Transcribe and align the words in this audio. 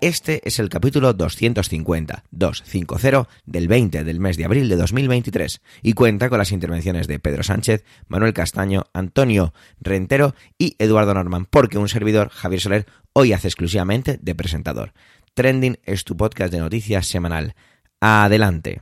Este 0.00 0.40
es 0.48 0.58
el 0.58 0.70
capítulo 0.70 1.12
250, 1.12 2.24
250 2.30 3.28
del 3.44 3.68
20 3.68 4.02
del 4.02 4.18
mes 4.18 4.38
de 4.38 4.46
abril 4.46 4.70
de 4.70 4.76
2023 4.76 5.60
y 5.82 5.92
cuenta 5.92 6.30
con 6.30 6.38
las 6.38 6.52
intervenciones 6.52 7.06
de 7.06 7.18
Pedro 7.18 7.42
Sánchez, 7.42 7.84
Manuel 8.08 8.32
Castaño, 8.32 8.84
Antonio 8.94 9.52
Rentero 9.78 10.34
y 10.56 10.74
Eduardo 10.78 11.12
Norman, 11.12 11.44
porque 11.44 11.76
un 11.76 11.90
servidor, 11.90 12.30
Javier 12.30 12.62
Soler, 12.62 12.86
hoy 13.12 13.34
hace 13.34 13.48
exclusivamente 13.48 14.18
de 14.22 14.34
presentador. 14.34 14.94
Trending 15.34 15.78
es 15.84 16.04
tu 16.04 16.16
podcast 16.16 16.50
de 16.50 16.60
noticias 16.60 17.06
semanal. 17.06 17.54
Adelante. 18.00 18.80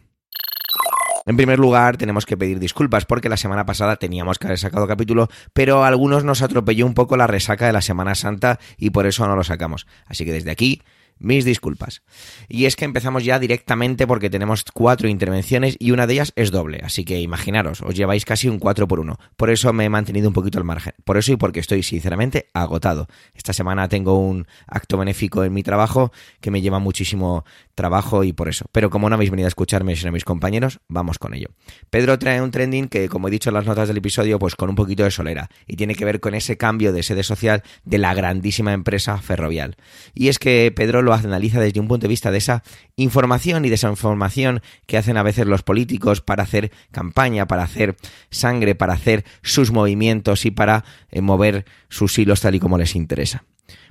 En 1.27 1.37
primer 1.37 1.59
lugar, 1.59 1.97
tenemos 1.97 2.27
que 2.27 2.37
pedir 2.37 2.61
disculpas 2.61 3.07
porque 3.07 3.29
la 3.29 3.37
semana 3.37 3.67
pasada 3.67 3.97
teníamos 3.97 4.39
que 4.39 4.47
haber 4.47 4.59
sacado 4.59 4.87
capítulo, 4.87 5.29
pero 5.53 5.83
a 5.83 5.89
algunos 5.89 6.23
nos 6.23 6.43
atropelló 6.43 6.87
un 6.87 6.95
poco 6.95 7.17
la 7.17 7.27
resaca 7.27 7.67
de 7.67 7.73
la 7.73 7.83
Semana 7.83 8.15
Santa 8.15 8.61
y 8.79 8.91
por 8.91 9.07
eso 9.07 9.27
no 9.27 9.35
lo 9.35 9.43
sacamos. 9.43 9.89
Así 10.07 10.25
que 10.25 10.33
desde 10.33 10.53
aquí 10.53 10.81
mis 11.19 11.45
disculpas. 11.45 12.03
Y 12.49 12.67
es 12.67 12.77
que 12.77 12.85
empezamos 12.85 13.25
ya 13.25 13.39
directamente 13.39 14.07
porque 14.07 14.31
tenemos 14.31 14.65
cuatro 14.73 15.09
intervenciones 15.09 15.77
y 15.79 15.91
una 15.91 16.07
de 16.07 16.15
ellas 16.15 16.33
es 16.37 16.51
doble, 16.51 16.81
así 16.85 17.05
que 17.05 17.21
imaginaros, 17.21 17.83
os 17.83 17.95
lleváis 17.95 18.25
casi 18.25 18.49
un 18.49 18.59
4 18.59 18.89
por 18.89 19.01
1. 19.01 19.19
Por 19.37 19.51
eso 19.51 19.73
me 19.73 19.85
he 19.85 19.89
mantenido 19.89 20.29
un 20.29 20.35
poquito 20.35 20.59
al 20.59 20.65
margen. 20.65 20.95
Por 21.05 21.17
eso 21.17 21.33
y 21.33 21.37
porque 21.37 21.61
estoy 21.61 21.83
sinceramente 21.83 22.49
agotado. 22.55 23.09
Esta 23.35 23.53
semana 23.53 23.89
tengo 23.89 24.19
un 24.19 24.47
acto 24.67 24.99
benéfico 24.99 25.45
en 25.45 25.53
mi 25.53 25.63
trabajo 25.63 26.13
que 26.41 26.51
me 26.51 26.61
lleva 26.61 26.79
muchísimo 26.79 27.45
trabajo 27.75 28.25
y 28.25 28.33
por 28.33 28.49
eso. 28.49 28.67
Pero 28.73 28.91
como 28.91 29.09
no 29.09 29.15
habéis 29.15 29.31
venido 29.31 29.47
a 29.47 29.49
escucharme 29.49 29.97
sino 29.97 30.11
a 30.11 30.13
mis 30.13 30.25
compañeros, 30.25 30.81
vamos 30.89 31.19
con 31.19 31.35
ello. 31.35 31.49
Pedro 31.91 32.19
trae 32.19 32.43
un 32.43 32.51
trending 32.51 32.89
que, 32.89 33.09
como 33.09 33.29
he 33.29 33.31
dicho 33.31 33.51
en 33.51 33.55
las 33.55 33.67
notas 33.67 33.89
del 33.89 33.99
episodio, 33.99 34.39
pues 34.39 34.57
con 34.57 34.69
un 34.69 34.77
poquito 34.77 35.05
de 35.05 35.11
solera 35.11 35.49
y 35.67 35.77
tiene 35.77 35.95
que 35.95 36.05
ver 36.05 36.21
con 36.21 36.35
ese 36.35 36.57
cambio 36.57 36.93
de 36.93 37.03
sede 37.03 37.23
social 37.23 37.63
de 37.85 37.99
la 37.99 38.15
grandísima 38.15 38.73
empresa 38.73 39.19
ferrovial. 39.19 39.77
Y 40.15 40.29
es 40.29 40.39
que 40.39 40.73
Pedro 40.75 41.03
lo 41.09 41.15
analiza 41.15 41.61
desde 41.61 41.81
un 41.81 41.89
punto 41.89 42.05
de 42.05 42.09
vista 42.09 42.31
de 42.31 42.39
esa 42.39 42.63
información 42.97 43.65
y 43.65 43.69
desinformación 43.69 44.61
que 44.87 44.99
hacen 44.99 45.17
a 45.17 45.23
veces 45.23 45.47
los 45.47 45.63
políticos 45.63 46.21
para 46.21 46.43
hacer 46.43 46.71
campaña, 46.91 47.47
para 47.47 47.63
hacer 47.63 47.97
sangre, 48.31 48.75
para 48.75 48.95
hacer 48.95 49.25
sus 49.43 49.73
movimientos 49.73 50.47
y 50.47 50.51
para 50.51 50.85
eh, 51.11 51.21
mover 51.21 51.65
sus 51.89 52.19
hilos 52.19 52.41
tal 52.41 52.55
y 52.55 52.61
como 52.61 52.79
les 52.79 52.95
interesa. 52.95 53.45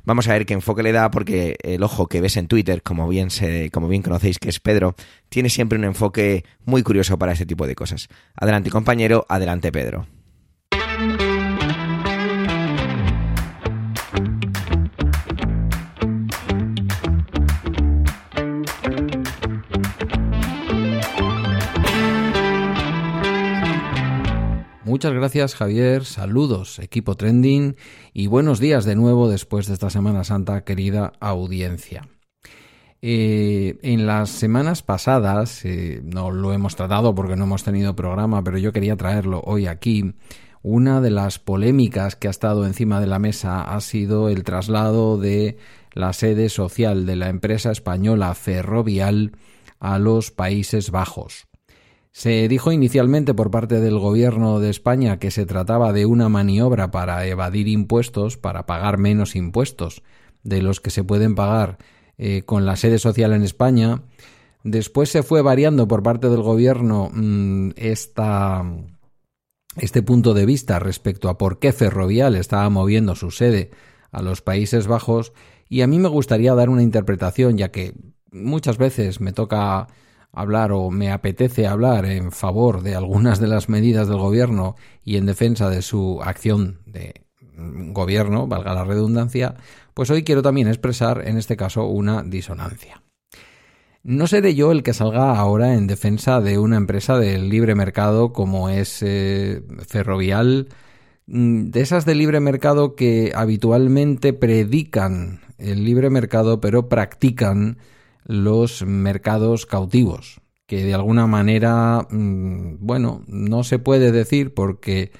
Vamos 0.05 0.27
a 0.27 0.33
ver 0.33 0.45
qué 0.45 0.53
enfoque 0.53 0.83
le 0.83 0.91
da 0.91 1.11
porque 1.11 1.57
el 1.61 1.83
ojo 1.83 2.07
que 2.07 2.21
ves 2.21 2.37
en 2.37 2.47
Twitter, 2.47 2.81
como 2.81 3.07
bien 3.09 3.29
se, 3.29 3.69
como 3.71 3.87
bien 3.89 4.01
conocéis 4.01 4.39
que 4.39 4.49
es 4.49 4.59
Pedro, 4.59 4.95
tiene 5.29 5.49
siempre 5.49 5.77
un 5.77 5.83
enfoque 5.83 6.45
muy 6.65 6.81
curioso 6.81 7.19
para 7.19 7.33
este 7.33 7.45
tipo 7.45 7.67
de 7.67 7.75
cosas. 7.75 8.07
Adelante 8.35 8.69
compañero, 8.69 9.25
adelante 9.27 9.71
Pedro. 9.71 10.07
Muchas 24.97 25.13
gracias 25.13 25.53
Javier, 25.53 26.05
saludos 26.05 26.79
equipo 26.79 27.13
trending 27.13 27.75
y 28.13 28.25
buenos 28.25 28.59
días 28.59 28.83
de 28.83 28.95
nuevo 28.95 29.29
después 29.29 29.67
de 29.67 29.75
esta 29.75 29.91
Semana 29.91 30.23
Santa 30.23 30.63
querida 30.63 31.13
audiencia. 31.19 32.07
Eh, 33.03 33.77
en 33.83 34.07
las 34.07 34.31
semanas 34.31 34.81
pasadas, 34.81 35.63
eh, 35.65 36.01
no 36.03 36.31
lo 36.31 36.51
hemos 36.51 36.75
tratado 36.75 37.13
porque 37.13 37.35
no 37.35 37.43
hemos 37.43 37.63
tenido 37.63 37.95
programa, 37.95 38.43
pero 38.43 38.57
yo 38.57 38.73
quería 38.73 38.97
traerlo 38.97 39.43
hoy 39.45 39.67
aquí. 39.67 40.15
Una 40.63 40.99
de 40.99 41.11
las 41.11 41.37
polémicas 41.37 42.15
que 42.15 42.27
ha 42.27 42.31
estado 42.31 42.65
encima 42.65 42.99
de 42.99 43.05
la 43.05 43.19
mesa 43.19 43.75
ha 43.75 43.79
sido 43.81 44.29
el 44.29 44.43
traslado 44.43 45.19
de 45.19 45.59
la 45.93 46.11
sede 46.11 46.49
social 46.49 47.05
de 47.05 47.17
la 47.17 47.29
empresa 47.29 47.69
española 47.69 48.33
Ferrovial 48.33 49.33
a 49.79 49.99
los 49.99 50.31
Países 50.31 50.89
Bajos. 50.89 51.47
Se 52.17 52.47
dijo 52.47 52.71
inicialmente 52.71 53.35
por 53.35 53.51
parte 53.51 53.79
del 53.79 53.99
Gobierno 53.99 54.59
de 54.59 54.71
España 54.71 55.19
que 55.19 55.29
se 55.29 55.45
trataba 55.45 55.93
de 55.93 56.07
una 56.07 56.29
maniobra 56.29 56.89
para 56.89 57.23
evadir 57.27 57.67
impuestos, 57.67 58.37
para 58.37 58.65
pagar 58.65 58.97
menos 58.97 59.35
impuestos 59.35 60.01
de 60.41 60.63
los 60.63 60.81
que 60.81 60.89
se 60.89 61.03
pueden 61.03 61.35
pagar 61.35 61.77
eh, 62.17 62.41
con 62.41 62.65
la 62.65 62.75
sede 62.75 62.97
social 62.97 63.33
en 63.33 63.43
España. 63.43 64.01
Después 64.63 65.09
se 65.09 65.21
fue 65.21 65.43
variando 65.43 65.87
por 65.87 66.01
parte 66.01 66.27
del 66.27 66.41
Gobierno 66.41 67.11
mm, 67.13 67.73
esta, 67.75 68.65
este 69.75 70.01
punto 70.01 70.33
de 70.33 70.47
vista 70.47 70.79
respecto 70.79 71.29
a 71.29 71.37
por 71.37 71.59
qué 71.59 71.71
Ferrovial 71.71 72.35
estaba 72.35 72.67
moviendo 72.71 73.13
su 73.13 73.29
sede 73.29 73.69
a 74.11 74.23
los 74.23 74.41
Países 74.41 74.87
Bajos 74.87 75.33
y 75.69 75.81
a 75.81 75.87
mí 75.87 75.99
me 75.99 76.09
gustaría 76.09 76.55
dar 76.55 76.69
una 76.69 76.81
interpretación 76.81 77.59
ya 77.59 77.69
que 77.69 77.93
muchas 78.31 78.79
veces 78.79 79.21
me 79.21 79.33
toca 79.33 79.87
hablar 80.39 80.71
o 80.71 80.89
me 80.91 81.11
apetece 81.11 81.67
hablar 81.67 82.05
en 82.05 82.31
favor 82.31 82.81
de 82.81 82.95
algunas 82.95 83.39
de 83.39 83.47
las 83.47 83.69
medidas 83.69 84.07
del 84.07 84.17
gobierno 84.17 84.75
y 85.03 85.17
en 85.17 85.25
defensa 85.25 85.69
de 85.69 85.81
su 85.81 86.21
acción 86.21 86.79
de 86.85 87.25
gobierno, 87.57 88.47
valga 88.47 88.73
la 88.73 88.83
redundancia, 88.83 89.55
pues 89.93 90.09
hoy 90.11 90.23
quiero 90.23 90.41
también 90.41 90.67
expresar 90.67 91.27
en 91.27 91.37
este 91.37 91.57
caso 91.57 91.85
una 91.85 92.23
disonancia. 92.23 93.01
No 94.03 94.27
seré 94.27 94.55
yo 94.55 94.71
el 94.71 94.83
que 94.83 94.93
salga 94.93 95.37
ahora 95.37 95.73
en 95.73 95.87
defensa 95.87 96.39
de 96.39 96.59
una 96.59 96.77
empresa 96.77 97.17
del 97.17 97.49
libre 97.49 97.75
mercado 97.75 98.31
como 98.31 98.69
es 98.69 99.01
eh, 99.01 99.63
Ferrovial, 99.87 100.69
mm, 101.25 101.71
de 101.71 101.81
esas 101.81 102.05
de 102.05 102.15
libre 102.15 102.39
mercado 102.39 102.95
que 102.95 103.31
habitualmente 103.35 104.33
predican 104.33 105.41
el 105.57 105.83
libre 105.83 106.09
mercado 106.09 106.61
pero 106.61 106.87
practican 106.87 107.79
los 108.27 108.83
mercados 108.83 109.65
cautivos, 109.65 110.41
que 110.65 110.83
de 110.83 110.93
alguna 110.93 111.27
manera, 111.27 112.07
mm, 112.11 112.75
bueno, 112.79 113.23
no 113.25 113.63
se 113.63 113.79
puede 113.79 114.11
decir 114.11 114.53
porque 114.53 115.11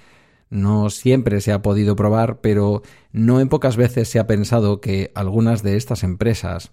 no 0.50 0.90
siempre 0.90 1.42
se 1.42 1.54
ha 1.54 1.62
podido 1.62 1.96
probar, 1.96 2.42
pero 2.42 2.84
no 3.12 3.40
en 3.40 3.50
pocas 3.50 3.78
veces 3.78 4.10
se 4.10 4.20
ha 4.20 4.28
pensado 4.28 4.82
que 4.82 5.12
algunas 5.16 5.64
de 5.64 5.78
estas 5.78 6.04
empresas 6.04 6.72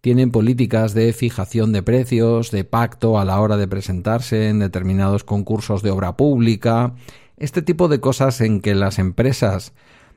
tienen 0.00 0.32
políticas 0.32 0.92
de 0.92 1.12
fijación 1.12 1.72
de 1.72 1.82
precios, 1.82 2.50
de 2.50 2.64
pacto 2.64 3.18
a 3.18 3.24
la 3.24 3.40
hora 3.40 3.56
de 3.56 3.68
presentarse 3.68 4.48
en 4.48 4.58
determinados 4.58 5.22
concursos 5.22 5.82
de 5.82 5.90
obra 5.90 6.16
pública, 6.16 6.94
este 7.36 7.62
tipo 7.62 7.88
de 7.88 8.00
cosas 8.00 8.40
en 8.40 8.60
que 8.60 8.74
las 8.74 8.98
empresas 8.98 9.72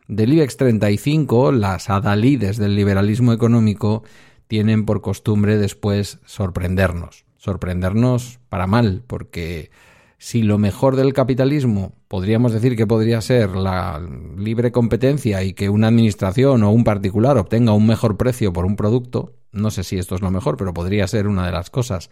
del 0.07 0.33
IBEX 0.33 0.57
35, 0.57 1.51
las 1.51 1.89
adalides 1.89 2.57
del 2.57 2.75
liberalismo 2.75 3.33
económico, 3.33 4.03
tienen 4.49 4.83
por 4.83 5.01
costumbre 5.01 5.57
después 5.57 6.17
sorprendernos. 6.25 7.23
Sorprendernos 7.37 8.39
para 8.49 8.65
mal, 8.65 9.03
porque 9.05 9.69
si 10.17 10.41
lo 10.41 10.57
mejor 10.57 10.95
del 10.95 11.13
capitalismo 11.13 11.93
podríamos 12.07 12.51
decir 12.51 12.75
que 12.75 12.87
podría 12.87 13.21
ser 13.21 13.51
la 13.55 14.01
libre 14.35 14.71
competencia 14.71 15.43
y 15.43 15.53
que 15.53 15.69
una 15.69 15.87
administración 15.87 16.63
o 16.63 16.71
un 16.71 16.83
particular 16.83 17.37
obtenga 17.37 17.73
un 17.73 17.85
mejor 17.85 18.17
precio 18.17 18.51
por 18.51 18.65
un 18.65 18.75
producto, 18.75 19.35
no 19.51 19.69
sé 19.69 19.83
si 19.83 19.99
esto 19.99 20.15
es 20.15 20.21
lo 20.21 20.31
mejor, 20.31 20.57
pero 20.57 20.73
podría 20.73 21.07
ser 21.07 21.27
una 21.27 21.45
de 21.45 21.51
las 21.51 21.69
cosas 21.69 22.09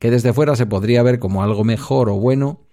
que 0.00 0.10
desde 0.10 0.32
fuera 0.32 0.56
se 0.56 0.66
podría 0.66 1.04
ver 1.04 1.20
como 1.20 1.44
algo 1.44 1.62
mejor 1.62 2.08
o 2.10 2.14
bueno, 2.14 2.66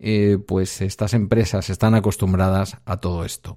eh, 0.00 0.38
pues 0.44 0.80
estas 0.80 1.14
empresas 1.14 1.70
están 1.70 1.94
acostumbradas 1.94 2.78
a 2.84 2.96
todo 2.96 3.24
esto. 3.24 3.54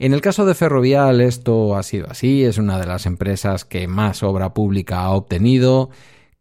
En 0.00 0.14
el 0.14 0.22
caso 0.22 0.46
de 0.46 0.54
Ferrovial 0.54 1.20
esto 1.20 1.76
ha 1.76 1.82
sido 1.82 2.06
así, 2.08 2.42
es 2.42 2.56
una 2.56 2.78
de 2.78 2.86
las 2.86 3.04
empresas 3.04 3.66
que 3.66 3.86
más 3.86 4.22
obra 4.22 4.54
pública 4.54 5.02
ha 5.02 5.10
obtenido, 5.10 5.90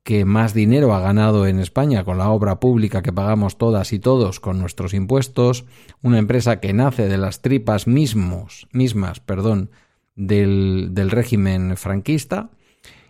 que 0.02 0.24
más 0.24 0.54
dinero 0.54 0.94
ha 0.94 1.02
ganado 1.02 1.46
en 1.46 1.60
España 1.60 2.06
con 2.06 2.18
la 2.18 2.30
obra 2.30 2.62
pública 2.62 3.02
que 3.02 3.12
pagamos 3.12 3.58
todas 3.58 3.92
y 3.92 4.00
todos 4.00 4.40
con 4.40 4.62
nuestros 4.62 4.94
impuestos, 4.94 5.66
una 6.02 6.20
empresa 6.20 6.62
que 6.62 6.72
nace 6.72 7.10
de 7.10 7.18
las 7.18 7.42
tripas 7.42 7.86
mismos, 7.86 8.70
mismas 8.72 9.20
perdón, 9.20 9.72
del, 10.16 10.92
del 10.92 11.12
régimen 11.12 11.76
franquista 11.76 12.52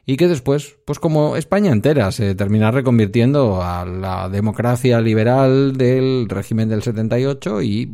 y 0.08 0.18
que 0.18 0.28
después, 0.28 0.78
pues 0.84 0.98
como 0.98 1.36
España 1.36 1.72
entera, 1.72 2.12
se 2.12 2.34
termina 2.34 2.72
reconvirtiendo 2.72 3.62
a 3.62 3.86
la 3.86 4.30
democracia 4.30 5.00
liberal 5.00 5.78
del 5.78 6.26
régimen 6.28 6.70
del 6.70 6.82
78 6.82 7.62
y 7.62 7.94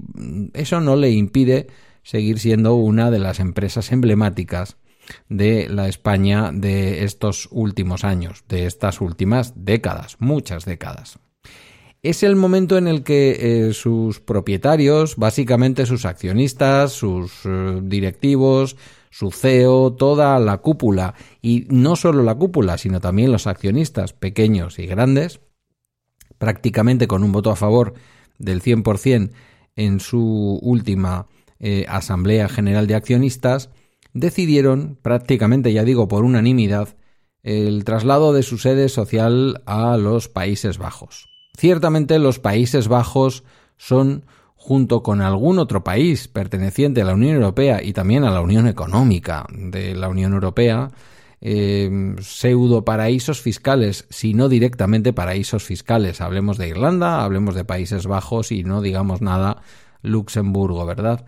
eso 0.53 0.79
no 0.79 0.95
le 0.95 1.11
impide 1.11 1.67
seguir 2.05 2.39
siendo 2.39 2.75
una 2.75 3.11
de 3.11 3.19
las 3.19 3.39
empresas 3.39 3.91
emblemáticas 3.91 4.77
de 5.27 5.67
la 5.69 5.87
España 5.89 6.51
de 6.53 7.03
estos 7.03 7.49
últimos 7.51 8.03
años, 8.03 8.43
de 8.47 8.67
estas 8.67 9.01
últimas 9.01 9.53
décadas, 9.55 10.15
muchas 10.19 10.65
décadas. 10.65 11.19
es 12.03 12.21
el 12.21 12.35
momento 12.35 12.77
en 12.77 12.87
el 12.87 13.01
que 13.01 13.37
eh, 13.39 13.73
sus 13.73 14.19
propietarios, 14.19 15.15
básicamente 15.15 15.87
sus 15.87 16.05
accionistas, 16.05 16.91
sus 16.91 17.31
eh, 17.45 17.79
directivos, 17.81 18.77
su 19.09 19.31
CEO, 19.31 19.93
toda 19.93 20.37
la 20.39 20.59
cúpula, 20.59 21.15
y 21.41 21.65
no 21.69 21.95
solo 21.95 22.21
la 22.21 22.35
cúpula, 22.35 22.77
sino 22.77 22.99
también 22.99 23.31
los 23.31 23.47
accionistas 23.47 24.13
pequeños 24.13 24.77
y 24.77 24.85
grandes, 24.85 25.39
prácticamente 26.37 27.07
con 27.07 27.23
un 27.23 27.31
voto 27.31 27.49
a 27.49 27.55
favor 27.55 27.95
del 28.37 28.61
100% 28.61 29.31
en 29.75 29.99
su 29.99 30.59
última 30.61 31.27
eh, 31.59 31.85
Asamblea 31.87 32.49
General 32.49 32.87
de 32.87 32.95
Accionistas, 32.95 33.69
decidieron, 34.13 34.97
prácticamente 35.01 35.73
ya 35.73 35.83
digo 35.83 36.07
por 36.07 36.23
unanimidad, 36.23 36.95
el 37.43 37.83
traslado 37.83 38.33
de 38.33 38.41
su 38.41 38.57
sede 38.57 38.89
social 38.89 39.61
a 39.65 39.97
los 39.97 40.29
Países 40.29 40.77
Bajos. 40.79 41.29
Ciertamente 41.55 42.17
los 42.17 42.39
Países 42.39 42.87
Bajos 42.87 43.43
son, 43.77 44.25
junto 44.55 45.03
con 45.03 45.21
algún 45.21 45.59
otro 45.59 45.83
país 45.83 46.27
perteneciente 46.27 47.01
a 47.01 47.05
la 47.05 47.13
Unión 47.13 47.35
Europea 47.35 47.83
y 47.83 47.93
también 47.93 48.23
a 48.23 48.31
la 48.31 48.41
Unión 48.41 48.67
Económica 48.67 49.45
de 49.51 49.95
la 49.95 50.09
Unión 50.09 50.33
Europea, 50.33 50.91
eh, 51.41 52.15
pseudo 52.21 52.83
paraísos 52.85 53.41
fiscales, 53.41 54.07
si 54.09 54.33
no 54.33 54.49
directamente 54.49 55.13
paraísos 55.13 55.63
fiscales. 55.63 56.21
Hablemos 56.21 56.57
de 56.57 56.69
Irlanda, 56.69 57.23
hablemos 57.23 57.53
de 57.53 57.65
Países 57.65 58.07
Bajos 58.07 58.51
y 58.51 58.63
no 58.63 58.81
digamos 58.81 59.21
nada 59.21 59.61
Luxemburgo, 60.01 60.85
¿verdad? 60.85 61.25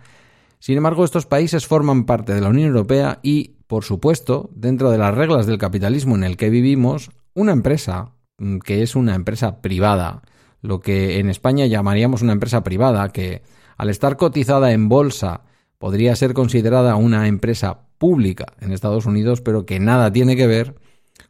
Sin 0.59 0.77
embargo, 0.77 1.05
estos 1.05 1.25
países 1.25 1.67
forman 1.67 2.05
parte 2.05 2.33
de 2.33 2.41
la 2.41 2.49
Unión 2.49 2.67
Europea 2.67 3.19
y, 3.21 3.55
por 3.67 3.83
supuesto, 3.83 4.49
dentro 4.53 4.91
de 4.91 4.97
las 4.97 5.13
reglas 5.13 5.45
del 5.45 5.57
capitalismo 5.57 6.15
en 6.15 6.23
el 6.23 6.37
que 6.37 6.49
vivimos, 6.49 7.11
una 7.33 7.51
empresa, 7.51 8.13
Mm, 8.39 8.59
que 8.59 8.83
es 8.83 8.95
una 8.95 9.15
empresa 9.15 9.61
privada, 9.61 10.21
lo 10.61 10.79
que 10.79 11.19
en 11.19 11.29
España 11.29 11.65
llamaríamos 11.65 12.21
una 12.21 12.33
empresa 12.33 12.63
privada, 12.63 13.09
que 13.09 13.41
al 13.77 13.89
estar 13.89 14.17
cotizada 14.17 14.71
en 14.73 14.89
bolsa 14.89 15.41
podría 15.79 16.15
ser 16.15 16.33
considerada 16.33 16.95
una 16.95 17.27
empresa 17.27 17.87
pública 17.97 18.45
en 18.59 18.71
Estados 18.71 19.05
Unidos, 19.07 19.41
pero 19.41 19.65
que 19.65 19.79
nada 19.79 20.11
tiene 20.11 20.35
que 20.35 20.47
ver 20.47 20.75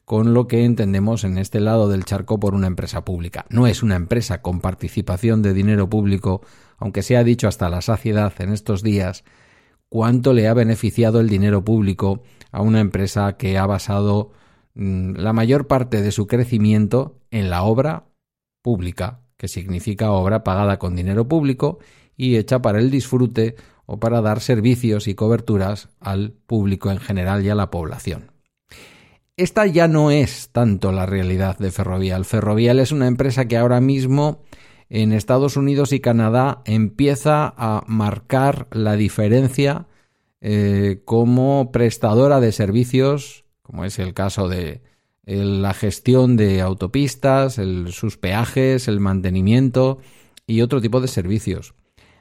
con 0.03 0.33
lo 0.33 0.47
que 0.47 0.65
entendemos 0.65 1.23
en 1.23 1.38
este 1.38 1.62
lado 1.62 1.88
del 1.88 2.03
charco 2.03 2.39
por 2.39 2.53
una 2.53 2.68
empresa 2.68 3.06
pública. 3.06 3.45
No 3.50 3.68
es 3.68 3.83
una 3.83 3.95
empresa 3.95 4.41
con 4.41 4.59
participación 4.59 5.41
de 5.41 5.53
dinero 5.53 5.89
público, 5.89 6.41
aunque 6.77 7.03
se 7.03 7.18
ha 7.18 7.24
dicho 7.24 7.47
hasta 7.47 7.69
la 7.69 7.81
saciedad 7.81 8.33
en 8.39 8.53
estos 8.53 8.83
días 8.83 9.24
cuánto 9.89 10.33
le 10.33 10.47
ha 10.47 10.53
beneficiado 10.53 11.19
el 11.19 11.29
dinero 11.29 11.63
público 11.63 12.24
a 12.51 12.62
una 12.62 12.79
empresa 12.79 13.38
que 13.38 13.57
ha 13.57 13.65
basado 13.65 14.31
Mm, 14.79 15.15
la 15.15 15.33
mayor 15.33 15.65
parte 15.65 16.03
de 16.03 16.12
su 16.12 16.27
crecimiento 16.27 17.19
en 17.31 17.50
la 17.50 17.63
obra 17.63 18.09
pública, 18.62 19.21
que 19.35 19.47
significa 19.47 20.12
obra 20.12 20.44
pagada 20.44 20.77
con 20.77 20.95
dinero 20.95 21.27
público 21.27 21.79
y 22.15 22.35
hecha 22.35 22.62
para 22.62 22.77
el 22.77 22.91
disfrute 22.91 23.56
o 23.88 24.00
para 24.00 24.21
dar 24.21 24.39
servicios 24.39 25.07
y 25.07 25.15
coberturas 25.15 25.89
al 26.00 26.33
público 26.45 26.91
en 26.91 27.00
general 27.00 27.44
y 27.44 27.50
a 27.50 27.56
la 27.56 27.71
población. 27.71 28.31
Esta 29.35 29.65
ya 29.65 29.88
no 29.88 30.12
es 30.12 30.50
tanto 30.51 30.91
la 30.91 31.07
realidad 31.07 31.57
de 31.57 31.71
Ferrovial. 31.71 32.23
Ferrovial 32.25 32.80
es 32.80 32.91
una 32.91 33.07
empresa 33.07 33.47
que 33.47 33.57
ahora 33.57 33.81
mismo 33.81 34.44
en 34.89 35.12
Estados 35.12 35.57
Unidos 35.57 35.92
y 35.94 36.00
Canadá 36.00 36.62
empieza 36.66 37.54
a 37.57 37.84
marcar 37.88 38.68
la 38.72 38.95
diferencia 38.95 39.88
eh, 40.42 41.01
como 41.06 41.72
prestadora 41.72 42.39
de 42.39 42.51
servicios 42.51 43.45
como 43.68 43.84
es 43.84 44.00
el 44.00 44.13
caso 44.13 44.48
de 44.48 44.81
la 45.25 45.74
gestión 45.74 46.38
de 46.38 46.62
autopistas, 46.62 47.60
sus 47.89 48.18
peajes, 48.18 48.88
el 48.88 49.01
mantenimiento 49.01 50.00
y 50.48 50.62
otro 50.62 50.80
tipo 50.80 51.01
de 51.01 51.10
servicios. 51.10 51.74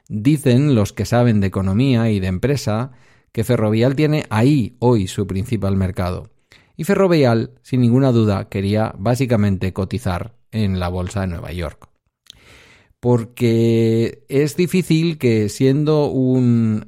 Dicen 0.09 0.75
los 0.75 0.91
que 0.91 1.05
saben 1.05 1.39
de 1.39 1.47
economía 1.47 2.11
y 2.11 2.19
de 2.19 2.27
empresa 2.27 2.91
que 3.31 3.45
Ferrovial 3.45 3.95
tiene 3.95 4.25
ahí 4.29 4.75
hoy 4.79 5.07
su 5.07 5.25
principal 5.25 5.77
mercado. 5.77 6.31
Y 6.75 6.83
Ferrovial, 6.83 7.51
sin 7.61 7.79
ninguna 7.79 8.11
duda, 8.11 8.49
quería 8.49 8.93
básicamente 8.97 9.71
cotizar 9.71 10.35
en 10.51 10.79
la 10.79 10.89
Bolsa 10.89 11.21
de 11.21 11.27
Nueva 11.27 11.53
York. 11.53 11.87
Porque 12.99 14.23
es 14.27 14.57
difícil 14.57 15.17
que 15.17 15.49
siendo 15.49 16.11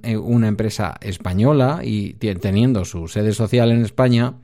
eh, 0.03 0.17
una 0.17 0.47
empresa 0.47 0.97
española 1.01 1.81
y 1.83 2.13
teniendo 2.13 2.83
su 2.85 3.07
sede 3.07 3.33
social 3.33 3.71
en 3.71 3.83
España, 3.83 4.39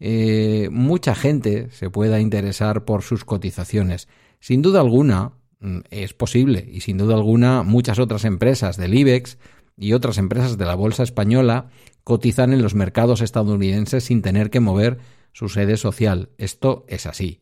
eh, 0.00 0.68
mucha 0.72 1.14
gente 1.14 1.70
se 1.70 1.88
pueda 1.90 2.18
interesar 2.18 2.84
por 2.84 3.02
sus 3.02 3.24
cotizaciones. 3.24 4.08
Sin 4.40 4.60
duda 4.60 4.80
alguna, 4.80 5.34
mm, 5.60 5.80
es 5.90 6.12
posible, 6.12 6.68
y 6.72 6.80
sin 6.80 6.98
duda 6.98 7.14
alguna, 7.14 7.62
muchas 7.62 8.00
otras 8.00 8.24
empresas 8.24 8.76
del 8.76 8.94
IBEX 8.94 9.38
y 9.76 9.92
otras 9.92 10.18
empresas 10.18 10.58
de 10.58 10.64
la 10.64 10.74
Bolsa 10.74 11.04
Española 11.04 11.68
cotizan 12.02 12.52
en 12.52 12.62
los 12.62 12.74
mercados 12.74 13.20
estadounidenses 13.20 14.02
sin 14.04 14.22
tener 14.22 14.50
que 14.50 14.58
mover 14.60 14.98
su 15.32 15.48
sede 15.48 15.76
social. 15.76 16.30
Esto 16.36 16.84
es 16.88 17.06
así. 17.06 17.40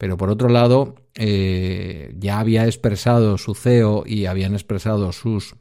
Pero 0.00 0.16
por 0.16 0.30
otro 0.30 0.48
lado, 0.48 0.96
eh, 1.14 2.16
ya 2.18 2.40
había 2.40 2.64
expresado 2.64 3.36
su 3.36 3.54
CEO 3.54 4.04
y 4.06 4.24
habían 4.24 4.54
expresado 4.54 5.12
sus 5.12 5.54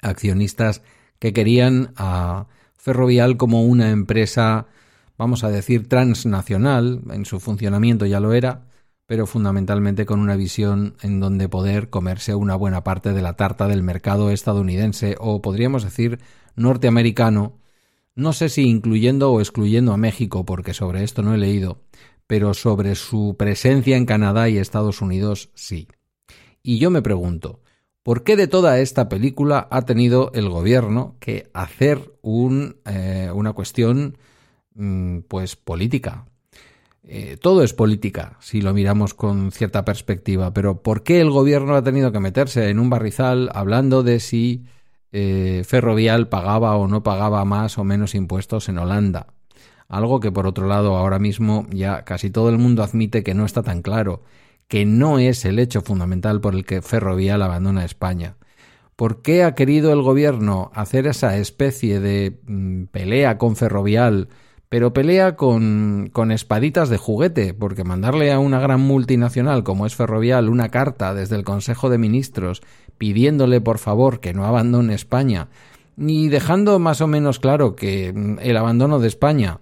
accionistas 0.00 0.82
que 1.18 1.32
querían 1.32 1.92
a 1.96 2.48
Ferrovial 2.74 3.36
como 3.36 3.62
una 3.62 3.90
empresa 3.90 4.66
vamos 5.22 5.44
a 5.44 5.50
decir, 5.50 5.88
transnacional, 5.88 7.00
en 7.12 7.24
su 7.26 7.38
funcionamiento 7.38 8.06
ya 8.06 8.18
lo 8.18 8.32
era, 8.32 8.66
pero 9.06 9.26
fundamentalmente 9.26 10.04
con 10.04 10.18
una 10.18 10.34
visión 10.34 10.96
en 11.00 11.20
donde 11.20 11.48
poder 11.48 11.90
comerse 11.90 12.34
una 12.34 12.56
buena 12.56 12.82
parte 12.82 13.12
de 13.12 13.22
la 13.22 13.34
tarta 13.34 13.68
del 13.68 13.84
mercado 13.84 14.30
estadounidense 14.30 15.14
o 15.20 15.40
podríamos 15.40 15.84
decir 15.84 16.18
norteamericano, 16.56 17.58
no 18.16 18.32
sé 18.32 18.48
si 18.48 18.68
incluyendo 18.68 19.32
o 19.32 19.40
excluyendo 19.40 19.92
a 19.92 19.96
México, 19.96 20.44
porque 20.44 20.74
sobre 20.74 21.04
esto 21.04 21.22
no 21.22 21.34
he 21.34 21.38
leído, 21.38 21.82
pero 22.32 22.54
sobre 22.54 22.94
su 22.94 23.36
presencia 23.38 23.98
en 23.98 24.06
Canadá 24.06 24.48
y 24.48 24.56
Estados 24.56 25.02
Unidos 25.02 25.50
sí. 25.52 25.86
Y 26.62 26.78
yo 26.78 26.90
me 26.90 27.02
pregunto, 27.02 27.60
¿por 28.02 28.24
qué 28.24 28.36
de 28.36 28.46
toda 28.48 28.80
esta 28.80 29.10
película 29.10 29.68
ha 29.70 29.82
tenido 29.82 30.30
el 30.32 30.48
gobierno 30.48 31.16
que 31.20 31.50
hacer 31.52 32.12
eh, 32.24 33.30
una 33.34 33.52
cuestión 33.52 34.16
Mm, 34.74 35.20
pues 35.28 35.56
política. 35.56 36.26
Eh, 37.04 37.36
todo 37.40 37.62
es 37.62 37.74
política, 37.74 38.36
si 38.40 38.62
lo 38.62 38.72
miramos 38.72 39.12
con 39.12 39.50
cierta 39.52 39.84
perspectiva, 39.84 40.54
pero 40.54 40.82
¿por 40.82 41.02
qué 41.02 41.20
el 41.20 41.30
gobierno 41.30 41.74
ha 41.74 41.82
tenido 41.82 42.12
que 42.12 42.20
meterse 42.20 42.70
en 42.70 42.78
un 42.78 42.88
barrizal 42.88 43.50
hablando 43.54 44.02
de 44.02 44.20
si 44.20 44.64
eh, 45.10 45.62
Ferrovial 45.66 46.28
pagaba 46.28 46.76
o 46.76 46.86
no 46.88 47.02
pagaba 47.02 47.44
más 47.44 47.76
o 47.76 47.84
menos 47.84 48.14
impuestos 48.14 48.68
en 48.68 48.78
Holanda? 48.78 49.26
Algo 49.92 50.20
que 50.20 50.32
por 50.32 50.46
otro 50.46 50.66
lado 50.68 50.96
ahora 50.96 51.18
mismo 51.18 51.66
ya 51.70 52.02
casi 52.06 52.30
todo 52.30 52.48
el 52.48 52.56
mundo 52.56 52.82
admite 52.82 53.22
que 53.22 53.34
no 53.34 53.44
está 53.44 53.62
tan 53.62 53.82
claro, 53.82 54.22
que 54.66 54.86
no 54.86 55.18
es 55.18 55.44
el 55.44 55.58
hecho 55.58 55.82
fundamental 55.82 56.40
por 56.40 56.54
el 56.54 56.64
que 56.64 56.80
Ferrovial 56.80 57.42
abandona 57.42 57.84
España. 57.84 58.36
¿Por 58.96 59.20
qué 59.20 59.44
ha 59.44 59.54
querido 59.54 59.92
el 59.92 60.00
gobierno 60.00 60.70
hacer 60.74 61.06
esa 61.06 61.36
especie 61.36 62.00
de 62.00 62.40
mm, 62.46 62.84
pelea 62.84 63.36
con 63.36 63.54
Ferrovial 63.54 64.28
pero 64.70 64.94
pelea 64.94 65.36
con, 65.36 66.08
con 66.14 66.32
espaditas 66.32 66.88
de 66.88 66.96
juguete, 66.96 67.52
porque 67.52 67.84
mandarle 67.84 68.32
a 68.32 68.38
una 68.38 68.58
gran 68.58 68.80
multinacional 68.80 69.64
como 69.64 69.84
es 69.84 69.94
Ferrovial 69.94 70.48
una 70.48 70.70
carta 70.70 71.12
desde 71.12 71.36
el 71.36 71.44
Consejo 71.44 71.90
de 71.90 71.98
Ministros 71.98 72.62
pidiéndole 72.96 73.60
por 73.60 73.76
favor 73.76 74.20
que 74.20 74.32
no 74.32 74.46
abandone 74.46 74.94
España 74.94 75.48
y 75.96 76.28
dejando 76.28 76.78
más 76.78 77.00
o 77.00 77.06
menos 77.06 77.38
claro 77.38 77.76
que 77.76 78.12
mm, 78.12 78.38
el 78.40 78.56
abandono 78.56 78.98
de 78.98 79.08
España 79.08 79.60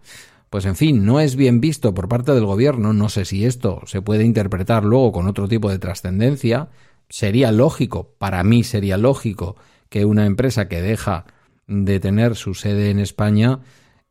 pues 0.50 0.64
en 0.66 0.75
fin, 0.75 1.06
no 1.06 1.20
es 1.20 1.37
bien 1.37 1.60
visto 1.60 1.94
por 1.94 2.08
parte 2.08 2.32
del 2.32 2.44
gobierno, 2.44 2.92
no 2.92 3.08
sé 3.08 3.25
si 3.25 3.44
esto 3.46 3.82
se 3.87 4.02
puede 4.02 4.25
interpretar 4.25 4.84
luego 4.84 5.12
con 5.12 5.28
otro 5.28 5.46
tipo 5.46 5.70
de 5.70 5.78
trascendencia, 5.78 6.70
sería 7.08 7.52
lógico, 7.52 8.14
para 8.18 8.42
mí 8.42 8.64
sería 8.64 8.99
lógico 8.99 9.54
que 9.88 10.04
una 10.04 10.26
empresa 10.26 10.66
que 10.68 10.82
deja 10.82 11.25
de 11.68 12.00
tener 12.00 12.34
su 12.34 12.54
sede 12.54 12.90
en 12.90 12.99
España 12.99 13.60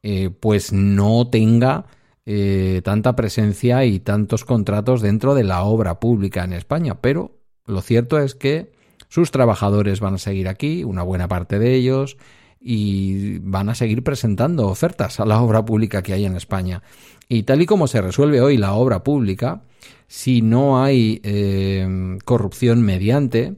eh, 0.02 0.30
pues 0.30 0.72
no 0.72 1.28
tenga 1.30 1.88
eh, 2.26 2.82
tanta 2.86 3.18
presencia 3.18 3.84
y 3.84 4.00
tantos 4.00 4.46
contratos 4.46 5.02
dentro 5.02 5.36
de 5.36 5.44
la 5.44 5.64
obra 5.64 6.00
pública 6.00 6.46
en 6.46 6.54
España. 6.54 7.02
Pero 7.02 7.38
lo 7.66 7.82
cierto 7.82 8.18
es 8.18 8.34
que 8.34 8.72
sus 9.10 9.32
trabajadores 9.32 10.00
van 10.00 10.16
a 10.16 10.20
seguir 10.20 10.48
aquí, 10.48 10.84
una 10.84 11.04
buena 11.04 11.28
parte 11.28 11.60
de 11.60 11.76
ellos, 11.76 12.18
y 12.62 13.40
van 13.40 13.70
a 13.70 13.76
seguir 13.76 14.04
presentando 14.04 14.68
ofertas 14.68 15.20
a 15.20 15.26
la 15.26 15.42
obra 15.42 15.66
pública 15.66 16.02
que 16.02 16.14
hay 16.14 16.26
en 16.26 16.36
España. 16.36 16.84
Y 17.28 17.44
tal 17.44 17.62
y 17.62 17.66
como 17.66 17.88
se 17.88 18.02
resuelve 18.02 18.42
hoy 18.42 18.58
la 18.58 18.74
obra 18.74 19.04
pública, 19.04 19.64
si 20.08 20.42
no 20.42 20.82
hay 20.82 21.22
eh, 21.24 22.18
corrupción 22.26 22.82
mediante, 22.82 23.56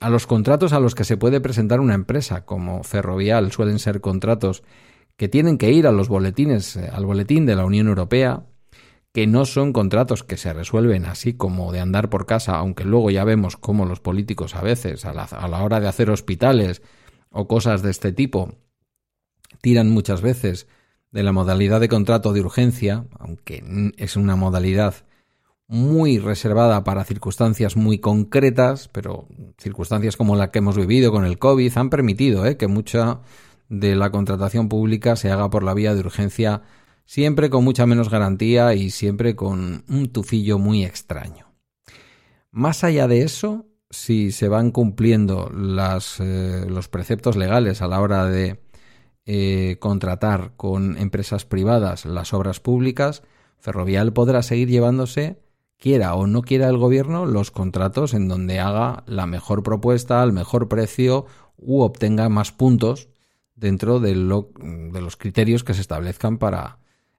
a 0.00 0.10
los 0.10 0.26
contratos 0.26 0.74
a 0.74 0.80
los 0.80 0.94
que 0.94 1.04
se 1.04 1.16
puede 1.16 1.40
presentar 1.40 1.80
una 1.80 1.94
empresa, 1.94 2.44
como 2.44 2.82
Ferrovial, 2.82 3.52
suelen 3.52 3.78
ser 3.78 4.02
contratos 4.02 4.62
que 5.16 5.28
tienen 5.28 5.58
que 5.58 5.72
ir 5.72 5.86
a 5.86 5.92
los 5.92 6.08
boletines, 6.08 6.76
eh, 6.76 6.90
al 6.92 7.06
boletín 7.06 7.46
de 7.46 7.56
la 7.56 7.64
Unión 7.64 7.88
Europea, 7.88 8.44
que 9.16 9.26
no 9.26 9.46
son 9.46 9.72
contratos 9.72 10.24
que 10.24 10.36
se 10.36 10.52
resuelven 10.52 11.06
así 11.06 11.32
como 11.32 11.72
de 11.72 11.80
andar 11.80 12.10
por 12.10 12.26
casa, 12.26 12.58
aunque 12.58 12.84
luego 12.84 13.10
ya 13.10 13.24
vemos 13.24 13.56
cómo 13.56 13.86
los 13.86 13.98
políticos 13.98 14.54
a 14.54 14.60
veces, 14.60 15.06
a 15.06 15.14
la, 15.14 15.22
a 15.22 15.48
la 15.48 15.62
hora 15.62 15.80
de 15.80 15.88
hacer 15.88 16.10
hospitales 16.10 16.82
o 17.30 17.48
cosas 17.48 17.80
de 17.80 17.92
este 17.92 18.12
tipo, 18.12 18.56
tiran 19.62 19.88
muchas 19.88 20.20
veces 20.20 20.66
de 21.12 21.22
la 21.22 21.32
modalidad 21.32 21.80
de 21.80 21.88
contrato 21.88 22.34
de 22.34 22.42
urgencia, 22.42 23.06
aunque 23.18 23.64
es 23.96 24.16
una 24.16 24.36
modalidad 24.36 24.96
muy 25.66 26.18
reservada 26.18 26.84
para 26.84 27.02
circunstancias 27.04 27.74
muy 27.74 28.00
concretas, 28.00 28.88
pero 28.88 29.28
circunstancias 29.56 30.18
como 30.18 30.36
la 30.36 30.50
que 30.50 30.58
hemos 30.58 30.76
vivido 30.76 31.10
con 31.10 31.24
el 31.24 31.38
COVID 31.38 31.72
han 31.78 31.88
permitido 31.88 32.44
¿eh? 32.44 32.58
que 32.58 32.66
mucha 32.66 33.20
de 33.70 33.96
la 33.96 34.10
contratación 34.10 34.68
pública 34.68 35.16
se 35.16 35.30
haga 35.30 35.48
por 35.48 35.62
la 35.62 35.72
vía 35.72 35.94
de 35.94 36.00
urgencia 36.00 36.64
siempre 37.06 37.48
con 37.48 37.64
mucha 37.64 37.86
menos 37.86 38.10
garantía 38.10 38.74
y 38.74 38.90
siempre 38.90 39.34
con 39.34 39.84
un 39.88 40.08
tufillo 40.12 40.58
muy 40.58 40.84
extraño. 40.84 41.54
Más 42.50 42.84
allá 42.84 43.08
de 43.08 43.22
eso, 43.22 43.66
si 43.90 44.32
se 44.32 44.48
van 44.48 44.72
cumpliendo 44.72 45.50
eh, 45.50 46.66
los 46.68 46.88
preceptos 46.88 47.36
legales 47.36 47.80
a 47.80 47.88
la 47.88 48.00
hora 48.00 48.26
de 48.26 48.60
eh, 49.24 49.76
contratar 49.78 50.52
con 50.56 50.98
empresas 50.98 51.44
privadas 51.44 52.04
las 52.04 52.34
obras 52.34 52.60
públicas, 52.60 53.22
Ferrovial 53.58 54.12
podrá 54.12 54.42
seguir 54.42 54.68
llevándose, 54.68 55.40
quiera 55.78 56.14
o 56.14 56.26
no 56.26 56.42
quiera 56.42 56.68
el 56.68 56.76
gobierno, 56.76 57.26
los 57.26 57.50
contratos 57.50 58.14
en 58.14 58.28
donde 58.28 58.60
haga 58.60 59.04
la 59.06 59.26
mejor 59.26 59.62
propuesta, 59.62 60.22
al 60.22 60.32
mejor 60.32 60.68
precio 60.68 61.26
u 61.56 61.80
obtenga 61.80 62.28
más 62.28 62.52
puntos 62.52 63.08
dentro 63.54 64.00
de, 64.00 64.14
de 64.14 65.00
los 65.00 65.16
criterios 65.16 65.64
que 65.64 65.74
se 65.74 65.80
establezcan 65.80 66.38
para, 66.38 66.78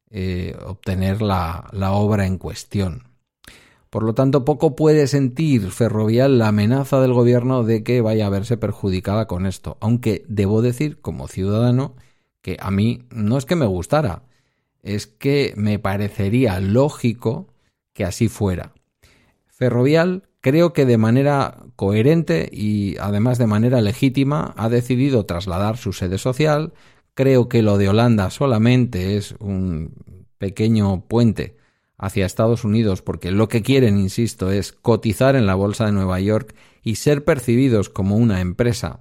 eh, 0.10 0.58
obtener 0.66 1.22
la, 1.22 1.68
la 1.72 1.92
obra 1.92 2.26
en 2.26 2.38
cuestión. 2.38 3.04
Por 3.90 4.04
lo 4.04 4.14
tanto, 4.14 4.46
poco 4.46 4.76
puede 4.76 5.08
sentir 5.08 5.72
Ferrovial 5.72 6.38
la 6.38 6.50
amenaza 6.50 7.00
del 7.00 7.14
gobierno 7.14 7.64
de 7.64 7.84
que 7.84 8.02
vaya 8.02 8.28
a 8.28 8.30
verse 8.30 8.58
perjudicada 8.58 9.28
con 9.28 9.46
esto, 9.46 9.78
aunque 9.80 10.26
debo 10.28 10.62
decir, 10.62 11.00
como 11.00 11.28
ciudadano, 11.28 11.96
que 12.42 12.58
a 12.60 12.70
mí 12.70 13.04
no 13.10 13.38
es 13.38 13.46
que 13.46 13.56
me 13.56 13.66
gustara, 13.66 14.24
es 14.84 15.08
que 15.08 15.54
me 15.56 15.80
parecería 15.80 16.60
lógico 16.60 17.48
que 17.94 18.06
así 18.06 18.28
fuera. 18.28 18.74
Ferrovial 19.48 20.24
creo 20.42 20.72
que 20.72 20.86
de 20.86 20.98
manera 20.98 21.64
coherente 21.76 22.50
y 22.52 22.96
además 23.00 23.38
de 23.38 23.48
manera 23.48 23.82
legítima 23.82 24.54
ha 24.56 24.70
decidido 24.70 25.26
trasladar 25.26 25.78
su 25.78 25.94
sede 25.94 26.18
social, 26.18 26.74
Creo 27.18 27.50
que 27.50 27.64
lo 27.64 27.80
de 27.80 27.90
Holanda 27.90 28.30
solamente 28.30 29.18
es 29.18 29.34
un 29.40 30.26
pequeño 30.38 31.08
puente 31.08 31.58
hacia 31.98 32.28
Estados 32.28 32.64
Unidos 32.64 33.02
porque 33.02 33.32
lo 33.32 33.48
que 33.48 33.64
quieren, 33.64 33.98
insisto, 33.98 34.52
es 34.52 34.72
cotizar 34.72 35.36
en 35.36 35.48
la 35.48 35.56
Bolsa 35.56 35.88
de 35.88 35.94
Nueva 35.94 36.20
York 36.20 36.54
y 36.84 36.98
ser 36.98 37.26
percibidos 37.26 37.90
como 37.90 38.18
una 38.18 38.40
empresa 38.40 39.00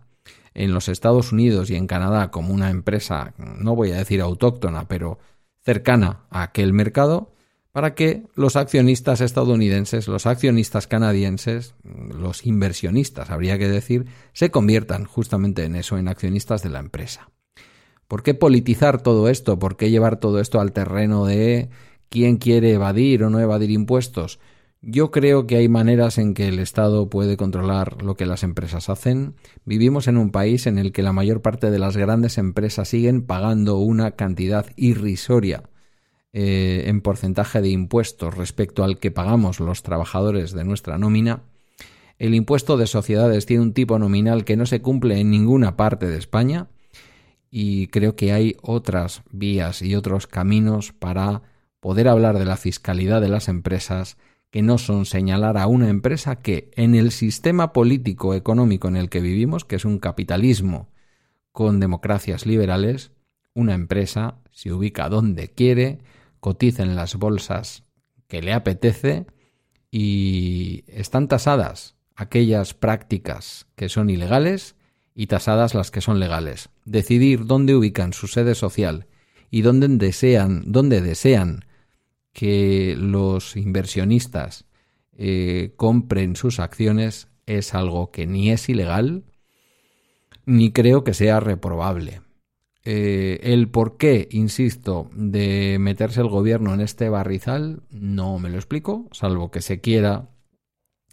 en 0.54 0.72
los 0.72 0.88
Estados 0.88 1.30
Unidos 1.30 1.68
y 1.68 1.76
en 1.76 1.86
Canadá 1.86 2.30
como 2.30 2.54
una 2.54 2.70
empresa, 2.70 3.34
no 3.36 3.76
voy 3.76 3.92
a 3.92 3.98
decir 3.98 4.22
autóctona, 4.22 4.88
pero 4.88 5.18
cercana 5.62 6.24
a 6.30 6.44
aquel 6.44 6.72
mercado, 6.72 7.34
para 7.70 7.94
que 7.94 8.22
los 8.34 8.56
accionistas 8.56 9.20
estadounidenses, 9.20 10.08
los 10.08 10.24
accionistas 10.24 10.86
canadienses, 10.86 11.74
los 11.84 12.46
inversionistas, 12.46 13.28
habría 13.28 13.58
que 13.58 13.68
decir, 13.68 14.06
se 14.32 14.50
conviertan 14.50 15.04
justamente 15.04 15.64
en 15.64 15.76
eso, 15.76 15.98
en 15.98 16.08
accionistas 16.08 16.62
de 16.62 16.70
la 16.70 16.78
empresa. 16.78 17.28
¿Por 18.08 18.22
qué 18.22 18.34
politizar 18.34 19.02
todo 19.02 19.28
esto? 19.28 19.58
¿Por 19.58 19.76
qué 19.76 19.90
llevar 19.90 20.20
todo 20.20 20.40
esto 20.40 20.60
al 20.60 20.72
terreno 20.72 21.26
de 21.26 21.70
quién 22.08 22.36
quiere 22.36 22.72
evadir 22.72 23.24
o 23.24 23.30
no 23.30 23.40
evadir 23.40 23.70
impuestos? 23.70 24.38
Yo 24.82 25.10
creo 25.10 25.48
que 25.48 25.56
hay 25.56 25.68
maneras 25.68 26.18
en 26.18 26.32
que 26.32 26.46
el 26.46 26.60
Estado 26.60 27.10
puede 27.10 27.36
controlar 27.36 28.02
lo 28.02 28.14
que 28.14 28.26
las 28.26 28.44
empresas 28.44 28.88
hacen. 28.88 29.34
Vivimos 29.64 30.06
en 30.06 30.16
un 30.16 30.30
país 30.30 30.68
en 30.68 30.78
el 30.78 30.92
que 30.92 31.02
la 31.02 31.12
mayor 31.12 31.42
parte 31.42 31.70
de 31.72 31.78
las 31.80 31.96
grandes 31.96 32.38
empresas 32.38 32.88
siguen 32.88 33.22
pagando 33.22 33.78
una 33.78 34.12
cantidad 34.12 34.66
irrisoria 34.76 35.64
eh, 36.32 36.84
en 36.86 37.00
porcentaje 37.00 37.60
de 37.62 37.70
impuestos 37.70 38.36
respecto 38.36 38.84
al 38.84 38.98
que 38.98 39.10
pagamos 39.10 39.58
los 39.58 39.82
trabajadores 39.82 40.52
de 40.52 40.62
nuestra 40.62 40.98
nómina. 40.98 41.42
El 42.18 42.34
impuesto 42.34 42.76
de 42.76 42.86
sociedades 42.86 43.46
tiene 43.46 43.64
un 43.64 43.72
tipo 43.72 43.98
nominal 43.98 44.44
que 44.44 44.56
no 44.56 44.66
se 44.66 44.80
cumple 44.80 45.18
en 45.18 45.30
ninguna 45.30 45.76
parte 45.76 46.06
de 46.06 46.18
España 46.18 46.68
y 47.58 47.86
creo 47.86 48.16
que 48.16 48.34
hay 48.34 48.54
otras 48.60 49.22
vías 49.30 49.80
y 49.80 49.94
otros 49.94 50.26
caminos 50.26 50.92
para 50.92 51.40
poder 51.80 52.06
hablar 52.06 52.38
de 52.38 52.44
la 52.44 52.58
fiscalidad 52.58 53.22
de 53.22 53.30
las 53.30 53.48
empresas 53.48 54.18
que 54.50 54.60
no 54.60 54.76
son 54.76 55.06
señalar 55.06 55.56
a 55.56 55.66
una 55.66 55.88
empresa 55.88 56.36
que 56.36 56.70
en 56.74 56.94
el 56.94 57.10
sistema 57.12 57.72
político 57.72 58.34
económico 58.34 58.88
en 58.88 58.96
el 58.96 59.08
que 59.08 59.22
vivimos, 59.22 59.64
que 59.64 59.76
es 59.76 59.86
un 59.86 59.98
capitalismo 60.00 60.90
con 61.50 61.80
democracias 61.80 62.44
liberales, 62.44 63.12
una 63.54 63.72
empresa 63.72 64.36
se 64.50 64.70
ubica 64.70 65.08
donde 65.08 65.48
quiere, 65.48 66.00
cotiza 66.40 66.82
en 66.82 66.94
las 66.94 67.14
bolsas 67.14 67.84
que 68.28 68.42
le 68.42 68.52
apetece 68.52 69.24
y 69.90 70.84
están 70.88 71.26
tasadas 71.26 71.96
aquellas 72.16 72.74
prácticas 72.74 73.66
que 73.76 73.88
son 73.88 74.10
ilegales 74.10 74.76
y 75.16 75.26
tasadas 75.26 75.74
las 75.74 75.90
que 75.90 76.02
son 76.02 76.20
legales. 76.20 76.68
Decidir 76.84 77.46
dónde 77.46 77.74
ubican 77.74 78.12
su 78.12 78.28
sede 78.28 78.54
social 78.54 79.06
y 79.50 79.62
dónde 79.62 79.88
desean, 79.88 80.62
dónde 80.66 81.00
desean 81.00 81.64
que 82.34 82.94
los 82.98 83.56
inversionistas 83.56 84.66
eh, 85.16 85.72
compren 85.76 86.36
sus 86.36 86.60
acciones 86.60 87.28
es 87.46 87.72
algo 87.72 88.10
que 88.10 88.26
ni 88.26 88.50
es 88.50 88.68
ilegal 88.68 89.24
ni 90.44 90.70
creo 90.70 91.02
que 91.02 91.14
sea 91.14 91.40
reprobable. 91.40 92.20
Eh, 92.84 93.40
el 93.42 93.68
por 93.68 93.96
qué, 93.96 94.28
insisto, 94.30 95.10
de 95.12 95.78
meterse 95.80 96.20
el 96.20 96.28
gobierno 96.28 96.72
en 96.74 96.82
este 96.82 97.08
barrizal 97.08 97.82
no 97.90 98.38
me 98.38 98.50
lo 98.50 98.56
explico, 98.56 99.08
salvo 99.10 99.50
que 99.50 99.62
se 99.62 99.80
quiera 99.80 100.28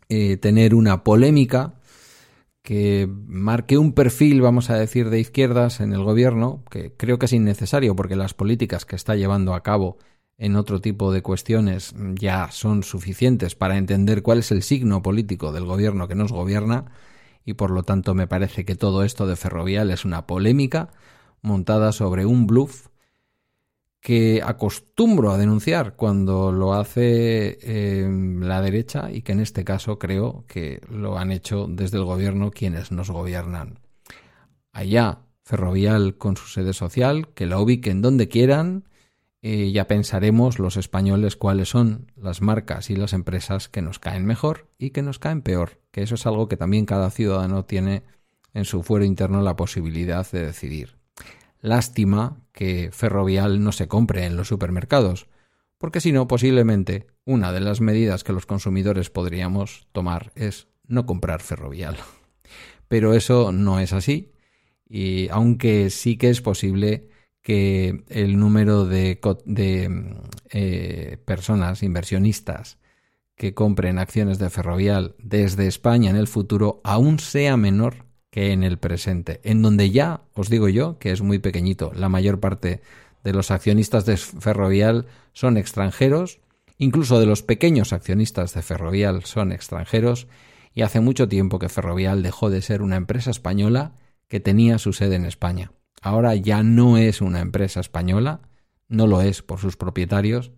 eh, 0.10 0.38
tener 0.38 0.76
una 0.76 1.04
polémica 1.04 1.80
que 2.64 3.08
marque 3.28 3.78
un 3.78 3.94
perfil, 3.94 4.42
vamos 4.42 4.70
a 4.70 4.76
decir, 4.76 5.10
de 5.10 5.20
izquierdas 5.20 5.82
en 5.82 5.94
el 5.94 6.04
gobierno, 6.04 6.64
que 6.72 6.94
creo 6.96 7.20
que 7.20 7.26
es 7.26 7.34
innecesario 7.34 7.96
porque 7.96 8.16
las 8.16 8.34
políticas 8.34 8.86
que 8.86 8.96
está 8.96 9.16
llevando 9.16 9.54
a 9.54 9.62
cabo 9.64 9.98
en 10.38 10.56
otro 10.56 10.82
tipo 10.82 11.12
de 11.12 11.22
cuestiones 11.22 11.94
ya 12.16 12.50
son 12.52 12.84
suficientes 12.84 13.56
para 13.56 13.78
entender 13.78 14.24
cuál 14.24 14.40
es 14.40 14.52
el 14.52 14.64
signo 14.64 15.02
político 15.02 15.52
del 15.52 15.66
gobierno 15.66 16.08
que 16.08 16.16
nos 16.16 16.32
gobierna 16.32 16.86
y 17.46 17.54
por 17.54 17.70
lo 17.70 17.84
tanto 17.84 18.16
me 18.16 18.28
parece 18.28 18.66
que 18.66 18.76
todo 18.76 19.04
esto 19.04 19.28
de 19.28 19.36
Ferrovial 19.36 19.92
es 19.92 20.06
una 20.06 20.26
polémica 20.26 20.90
montada 21.42 21.92
sobre 21.92 22.26
un 22.26 22.48
bluff 22.48 22.88
que 24.04 24.42
acostumbro 24.44 25.32
a 25.32 25.38
denunciar 25.38 25.96
cuando 25.96 26.52
lo 26.52 26.74
hace 26.74 27.58
eh, 27.62 28.06
la 28.42 28.62
derecha 28.62 29.10
y 29.10 29.22
que 29.22 29.32
en 29.32 29.40
este 29.40 29.64
caso 29.64 29.98
creo 29.98 30.44
que 30.46 30.82
lo 30.90 31.18
han 31.18 31.32
hecho 31.32 31.68
desde 31.70 32.00
el 32.00 32.04
gobierno 32.04 32.52
quienes 32.52 32.92
nos 32.92 33.10
gobiernan. 33.10 33.80
Allá, 34.74 35.20
Ferrovial 35.46 36.18
con 36.18 36.36
su 36.36 36.48
sede 36.48 36.74
social, 36.74 37.30
que 37.34 37.46
la 37.46 37.62
ubiquen 37.62 38.02
donde 38.02 38.28
quieran, 38.28 38.90
eh, 39.42 39.72
ya 39.72 39.88
pensaremos 39.88 40.60
los 40.60 40.76
españoles 40.76 41.38
cuáles 41.38 41.70
son 41.70 42.12
las 42.18 42.42
marcas 42.42 42.90
y 42.90 42.98
las 42.98 43.14
empresas 43.14 43.70
que 43.70 43.82
nos 43.82 44.00
caen 44.00 44.26
mejor 44.26 44.68
y 44.78 44.90
que 44.90 45.02
nos 45.02 45.18
caen 45.18 45.42
peor, 45.42 45.80
que 45.92 46.02
eso 46.02 46.16
es 46.16 46.26
algo 46.26 46.50
que 46.50 46.58
también 46.58 46.86
cada 46.86 47.10
ciudadano 47.10 47.64
tiene 47.64 48.04
en 48.54 48.66
su 48.66 48.84
fuero 48.84 49.06
interno 49.06 49.42
la 49.42 49.56
posibilidad 49.56 50.30
de 50.30 50.46
decidir. 50.46 51.03
Lástima 51.64 52.44
que 52.52 52.90
Ferrovial 52.92 53.64
no 53.64 53.72
se 53.72 53.88
compre 53.88 54.26
en 54.26 54.36
los 54.36 54.50
supermercados, 54.50 55.28
porque 55.78 56.02
si 56.02 56.12
no, 56.12 56.28
posiblemente 56.28 57.08
una 57.24 57.54
de 57.54 57.62
las 57.62 57.80
medidas 57.80 58.26
que 58.26 58.34
los 58.34 58.46
consumidores 58.46 59.10
podríamos 59.10 59.88
tomar 59.94 60.34
es 60.36 60.68
no 60.86 61.06
comprar 61.06 61.42
Ferrovial. 61.42 61.96
Pero 62.90 63.14
eso 63.14 63.54
no 63.54 63.80
es 63.80 63.94
así, 63.94 64.34
y 64.90 65.30
aunque 65.30 65.90
sí 65.90 66.18
que 66.18 66.30
es 66.30 66.42
posible 66.42 67.08
que 67.42 68.04
el 68.10 68.38
número 68.38 68.86
de, 68.86 69.22
eh, 70.50 71.18
personas 71.24 71.82
inversionistas 71.82 72.78
que 73.38 73.54
compren 73.54 74.00
acciones 74.00 74.38
de 74.38 74.50
Ferrovial 74.50 75.16
desde 75.18 75.68
España 75.68 76.10
en 76.10 76.18
el 76.18 76.28
futuro 76.28 76.82
aún 76.84 77.20
sea 77.20 77.56
menor 77.56 78.06
que 78.34 78.52
en 78.52 78.64
el 78.64 78.80
presente, 78.80 79.40
en 79.44 79.62
donde 79.62 79.92
ya, 79.92 80.22
os 80.34 80.50
digo 80.50 80.68
yo, 80.68 80.98
que 80.98 81.12
es 81.12 81.22
muy 81.22 81.38
pequeñito, 81.38 81.92
la 81.94 82.10
mayor 82.10 82.40
parte 82.40 82.82
de 83.24 83.32
los 83.32 83.52
accionistas 83.52 84.08
de 84.08 84.18
Ferrovial 84.18 85.06
son 85.34 85.56
extranjeros, 85.56 86.40
incluso 86.80 87.20
de 87.20 87.28
los 87.28 87.44
pequeños 87.44 87.94
accionistas 87.94 88.56
de 88.56 88.64
Ferrovial 88.64 89.24
son 89.24 89.52
extranjeros, 89.52 90.26
y 90.74 90.82
hace 90.82 91.00
mucho 91.00 91.28
tiempo 91.28 91.60
que 91.60 91.70
Ferrovial 91.70 92.24
dejó 92.24 92.50
de 92.50 92.64
ser 92.64 92.82
una 92.82 92.96
empresa 92.96 93.30
española 93.30 93.94
que 94.28 94.40
tenía 94.40 94.80
su 94.80 94.94
sede 94.94 95.14
en 95.14 95.26
España. 95.26 95.72
Ahora 96.02 96.34
ya 96.34 96.64
no 96.64 96.98
es 96.98 97.22
una 97.22 97.40
empresa 97.40 97.82
española, 97.82 98.42
no 98.88 99.06
lo 99.06 99.22
es 99.22 99.44
por 99.44 99.60
sus 99.60 99.78
propietarios, 99.78 100.52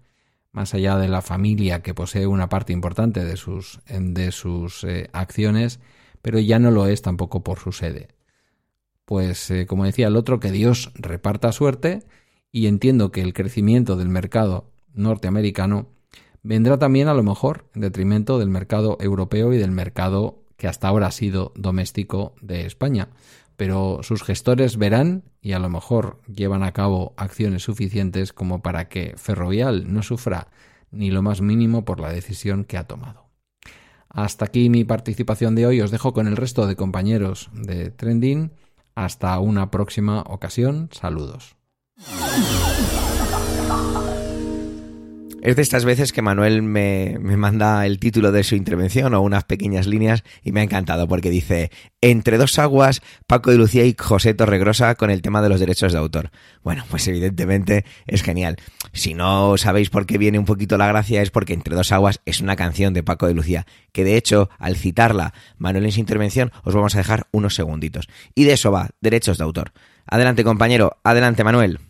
más 0.54 0.74
allá 0.74 0.96
de 0.96 1.10
la 1.10 1.22
familia 1.22 1.82
que 1.82 1.94
posee 1.94 2.26
una 2.26 2.48
parte 2.48 2.72
importante 2.72 3.26
de 3.26 3.36
sus, 3.36 3.82
de 3.90 4.32
sus 4.32 4.86
eh, 4.86 5.10
acciones, 5.12 5.82
pero 6.26 6.40
ya 6.40 6.58
no 6.58 6.72
lo 6.72 6.88
es 6.88 7.04
tampoco 7.04 7.44
por 7.44 7.60
su 7.60 7.72
sede. 7.72 8.08
Pues, 9.06 9.52
eh, 9.52 9.68
como 9.68 9.86
decía 9.86 10.08
el 10.08 10.16
otro, 10.16 10.40
que 10.40 10.52
Dios 10.52 10.92
reparta 10.96 11.52
suerte 11.52 12.02
y 12.52 12.66
entiendo 12.66 13.12
que 13.12 13.22
el 13.22 13.32
crecimiento 13.32 13.96
del 13.96 14.10
mercado 14.10 14.72
norteamericano 14.96 15.88
vendrá 16.42 16.80
también 16.80 17.10
a 17.10 17.14
lo 17.14 17.22
mejor 17.22 17.70
en 17.76 17.82
detrimento 17.82 18.40
del 18.40 18.50
mercado 18.50 18.98
europeo 19.02 19.54
y 19.54 19.60
del 19.60 19.70
mercado 19.70 20.42
que 20.58 20.68
hasta 20.68 20.88
ahora 20.88 21.06
ha 21.06 21.12
sido 21.12 21.54
doméstico 21.56 22.34
de 22.42 22.66
España. 22.66 23.10
Pero 23.56 24.00
sus 24.02 24.24
gestores 24.24 24.78
verán 24.78 25.26
y 25.42 25.52
a 25.52 25.60
lo 25.60 25.70
mejor 25.70 26.24
llevan 26.26 26.64
a 26.64 26.72
cabo 26.72 27.14
acciones 27.18 27.62
suficientes 27.62 28.34
como 28.34 28.64
para 28.64 28.90
que 28.90 29.14
Ferrovial 29.16 29.94
no 29.94 30.02
sufra 30.02 30.48
ni 30.90 31.12
lo 31.12 31.22
más 31.22 31.42
mínimo 31.42 31.86
por 31.86 32.00
la 32.00 32.12
decisión 32.12 32.66
que 32.66 32.80
ha 32.80 32.86
tomado. 32.86 33.25
Hasta 34.16 34.46
aquí 34.46 34.70
mi 34.70 34.86
participación 34.86 35.56
de 35.56 35.68
hoy. 35.68 35.82
Os 35.82 35.92
dejo 35.92 36.14
con 36.14 36.28
el 36.28 36.38
resto 36.38 36.68
de 36.68 36.78
compañeros 36.78 37.50
de 37.52 37.92
Trending. 37.92 38.54
Hasta 38.96 39.38
una 39.40 39.70
próxima 39.72 40.22
ocasión. 40.22 40.90
Saludos. 40.94 41.58
Es 45.46 45.56
de 45.56 45.62
estas 45.62 45.86
veces 45.86 46.12
que 46.12 46.24
Manuel 46.24 46.64
me, 46.64 47.20
manda 47.20 47.86
el 47.86 48.00
título 48.00 48.32
de 48.32 48.44
su 48.44 48.56
intervención 48.56 49.14
o 49.14 49.22
unas 49.22 49.44
pequeñas 49.44 49.86
líneas 49.86 50.24
y 50.42 50.52
me 50.52 50.62
ha 50.62 50.64
encantado 50.64 51.08
porque 51.08 51.30
dice, 51.30 51.70
entre 52.02 52.40
dos 52.40 52.58
aguas, 52.58 53.04
Paco 53.28 53.52
de 53.52 53.58
Lucía 53.58 53.86
y 53.86 53.96
José 53.96 54.34
Torregrosa 54.34 54.96
con 54.96 55.12
el 55.12 55.22
tema 55.22 55.44
de 55.44 55.50
los 55.50 55.60
derechos 55.60 55.94
de 55.94 56.00
autor. 56.00 56.32
Bueno, 56.64 56.84
pues 56.90 57.08
evidentemente 57.08 57.86
es 58.08 58.24
genial. 58.24 58.56
Si 58.92 59.14
no 59.14 59.56
sabéis 59.58 59.92
por 59.92 60.08
qué 60.08 60.18
viene 60.18 60.40
un 60.40 60.46
poquito 60.46 60.80
la 60.80 60.88
gracia 60.88 61.22
es 61.22 61.30
porque 61.30 61.54
entre 61.54 61.76
dos 61.76 61.92
aguas 61.92 62.22
es 62.26 62.42
una 62.42 62.56
canción 62.56 62.96
de 62.96 63.04
Paco 63.04 63.28
de 63.28 63.36
Lucía, 63.36 63.68
que 63.92 64.04
de 64.04 64.18
hecho, 64.18 64.50
al 64.58 64.76
citarla 64.76 65.36
Manuel 65.60 65.86
en 65.86 65.92
su 65.92 66.00
intervención, 66.00 66.52
os 66.64 66.74
vamos 66.74 66.96
a 66.96 66.98
dejar 66.98 67.28
unos 67.30 67.54
segunditos. 67.54 68.08
Y 68.34 68.46
de 68.46 68.54
eso 68.54 68.72
va, 68.72 68.90
derechos 69.00 69.38
de 69.38 69.44
autor. 69.44 69.74
Adelante 70.08 70.44
compañero, 70.44 70.98
adelante 71.04 71.44
Manuel. 71.44 71.82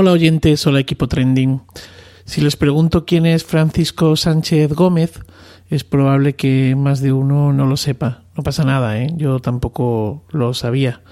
Hola 0.00 0.12
oyentes, 0.12 0.64
hola 0.64 0.78
equipo 0.78 1.08
trending. 1.08 1.60
Si 2.24 2.40
les 2.40 2.54
pregunto 2.54 3.04
quién 3.04 3.26
es 3.26 3.42
Francisco 3.42 4.14
Sánchez 4.14 4.72
Gómez, 4.72 5.18
es 5.70 5.82
probable 5.82 6.36
que 6.36 6.76
más 6.76 7.00
de 7.00 7.12
uno 7.12 7.52
no 7.52 7.66
lo 7.66 7.76
sepa. 7.76 8.22
No 8.36 8.44
pasa 8.44 8.62
nada, 8.62 8.96
¿eh? 8.96 9.12
yo 9.16 9.40
tampoco 9.40 10.24
lo 10.30 10.54
sabía. 10.54 11.02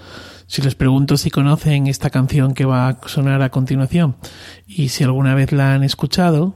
Si 0.47 0.63
les 0.63 0.77
pregunto 0.77 1.17
si 1.17 1.33
conocen 1.33 1.89
esta 1.89 2.11
canción 2.11 2.55
que 2.55 2.65
va 2.65 2.87
a 2.87 3.01
sonar 3.09 3.43
a 3.43 3.51
continuación 3.51 4.19
y 4.69 4.91
si 4.91 5.03
alguna 5.03 5.35
vez 5.35 5.51
la 5.51 5.75
han 5.75 5.83
escuchado, 5.83 6.55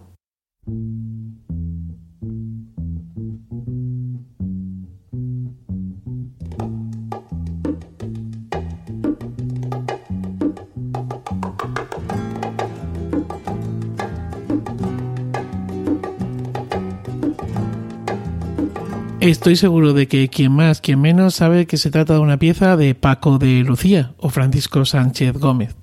Estoy 19.21 19.57
seguro 19.57 19.93
de 19.93 20.09
que 20.09 20.31
quien 20.31 20.53
más, 20.53 20.81
quien 20.81 20.99
menos 20.99 21.35
sabe 21.35 21.67
que 21.67 21.77
se 21.77 21.91
trata 21.91 22.15
de 22.15 22.21
una 22.21 22.39
pieza 22.39 22.79
de 22.79 22.95
Paco 22.95 23.37
de 23.37 23.63
Lucía 23.65 24.15
o 24.17 24.31
Francisco 24.31 24.87
Sánchez 24.87 25.37
Gómez, 25.37 25.77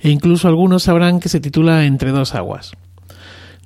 e 0.00 0.10
incluso 0.10 0.46
algunos 0.46 0.82
sabrán 0.82 1.18
que 1.18 1.30
se 1.30 1.40
titula 1.40 1.86
Entre 1.86 2.10
dos 2.10 2.34
aguas. 2.34 2.72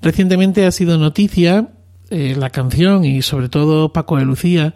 Recientemente 0.01 0.65
ha 0.65 0.71
sido 0.71 0.97
noticia 0.97 1.71
eh, 2.09 2.37
la 2.39 2.51
canción 2.51 3.05
y 3.05 3.21
sobre 3.23 3.49
todo 3.49 3.93
Paco 3.93 4.17
de 4.17 4.25
Lucía, 4.25 4.75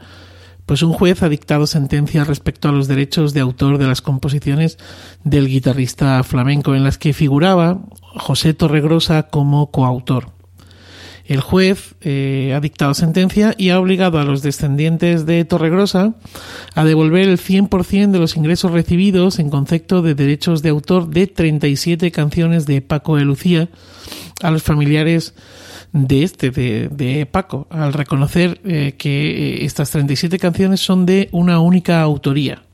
pues 0.67 0.83
un 0.83 0.95
juez 0.95 1.23
ha 1.23 1.29
dictado 1.29 1.69
sentencia 1.69 2.25
respecto 2.25 2.69
a 2.69 2.73
los 2.73 2.89
derechos 2.89 3.33
de 3.33 3.41
autor 3.41 3.79
de 3.79 3.87
las 3.87 4.03
composiciones 4.03 4.79
del 5.23 5.47
guitarrista 5.47 6.21
flamenco 6.25 6.75
en 6.75 6.83
las 6.83 6.99
que 6.99 7.13
figuraba 7.13 7.83
José 8.01 8.53
Torregrosa 8.53 9.29
como 9.29 9.71
coautor. 9.71 10.40
El 11.31 11.43
juez 11.43 11.95
eh, 12.01 12.53
ha 12.57 12.61
dictado 12.61 12.93
sentencia 12.93 13.55
y 13.57 13.69
ha 13.69 13.79
obligado 13.79 14.19
a 14.19 14.25
los 14.25 14.43
descendientes 14.43 15.27
de 15.27 15.45
Torregrosa 15.45 16.15
a 16.75 16.85
devolver 16.85 17.29
el 17.29 17.39
100% 17.39 18.11
de 18.11 18.19
los 18.19 18.37
ingresos 18.37 18.73
recibidos 18.73 19.39
en 19.39 19.49
concepto 19.49 20.03
de 20.03 20.17
derechos 20.17 20.61
de 20.61 20.71
autor 20.71 21.07
de 21.07 21.29
37 21.29 22.11
canciones 22.11 22.67
de 22.67 22.83
Paco 22.83 23.15
de 23.15 23.25
Lucía 23.25 23.69
a 24.43 24.51
los 24.51 24.65
familiares 24.65 25.35
de 25.93 26.25
este, 26.25 26.51
de, 26.51 27.29
Paco, 27.31 27.69
al 27.71 27.93
reconocer 27.93 28.61
eh, 28.65 28.97
que 28.99 29.61
eh, 29.61 29.65
estas 29.65 29.93
37 29.93 30.37
canciones 30.41 30.81
son 30.81 31.07
de 31.07 31.29
una 31.31 31.61
única 31.61 32.01
autoría 32.01 32.65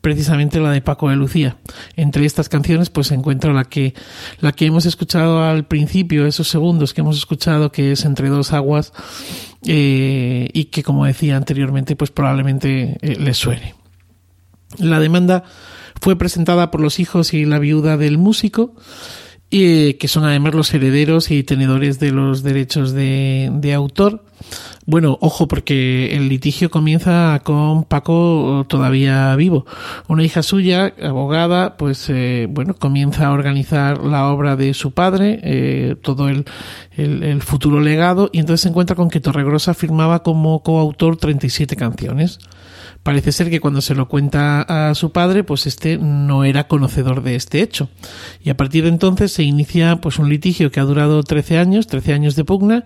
precisamente 0.00 0.60
la 0.60 0.70
de 0.70 0.82
Paco 0.82 1.10
de 1.10 1.16
Lucía. 1.16 1.56
Entre 1.96 2.24
estas 2.24 2.48
canciones 2.48 2.90
pues 2.90 3.08
se 3.08 3.14
encuentra 3.14 3.52
la 3.52 3.64
que, 3.64 3.94
la 4.40 4.52
que 4.52 4.66
hemos 4.66 4.86
escuchado 4.86 5.42
al 5.42 5.66
principio, 5.66 6.26
esos 6.26 6.48
segundos 6.48 6.94
que 6.94 7.00
hemos 7.00 7.16
escuchado 7.16 7.72
que 7.72 7.92
es 7.92 8.04
Entre 8.04 8.28
dos 8.28 8.52
aguas 8.52 8.92
eh, 9.66 10.48
y 10.52 10.64
que 10.66 10.82
como 10.82 11.04
decía 11.04 11.36
anteriormente 11.36 11.96
pues 11.96 12.10
probablemente 12.10 12.98
eh, 13.00 13.16
les 13.18 13.36
suene. 13.36 13.74
La 14.78 15.00
demanda 15.00 15.44
fue 16.00 16.16
presentada 16.16 16.70
por 16.70 16.80
los 16.80 17.00
hijos 17.00 17.34
y 17.34 17.44
la 17.44 17.58
viuda 17.58 17.96
del 17.96 18.18
músico 18.18 18.74
y 19.50 19.94
que 19.94 20.08
son 20.08 20.24
además 20.24 20.54
los 20.54 20.72
herederos 20.72 21.30
y 21.30 21.42
tenedores 21.42 21.98
de 21.98 22.12
los 22.12 22.42
derechos 22.42 22.92
de, 22.92 23.50
de 23.52 23.74
autor. 23.74 24.24
Bueno, 24.86 25.18
ojo, 25.20 25.46
porque 25.46 26.16
el 26.16 26.28
litigio 26.28 26.70
comienza 26.70 27.40
con 27.44 27.84
Paco 27.84 28.64
todavía 28.66 29.36
vivo. 29.36 29.66
Una 30.08 30.24
hija 30.24 30.42
suya, 30.42 30.94
abogada, 31.02 31.76
pues 31.76 32.08
eh, 32.08 32.46
bueno, 32.50 32.74
comienza 32.74 33.26
a 33.26 33.32
organizar 33.32 34.02
la 34.02 34.26
obra 34.28 34.56
de 34.56 34.72
su 34.72 34.92
padre, 34.92 35.38
eh, 35.42 35.96
todo 36.00 36.28
el, 36.28 36.46
el, 36.96 37.22
el, 37.22 37.42
futuro 37.42 37.80
legado, 37.80 38.30
y 38.32 38.38
entonces 38.40 38.62
se 38.62 38.68
encuentra 38.70 38.96
con 38.96 39.10
que 39.10 39.20
Torregrosa 39.20 39.74
firmaba 39.74 40.22
como 40.22 40.62
coautor 40.62 41.16
37 41.16 41.76
canciones. 41.76 42.38
Parece 43.02 43.32
ser 43.32 43.48
que 43.48 43.60
cuando 43.60 43.80
se 43.80 43.94
lo 43.94 44.08
cuenta 44.08 44.60
a 44.60 44.94
su 44.94 45.10
padre, 45.10 45.42
pues 45.42 45.66
este 45.66 45.96
no 45.96 46.44
era 46.44 46.68
conocedor 46.68 47.22
de 47.22 47.34
este 47.34 47.62
hecho. 47.62 47.88
Y 48.42 48.50
a 48.50 48.56
partir 48.56 48.84
de 48.84 48.90
entonces 48.90 49.32
se 49.32 49.42
inicia 49.42 49.96
pues 49.96 50.18
un 50.18 50.28
litigio 50.28 50.70
que 50.70 50.80
ha 50.80 50.84
durado 50.84 51.22
13 51.22 51.58
años, 51.58 51.86
13 51.86 52.12
años 52.12 52.36
de 52.36 52.44
pugna, 52.44 52.84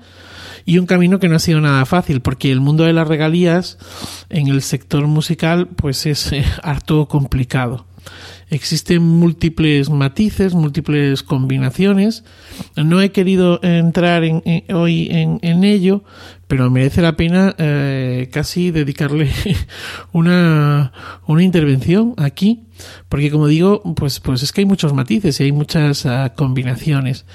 y 0.65 0.79
un 0.79 0.87
camino 0.87 1.19
que 1.19 1.29
no 1.29 1.37
ha 1.37 1.41
sido 1.41 1.61
nada 1.61 1.85
fácil, 1.85 2.21
porque 2.21 2.53
el 2.53 2.61
mundo 2.61 2.85
de 2.85 2.93
las 2.93 3.09
regalías 3.09 3.77
en 4.31 4.49
el 4.49 4.63
sector 4.63 5.07
musical 5.07 5.69
pues 5.69 6.07
es 6.07 6.33
eh, 6.33 6.45
harto 6.63 7.09
complicado. 7.09 7.87
Existen 8.51 9.03
múltiples 9.03 9.91
matices, 9.91 10.55
múltiples 10.55 11.23
combinaciones. 11.23 12.25
No 12.77 13.01
he 13.01 13.11
querido 13.11 13.59
entrar 13.63 14.25
en, 14.25 14.43
hoy 14.73 15.09
en, 15.11 15.65
ello, 15.65 16.05
pero 16.55 16.71
merece 16.71 17.03
la 17.03 17.17
pena 17.17 17.53
eh, 17.59 18.29
casi 18.33 18.71
dedicarle 18.71 19.29
una, 20.13 20.93
una 21.27 21.43
intervención 21.43 22.15
aquí, 22.17 22.63
porque 23.09 23.29
como 23.33 23.49
digo, 23.49 23.83
pues, 23.97 24.21
pues 24.21 24.45
es 24.45 24.53
que 24.53 24.61
hay 24.61 24.65
muchos 24.65 24.93
matices 24.93 25.41
y 25.41 25.43
hay 25.43 25.51
muchas 25.51 26.05
uh, 26.05 26.31
combinaciones. 26.37 27.27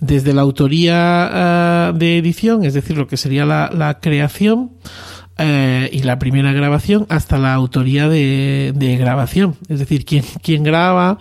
Desde 0.00 0.34
la 0.34 0.42
autoría 0.42 1.92
uh, 1.94 1.96
de 1.96 2.18
edición, 2.18 2.62
es 2.62 2.74
decir, 2.74 2.98
lo 2.98 3.06
que 3.06 3.16
sería 3.16 3.46
la, 3.46 3.70
la 3.72 4.00
creación, 4.00 4.72
eh, 5.40 5.88
y 5.92 6.02
la 6.02 6.18
primera 6.18 6.52
grabación 6.52 7.06
hasta 7.08 7.38
la 7.38 7.54
autoría 7.54 8.08
de, 8.08 8.96
grabación, 8.98 9.56
es 9.68 9.78
decir, 9.78 10.04
quién, 10.04 10.24
quién 10.42 10.64
graba, 10.64 11.18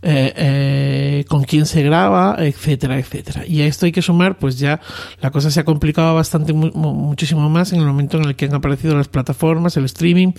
eh, 0.00 0.32
eh, 0.36 1.24
con 1.28 1.44
quién 1.44 1.66
se 1.66 1.82
graba, 1.82 2.36
etcétera, 2.38 2.98
etcétera. 2.98 3.46
Y 3.46 3.60
a 3.60 3.66
esto 3.66 3.84
hay 3.84 3.92
que 3.92 4.00
sumar, 4.00 4.38
pues 4.38 4.58
ya 4.58 4.80
la 5.20 5.30
cosa 5.30 5.50
se 5.50 5.60
ha 5.60 5.64
complicado 5.64 6.14
bastante, 6.14 6.54
muchísimo 6.54 7.50
más 7.50 7.74
en 7.74 7.80
el 7.80 7.86
momento 7.86 8.16
en 8.16 8.24
el 8.24 8.36
que 8.36 8.46
han 8.46 8.54
aparecido 8.54 8.96
las 8.96 9.08
plataformas, 9.08 9.76
el 9.76 9.84
streaming, 9.84 10.32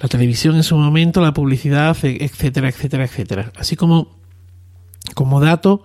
la 0.00 0.08
televisión 0.08 0.56
en 0.56 0.62
su 0.62 0.78
momento, 0.78 1.20
la 1.20 1.34
publicidad, 1.34 1.94
etcétera, 2.02 2.70
etcétera, 2.70 3.04
etcétera. 3.04 3.52
Así 3.58 3.76
como, 3.76 4.16
como 5.14 5.40
dato, 5.40 5.82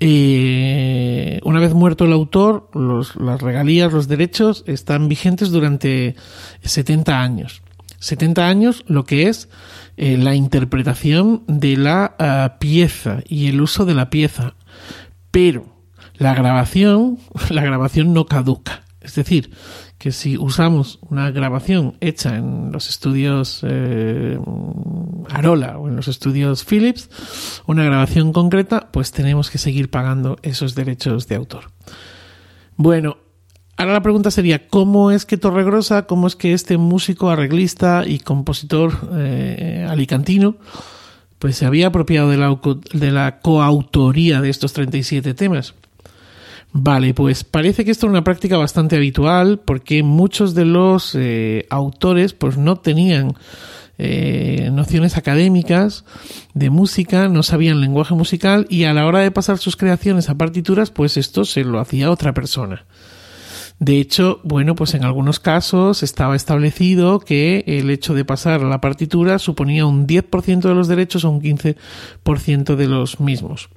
una 0.00 1.60
vez 1.60 1.72
muerto 1.72 2.04
el 2.04 2.12
autor, 2.12 2.68
las 2.74 3.40
regalías, 3.40 3.92
los 3.92 4.08
derechos 4.08 4.64
están 4.66 5.08
vigentes 5.08 5.50
durante 5.50 6.16
70 6.62 7.20
años. 7.22 7.62
70 7.98 8.46
años 8.46 8.84
lo 8.86 9.04
que 9.04 9.28
es 9.28 9.48
eh, 9.96 10.18
la 10.18 10.34
interpretación 10.34 11.42
de 11.46 11.76
la 11.76 12.14
ah, 12.18 12.56
pieza 12.58 13.20
y 13.26 13.48
el 13.48 13.60
uso 13.60 13.84
de 13.84 13.94
la 13.94 14.10
pieza. 14.10 14.54
Pero 15.30 15.66
la 16.14 16.34
grabación, 16.34 17.18
la 17.50 17.62
grabación 17.62 18.12
no 18.12 18.26
caduca. 18.26 18.82
Es 19.00 19.14
decir, 19.14 19.50
que 20.06 20.12
si 20.12 20.38
usamos 20.38 21.00
una 21.10 21.32
grabación 21.32 21.96
hecha 22.00 22.36
en 22.36 22.70
los 22.70 22.88
estudios 22.88 23.62
eh, 23.64 24.38
Arola 25.30 25.78
o 25.78 25.88
en 25.88 25.96
los 25.96 26.06
estudios 26.06 26.64
Philips, 26.64 27.10
una 27.66 27.82
grabación 27.82 28.32
concreta, 28.32 28.90
pues 28.92 29.10
tenemos 29.10 29.50
que 29.50 29.58
seguir 29.58 29.90
pagando 29.90 30.36
esos 30.42 30.76
derechos 30.76 31.26
de 31.26 31.34
autor. 31.34 31.72
Bueno, 32.76 33.16
ahora 33.76 33.94
la 33.94 34.00
pregunta 34.00 34.30
sería, 34.30 34.68
¿cómo 34.68 35.10
es 35.10 35.26
que 35.26 35.38
Torregrosa, 35.38 36.06
cómo 36.06 36.28
es 36.28 36.36
que 36.36 36.52
este 36.52 36.78
músico, 36.78 37.28
arreglista 37.28 38.04
y 38.06 38.20
compositor 38.20 39.10
eh, 39.12 39.88
alicantino, 39.90 40.54
pues 41.40 41.56
se 41.56 41.66
había 41.66 41.88
apropiado 41.88 42.30
de 42.30 42.36
la, 42.36 42.56
de 42.92 43.10
la 43.10 43.40
coautoría 43.40 44.40
de 44.40 44.50
estos 44.50 44.72
37 44.72 45.34
temas? 45.34 45.74
Vale, 46.72 47.14
pues 47.14 47.42
parece 47.44 47.84
que 47.84 47.90
esto 47.90 48.06
es 48.06 48.10
una 48.10 48.24
práctica 48.24 48.58
bastante 48.58 48.96
habitual 48.96 49.60
porque 49.64 50.02
muchos 50.02 50.54
de 50.54 50.66
los 50.66 51.14
eh, 51.14 51.66
autores 51.70 52.34
pues 52.34 52.58
no 52.58 52.76
tenían 52.76 53.34
eh, 53.98 54.68
nociones 54.72 55.16
académicas 55.16 56.04
de 56.52 56.68
música, 56.68 57.28
no 57.28 57.42
sabían 57.42 57.80
lenguaje 57.80 58.14
musical 58.14 58.66
y 58.68 58.84
a 58.84 58.92
la 58.92 59.06
hora 59.06 59.20
de 59.20 59.30
pasar 59.30 59.56
sus 59.56 59.76
creaciones 59.76 60.28
a 60.28 60.34
partituras 60.34 60.90
pues 60.90 61.16
esto 61.16 61.46
se 61.46 61.64
lo 61.64 61.80
hacía 61.80 62.10
otra 62.10 62.34
persona. 62.34 62.84
De 63.78 64.00
hecho, 64.00 64.40
bueno, 64.42 64.74
pues 64.74 64.94
en 64.94 65.04
algunos 65.04 65.38
casos 65.38 66.02
estaba 66.02 66.34
establecido 66.34 67.20
que 67.20 67.62
el 67.66 67.90
hecho 67.90 68.14
de 68.14 68.24
pasar 68.24 68.62
a 68.62 68.68
la 68.68 68.80
partitura 68.80 69.38
suponía 69.38 69.84
un 69.84 70.06
10% 70.06 70.60
de 70.60 70.74
los 70.74 70.88
derechos 70.88 71.24
o 71.24 71.30
un 71.30 71.42
15% 71.42 72.74
de 72.74 72.88
los 72.88 73.20
mismos. 73.20 73.68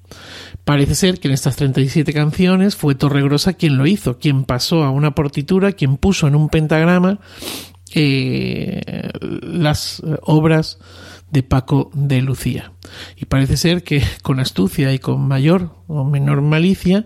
Parece 0.64 0.96
ser 0.96 1.20
que 1.20 1.28
en 1.28 1.34
estas 1.34 1.58
37 1.58 2.14
canciones 2.14 2.78
fue 2.78 2.96
Torregrosa 2.96 3.54
quien 3.54 3.78
lo 3.78 3.88
hizo, 3.88 4.20
quien 4.20 4.46
pasó 4.46 4.84
a 4.84 4.90
una 4.90 5.16
partitura, 5.16 5.74
quien 5.74 5.98
puso 5.98 6.28
en 6.28 6.36
un 6.36 6.48
pentagrama 6.48 7.20
eh, 7.94 9.10
las 9.20 10.02
obras 10.22 10.80
de 11.32 11.44
Paco 11.44 11.92
de 11.94 12.22
Lucía. 12.22 12.72
Y 13.18 13.26
parece 13.26 13.58
ser 13.58 13.84
que 13.84 14.02
con 14.24 14.40
astucia 14.40 14.94
y 14.94 15.00
con 15.00 15.28
mayor 15.28 15.76
o 15.88 16.06
menor 16.06 16.42
malicia, 16.42 17.06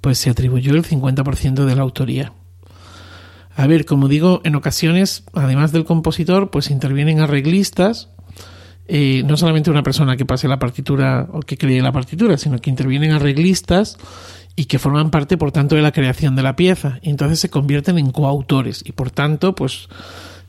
pues 0.00 0.18
se 0.18 0.30
atribuyó 0.30 0.74
el 0.74 0.84
50% 0.84 1.64
de 1.64 1.76
la 1.76 1.82
autoría. 1.82 2.32
A 3.56 3.66
ver, 3.66 3.84
como 3.84 4.08
digo, 4.08 4.40
en 4.44 4.54
ocasiones, 4.54 5.24
además 5.34 5.72
del 5.72 5.84
compositor, 5.84 6.50
pues 6.50 6.70
intervienen 6.70 7.20
arreglistas, 7.20 8.08
eh, 8.86 9.22
no 9.24 9.36
solamente 9.36 9.70
una 9.70 9.82
persona 9.82 10.16
que 10.16 10.24
pase 10.24 10.48
la 10.48 10.58
partitura 10.58 11.28
o 11.32 11.40
que 11.40 11.56
cree 11.56 11.82
la 11.82 11.92
partitura, 11.92 12.38
sino 12.38 12.58
que 12.58 12.70
intervienen 12.70 13.12
arreglistas 13.12 13.98
y 14.56 14.64
que 14.64 14.78
forman 14.78 15.10
parte, 15.10 15.36
por 15.36 15.52
tanto, 15.52 15.76
de 15.76 15.82
la 15.82 15.92
creación 15.92 16.36
de 16.36 16.42
la 16.42 16.56
pieza. 16.56 16.98
Y 17.02 17.10
entonces 17.10 17.38
se 17.38 17.50
convierten 17.50 17.98
en 17.98 18.10
coautores 18.10 18.82
y, 18.84 18.92
por 18.92 19.10
tanto, 19.10 19.54
pues, 19.54 19.88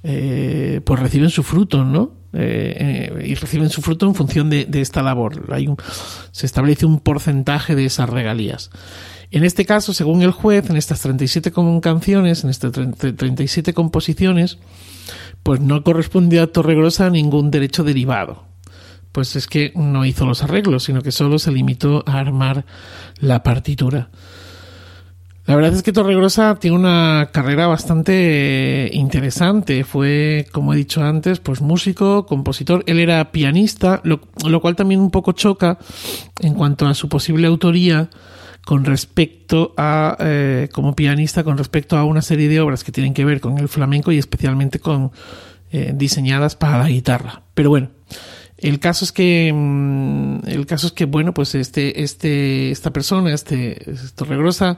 eh, 0.04 0.82
pues 0.84 1.00
reciben 1.00 1.30
su 1.30 1.44
fruto, 1.44 1.86
¿no? 1.86 2.14
Eh, 2.34 3.26
y 3.28 3.36
reciben 3.36 3.70
su 3.70 3.82
fruto 3.82 4.08
en 4.08 4.16
función 4.16 4.50
de, 4.50 4.68
esta 4.74 5.04
labor. 5.04 5.54
Hay 5.54 5.68
un, 5.68 5.78
se 6.32 6.46
establece 6.46 6.86
un 6.86 7.00
porcentaje 7.00 7.76
de 7.76 7.86
esas 7.86 8.10
regalías. 8.10 8.72
En 9.32 9.46
este 9.46 9.66
caso, 9.66 9.94
según 9.94 10.22
el 10.22 10.32
juez, 10.32 10.70
en 10.70 10.76
estas 10.76 11.00
37 11.02 11.54
canciones, 11.82 12.44
en 12.44 12.50
estas 12.50 12.74
37 12.74 13.74
composiciones, 13.74 14.58
pues 15.42 15.62
no 15.62 15.84
correspondía 15.84 16.44
a 16.44 16.48
Torregrosa 16.48 17.10
ningún 17.10 17.50
derecho 17.50 17.86
derivado. 17.86 18.44
Pues 19.14 19.38
es 19.38 19.48
que 19.48 19.72
no 19.76 20.06
hizo 20.06 20.26
los 20.26 20.44
arreglos, 20.44 20.84
sino 20.84 21.02
que 21.02 21.12
solo 21.12 21.40
se 21.40 21.52
limitó 21.52 22.04
a 22.06 22.20
armar 22.20 22.66
la 23.20 23.42
partitura. 23.42 24.10
La 25.46 25.56
verdad 25.56 25.74
es 25.74 25.82
que 25.82 25.92
Torregrosa 25.92 26.56
tiene 26.56 26.78
una 26.78 27.30
carrera 27.32 27.68
bastante 27.68 28.90
interesante. 28.94 29.84
Fue, 29.86 30.46
como 30.52 30.74
he 30.74 30.78
dicho 30.78 31.04
antes, 31.04 31.40
pues 31.40 31.62
músico, 31.62 32.26
compositor. 32.26 32.84
Él 32.86 33.00
era 33.00 33.32
pianista, 33.32 34.02
lo 34.04 34.62
cual 34.62 34.76
también 34.76 35.00
un 35.00 35.10
poco 35.10 35.32
choca 35.32 35.78
en 36.42 36.54
cuanto 36.54 36.86
a 36.86 36.94
su 36.94 37.10
posible 37.10 37.48
autoría 37.48 38.10
con 38.66 38.86
respecto 38.86 39.74
a, 39.78 40.18
eh, 40.20 40.70
como 40.72 40.96
pianista, 40.96 41.44
con 41.44 41.58
respecto 41.58 41.98
a 41.98 42.04
una 42.04 42.22
serie 42.22 42.48
de 42.48 42.60
obras 42.60 42.84
que 42.84 42.92
tienen 42.92 43.14
que 43.14 43.26
ver 43.26 43.42
con 43.42 43.58
el 43.58 43.68
flamenco 43.68 44.12
y 44.12 44.18
especialmente 44.18 44.80
con 44.80 45.12
eh, 45.72 45.94
diseñadas 45.96 46.56
para 46.56 46.78
la 46.78 46.88
guitarra. 46.88 47.44
Pero 47.54 47.70
bueno, 47.70 47.90
el 48.58 48.80
caso 48.80 49.06
es 49.06 49.12
que, 49.12 49.52
mm, 49.54 50.48
el 50.48 50.66
caso 50.68 50.88
es 50.88 50.94
que, 50.94 51.06
bueno, 51.06 51.34
pues 51.34 51.56
este, 51.56 52.04
este, 52.04 52.72
esta 52.72 52.92
persona, 52.92 53.34
este, 53.34 53.84
Torregrosa, 54.16 54.78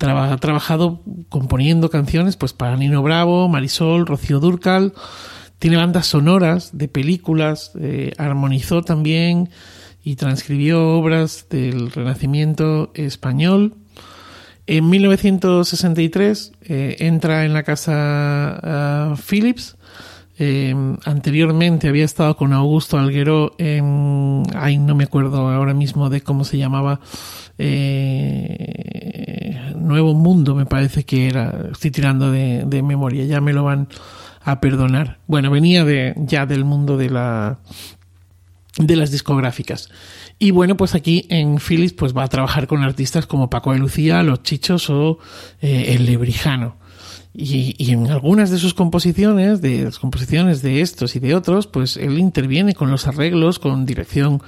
ha 0.00 0.36
trabajado 0.36 1.02
componiendo 1.28 1.90
canciones, 1.90 2.36
pues 2.36 2.52
para 2.52 2.76
Nino 2.76 3.02
Bravo, 3.02 3.48
Marisol, 3.48 4.06
Rocío 4.06 4.38
Durcal, 4.38 4.92
tiene 5.58 5.76
bandas 5.76 6.06
sonoras 6.06 6.76
de 6.78 6.86
películas, 6.86 7.72
eh, 7.80 8.12
armonizó 8.16 8.82
también 8.82 9.50
y 10.08 10.16
transcribió 10.16 10.92
obras 10.92 11.48
del 11.50 11.92
Renacimiento 11.92 12.90
español. 12.94 13.74
En 14.66 14.88
1963 14.88 16.52
eh, 16.62 16.96
entra 17.00 17.44
en 17.44 17.52
la 17.52 17.62
casa 17.62 17.92
ah, 17.92 19.14
Philips. 19.16 19.76
Eh, 20.38 20.74
anteriormente 21.04 21.88
había 21.88 22.06
estado 22.06 22.38
con 22.38 22.54
Augusto 22.54 22.98
Alguero 22.98 23.52
en. 23.58 24.44
Ay, 24.54 24.78
no 24.78 24.94
me 24.94 25.04
acuerdo 25.04 25.46
ahora 25.46 25.74
mismo 25.74 26.08
de 26.08 26.22
cómo 26.22 26.44
se 26.44 26.56
llamaba. 26.56 27.00
Eh, 27.58 29.60
Nuevo 29.76 30.14
Mundo, 30.14 30.54
me 30.54 30.64
parece 30.64 31.04
que 31.04 31.28
era. 31.28 31.68
Estoy 31.70 31.90
tirando 31.90 32.32
de, 32.32 32.64
de 32.64 32.82
memoria, 32.82 33.26
ya 33.26 33.42
me 33.42 33.52
lo 33.52 33.64
van 33.64 33.88
a 34.42 34.58
perdonar. 34.58 35.18
Bueno, 35.26 35.50
venía 35.50 35.84
de, 35.84 36.14
ya 36.16 36.46
del 36.46 36.64
mundo 36.64 36.96
de 36.96 37.10
la, 37.10 37.58
de 38.78 38.96
las 38.96 39.10
discográficas. 39.10 39.90
Y 40.38 40.52
bueno, 40.52 40.76
pues 40.76 40.94
aquí 40.94 41.26
en 41.28 41.58
Philips 41.58 41.92
pues 41.92 42.16
va 42.16 42.24
a 42.24 42.28
trabajar 42.28 42.66
con 42.66 42.82
artistas 42.82 43.26
como 43.26 43.50
Paco 43.50 43.72
de 43.72 43.78
Lucía, 43.78 44.22
Los 44.22 44.42
Chichos 44.42 44.88
o 44.88 45.18
eh, 45.60 45.94
El 45.94 46.06
Lebrijano. 46.06 46.76
Y, 47.34 47.76
y, 47.78 47.92
en 47.92 48.08
algunas 48.08 48.50
de 48.50 48.58
sus 48.58 48.74
composiciones, 48.74 49.60
de 49.60 49.84
las 49.84 49.98
composiciones 49.98 50.60
de 50.60 50.80
estos 50.80 51.14
y 51.14 51.20
de 51.20 51.36
otros, 51.36 51.68
pues 51.68 51.96
él 51.96 52.18
interviene 52.18 52.74
con 52.74 52.90
los 52.90 53.06
arreglos, 53.06 53.60
con 53.60 53.86
dirección 53.86 54.42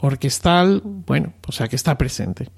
orquestal, 0.00 0.80
bueno, 0.84 1.32
o 1.46 1.50
sea 1.50 1.66
que 1.66 1.74
está 1.74 1.98
presente. 1.98 2.50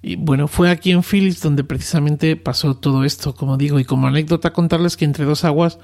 Y 0.00 0.16
bueno, 0.16 0.48
fue 0.48 0.70
aquí 0.70 0.92
en 0.92 1.02
Philips 1.02 1.42
donde 1.42 1.64
precisamente 1.64 2.36
pasó 2.36 2.76
todo 2.76 3.04
esto, 3.04 3.34
como 3.34 3.58
digo, 3.58 3.78
y 3.78 3.84
como 3.84 4.06
anécdota 4.06 4.52
contarles 4.52 4.96
que 4.96 5.04
entre 5.04 5.26
dos 5.26 5.44
aguas 5.44 5.78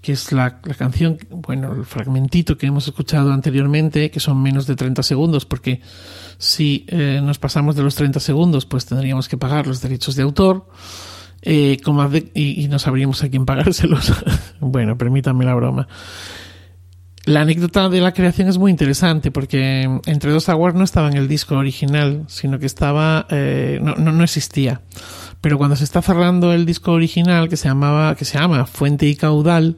que 0.00 0.12
es 0.12 0.32
la, 0.32 0.60
canción, 0.60 1.18
bueno, 1.30 1.72
el 1.72 1.84
fragmentito 1.84 2.56
que 2.56 2.66
hemos 2.66 2.86
escuchado 2.86 3.32
anteriormente, 3.32 4.10
que 4.10 4.20
son 4.20 4.40
menos 4.42 4.66
de 4.66 4.76
30 4.76 5.02
segundos, 5.02 5.44
porque 5.44 5.80
si 6.38 6.84
eh, 6.88 7.20
nos 7.22 7.38
pasamos 7.38 7.74
de 7.74 7.82
los 7.82 7.94
30 7.94 8.20
segundos, 8.20 8.64
pues 8.66 8.86
tendríamos 8.86 9.28
que 9.28 9.36
pagar 9.36 9.66
los 9.66 9.80
derechos 9.80 10.14
de 10.14 10.22
autor. 10.22 10.66
Eh, 11.42 11.78
como 11.84 12.04
y, 12.34 12.64
y, 12.64 12.68
no 12.68 12.80
sabríamos 12.80 13.22
a 13.22 13.28
quién 13.28 13.46
pagárselos. 13.46 14.12
bueno, 14.60 14.98
permítanme 14.98 15.44
la 15.44 15.54
broma. 15.54 15.88
La 17.28 17.42
anécdota 17.42 17.90
de 17.90 18.00
la 18.00 18.12
creación 18.12 18.48
es 18.48 18.56
muy 18.56 18.70
interesante 18.70 19.30
porque 19.30 20.00
Entre 20.06 20.32
dos 20.32 20.48
aguas 20.48 20.74
no 20.74 20.82
estaba 20.82 21.08
en 21.08 21.16
el 21.18 21.28
disco 21.28 21.56
original, 21.56 22.24
sino 22.26 22.58
que 22.58 22.64
estaba, 22.64 23.26
eh, 23.30 23.78
no, 23.82 23.96
no, 23.96 24.12
no 24.12 24.24
existía. 24.24 24.80
Pero 25.40 25.58
cuando 25.58 25.76
se 25.76 25.84
está 25.84 26.02
cerrando 26.02 26.52
el 26.52 26.66
disco 26.66 26.92
original 26.92 27.48
que 27.48 27.56
se 27.56 27.68
llamaba, 27.68 28.14
que 28.16 28.24
se 28.24 28.38
llama 28.38 28.66
Fuente 28.66 29.06
y 29.06 29.14
Caudal, 29.14 29.76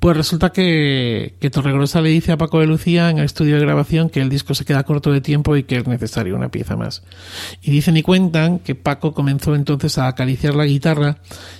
pues 0.00 0.16
resulta 0.16 0.50
que, 0.50 1.36
que 1.40 1.50
Torregrosa 1.50 2.00
le 2.02 2.10
dice 2.10 2.30
a 2.30 2.36
Paco 2.36 2.60
de 2.60 2.66
Lucía 2.66 3.10
en 3.10 3.18
el 3.18 3.24
estudio 3.24 3.56
de 3.56 3.62
grabación 3.62 4.10
que 4.10 4.20
el 4.20 4.28
disco 4.28 4.54
se 4.54 4.64
queda 4.64 4.84
corto 4.84 5.10
de 5.10 5.22
tiempo 5.22 5.56
y 5.56 5.62
que 5.62 5.76
es 5.76 5.86
necesario 5.86 6.36
una 6.36 6.50
pieza 6.50 6.76
más. 6.76 7.02
Y 7.62 7.70
dicen 7.70 7.96
y 7.96 8.02
cuentan 8.02 8.58
que 8.58 8.74
Paco 8.74 9.14
comenzó 9.14 9.54
entonces 9.54 9.96
a 9.96 10.06
acariciar 10.06 10.54
la 10.54 10.66
guitarra 10.66 11.18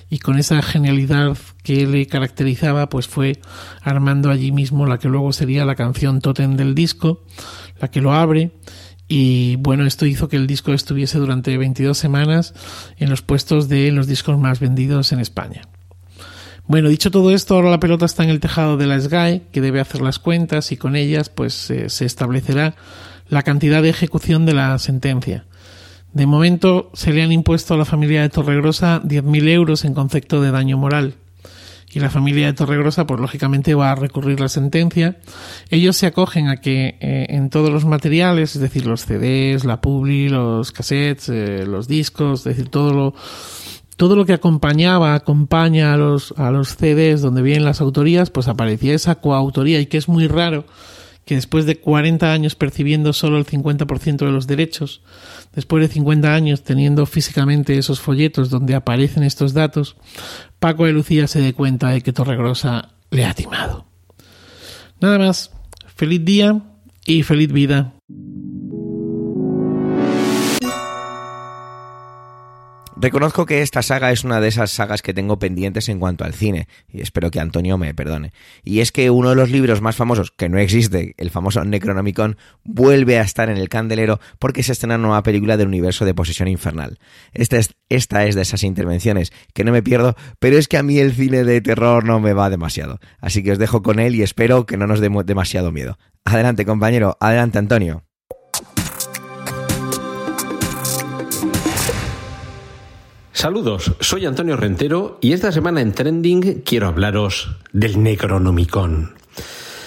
y 0.09 0.19
con 0.19 0.37
esa 0.37 0.61
genialidad 0.61 1.35
que 1.63 1.87
le 1.87 2.05
caracterizaba, 2.05 2.89
pues 2.89 3.07
fue 3.07 3.41
armando 3.81 4.29
allí 4.29 4.51
mismo 4.51 4.85
la 4.85 4.99
que 4.99 5.09
luego 5.09 5.33
sería 5.33 5.65
la 5.65 5.75
canción 5.75 6.21
totem 6.21 6.55
del 6.57 6.75
disco, 6.75 7.23
la 7.81 7.89
que 7.89 8.01
lo 8.01 8.13
abre 8.13 8.51
y 9.07 9.55
bueno, 9.57 9.85
esto 9.85 10.05
hizo 10.05 10.27
que 10.27 10.35
el 10.35 10.47
disco 10.47 10.73
estuviese 10.73 11.17
durante 11.17 11.57
22 11.57 11.97
semanas 11.97 12.53
en 12.97 13.09
los 13.09 13.21
puestos 13.21 13.69
de 13.69 13.91
los 13.91 14.07
discos 14.07 14.37
más 14.37 14.59
vendidos 14.59 15.11
en 15.11 15.19
España. 15.19 15.61
Bueno, 16.65 16.89
dicho 16.89 17.11
todo 17.11 17.31
esto, 17.31 17.55
ahora 17.55 17.69
la 17.69 17.79
pelota 17.79 18.05
está 18.05 18.25
en 18.25 18.29
el 18.29 18.41
tejado 18.41 18.75
de 18.75 18.87
la 18.87 18.99
SGAE, 18.99 19.43
que 19.53 19.61
debe 19.61 19.79
hacer 19.79 20.01
las 20.01 20.19
cuentas 20.19 20.73
y 20.73 20.77
con 20.77 20.97
ellas 20.97 21.29
pues 21.29 21.69
eh, 21.69 21.89
se 21.89 22.05
establecerá 22.05 22.75
la 23.29 23.43
cantidad 23.43 23.81
de 23.81 23.89
ejecución 23.89 24.45
de 24.45 24.53
la 24.53 24.77
sentencia. 24.77 25.45
De 26.11 26.25
momento 26.25 26.91
se 26.93 27.13
le 27.13 27.23
han 27.23 27.31
impuesto 27.31 27.73
a 27.73 27.77
la 27.77 27.85
familia 27.85 28.21
de 28.21 28.29
Torregrosa 28.29 29.01
10.000 29.03 29.47
euros 29.49 29.85
en 29.85 29.93
concepto 29.93 30.41
de 30.41 30.51
daño 30.51 30.77
moral 30.77 31.15
y 31.91 31.99
la 31.99 32.09
familia 32.09 32.47
de 32.47 32.53
Torregrosa, 32.53 33.07
pues 33.07 33.19
lógicamente 33.19 33.73
va 33.73 33.91
a 33.91 33.95
recurrir 33.95 34.39
la 34.39 34.49
sentencia. 34.49 35.17
Ellos 35.69 35.95
se 35.95 36.05
acogen 36.05 36.49
a 36.49 36.57
que 36.57 36.97
eh, 36.99 37.27
en 37.29 37.49
todos 37.49 37.69
los 37.69 37.85
materiales, 37.85 38.55
es 38.55 38.61
decir, 38.61 38.85
los 38.85 39.05
CDs, 39.05 39.63
la 39.63 39.79
publi, 39.79 40.29
los 40.29 40.71
cassettes, 40.71 41.29
eh, 41.29 41.65
los 41.65 41.87
discos, 41.87 42.41
es 42.41 42.55
decir, 42.55 42.69
todo 42.69 42.93
lo, 42.93 43.15
todo 43.95 44.15
lo 44.15 44.25
que 44.25 44.33
acompañaba, 44.33 45.15
acompaña 45.15 45.93
a 45.93 45.97
los, 45.97 46.33
a 46.37 46.51
los 46.51 46.75
CDs 46.75 47.21
donde 47.21 47.41
vienen 47.41 47.65
las 47.65 47.79
autorías, 47.81 48.29
pues 48.29 48.47
aparecía 48.47 48.93
esa 48.93 49.15
coautoría 49.15 49.79
y 49.79 49.85
que 49.85 49.97
es 49.97 50.09
muy 50.09 50.27
raro 50.27 50.65
que 51.27 51.35
después 51.35 51.65
de 51.65 51.75
40 51.75 52.31
años 52.31 52.55
percibiendo 52.55 53.11
solo 53.11 53.37
el 53.37 53.45
50% 53.45 54.25
de 54.25 54.31
los 54.31 54.47
derechos, 54.47 55.01
después 55.53 55.81
de 55.85 55.93
50 55.93 56.33
años 56.33 56.63
teniendo 56.63 57.05
físicamente 57.05 57.77
esos 57.77 57.99
folletos 57.99 58.49
donde 58.49 58.75
aparecen 58.75 59.23
estos 59.23 59.53
datos, 59.53 59.97
Paco 60.59 60.85
de 60.85 60.93
Lucía 60.93 61.27
se 61.27 61.41
dé 61.41 61.53
cuenta 61.53 61.89
de 61.89 62.01
que 62.01 62.13
Torregrosa 62.13 62.93
le 63.11 63.25
ha 63.25 63.33
timado. 63.33 63.85
Nada 65.01 65.19
más, 65.19 65.51
feliz 65.85 66.23
día 66.23 66.61
y 67.05 67.23
feliz 67.23 67.51
vida. 67.51 67.93
Reconozco 72.99 73.45
que 73.45 73.61
esta 73.61 73.83
saga 73.83 74.11
es 74.11 74.23
una 74.23 74.41
de 74.41 74.47
esas 74.47 74.71
sagas 74.71 75.03
que 75.03 75.13
tengo 75.13 75.37
pendientes 75.37 75.87
en 75.87 75.99
cuanto 75.99 76.23
al 76.25 76.33
cine, 76.33 76.67
y 76.91 77.01
espero 77.01 77.29
que 77.29 77.39
Antonio 77.39 77.77
me 77.77 77.93
perdone. 77.93 78.33
Y 78.63 78.79
es 78.79 78.91
que 78.91 79.11
uno 79.11 79.29
de 79.29 79.35
los 79.35 79.51
libros 79.51 79.81
más 79.81 79.95
famosos, 79.95 80.31
que 80.31 80.49
no 80.49 80.57
existe, 80.57 81.13
el 81.17 81.29
famoso 81.29 81.63
Necronomicon, 81.63 82.37
vuelve 82.63 83.19
a 83.19 83.21
estar 83.21 83.51
en 83.51 83.57
el 83.57 83.69
candelero 83.69 84.19
porque 84.39 84.63
se 84.63 84.71
estrena 84.71 84.95
una 84.95 85.09
nueva 85.09 85.23
película 85.23 85.57
del 85.57 85.67
universo 85.67 86.05
de 86.05 86.15
Posesión 86.15 86.47
Infernal. 86.47 86.97
Esta 87.33 87.57
es, 87.57 87.75
esta 87.89 88.25
es 88.25 88.33
de 88.33 88.41
esas 88.41 88.63
intervenciones 88.63 89.31
que 89.53 89.63
no 89.63 89.71
me 89.71 89.83
pierdo, 89.83 90.15
pero 90.39 90.57
es 90.57 90.67
que 90.67 90.77
a 90.77 90.83
mí 90.83 90.97
el 90.97 91.13
cine 91.13 91.43
de 91.43 91.61
terror 91.61 92.03
no 92.03 92.19
me 92.19 92.33
va 92.33 92.49
demasiado. 92.49 92.99
Así 93.19 93.43
que 93.43 93.51
os 93.51 93.59
dejo 93.59 93.83
con 93.83 93.99
él 93.99 94.15
y 94.15 94.23
espero 94.23 94.65
que 94.65 94.77
no 94.77 94.87
nos 94.87 95.01
dé 95.01 95.11
demasiado 95.23 95.71
miedo. 95.71 95.99
Adelante 96.25 96.65
compañero, 96.65 97.15
adelante 97.19 97.59
Antonio. 97.59 98.06
Saludos, 103.37 103.93
soy 103.99 104.25
Antonio 104.25 104.57
Rentero 104.57 105.19
y 105.21 105.33
esta 105.33 105.51
semana 105.51 105.81
en 105.81 105.91
Trending 105.91 106.63
quiero 106.65 106.87
hablaros 106.87 107.55
del 107.71 108.01
Necronomicon. 108.01 109.13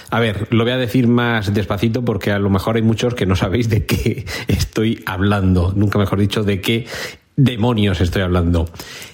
A 0.08 0.20
ver, 0.20 0.46
lo 0.54 0.62
voy 0.62 0.72
a 0.72 0.76
decir 0.76 1.08
más 1.08 1.52
despacito 1.52 2.04
porque 2.04 2.30
a 2.30 2.38
lo 2.38 2.48
mejor 2.48 2.76
hay 2.76 2.82
muchos 2.82 3.16
que 3.16 3.26
no 3.26 3.34
sabéis 3.34 3.68
de 3.68 3.86
qué 3.86 4.24
estoy 4.46 5.02
hablando, 5.04 5.72
nunca 5.74 5.98
mejor 5.98 6.20
dicho 6.20 6.44
de 6.44 6.60
qué 6.60 6.86
demonios 7.34 8.00
estoy 8.00 8.22
hablando. 8.22 8.66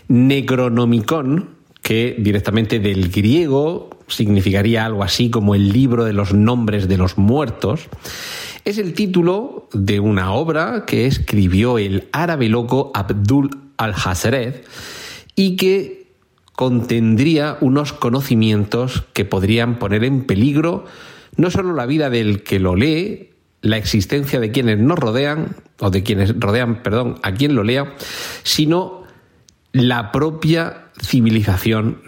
Necronomicon, 0.09 1.49
que 1.81 2.15
directamente 2.19 2.79
del 2.79 3.09
griego 3.09 3.89
significaría 4.07 4.85
algo 4.85 5.03
así 5.03 5.31
como 5.31 5.55
el 5.55 5.73
libro 5.73 6.05
de 6.05 6.13
los 6.13 6.35
nombres 6.35 6.89
de 6.89 6.99
los 6.99 7.17
muertos, 7.17 7.89
es 8.67 8.77
el 8.77 8.93
título 8.93 9.71
de 9.73 9.99
una 9.99 10.35
obra 10.35 10.85
que 10.87 11.07
escribió 11.07 11.79
el 11.79 12.09
árabe 12.13 12.51
loco 12.51 12.91
Abdul 12.93 13.66
al-Hazred 13.77 14.65
y 15.35 15.57
que 15.57 16.07
contendría 16.55 17.59
unos 17.61 17.93
conocimientos 17.93 19.05
que 19.13 19.25
podrían 19.25 19.79
poner 19.79 20.05
en 20.05 20.25
peligro 20.25 20.87
no 21.37 21.51
solo 21.51 21.75
la 21.75 21.87
vida 21.87 22.11
del 22.11 22.43
que 22.43 22.59
lo 22.59 22.77
lee, 22.77 23.31
la 23.61 23.77
existencia 23.77 24.41
de 24.41 24.51
quienes 24.51 24.79
nos 24.79 24.99
rodean, 24.99 25.57
o 25.79 25.91
de 25.91 26.03
quienes 26.03 26.39
rodean, 26.39 26.83
perdón, 26.83 27.19
a 27.23 27.33
quien 27.33 27.55
lo 27.55 27.63
lea, 27.63 27.95
sino 28.43 29.05
la 29.73 30.13
propia 30.13 30.87
civilización 31.03 32.01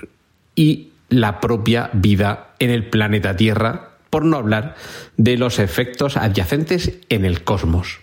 y 0.54 0.88
la 1.11 1.40
propia 1.40 1.90
vida 1.92 2.54
en 2.59 2.70
el 2.70 2.88
planeta 2.88 3.37
Tierra, 3.37 3.90
por 4.11 4.24
no 4.24 4.38
hablar 4.38 4.74
de 5.18 5.37
los 5.37 5.59
efectos 5.59 6.16
adyacentes 6.16 6.98
en 7.11 7.26
el 7.26 7.44
cosmos. 7.44 7.98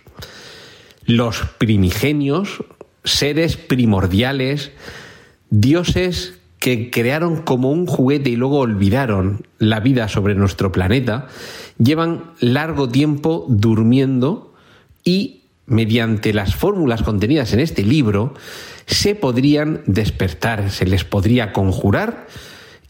Los 1.05 1.41
primigenios 1.57 2.63
seres 3.05 3.55
primordiales, 3.57 4.71
dioses 5.49 6.35
que 6.59 6.89
crearon 6.89 7.43
como 7.43 7.71
un 7.71 7.85
juguete 7.85 8.31
y 8.31 8.35
luego 8.35 8.59
olvidaron 8.59 9.45
la 9.59 9.79
vida 9.79 10.07
sobre 10.07 10.35
nuestro 10.35 10.71
planeta, 10.71 11.27
llevan 11.77 12.31
largo 12.39 12.89
tiempo 12.89 13.45
durmiendo 13.47 14.53
y 15.03 15.41
mediante 15.67 16.33
las 16.33 16.55
fórmulas 16.55 17.03
contenidas 17.03 17.53
en 17.53 17.59
este 17.59 17.83
libro 17.83 18.33
se 18.85 19.15
podrían 19.15 19.81
despertar, 19.85 20.71
se 20.71 20.85
les 20.85 21.03
podría 21.03 21.53
conjurar 21.53 22.27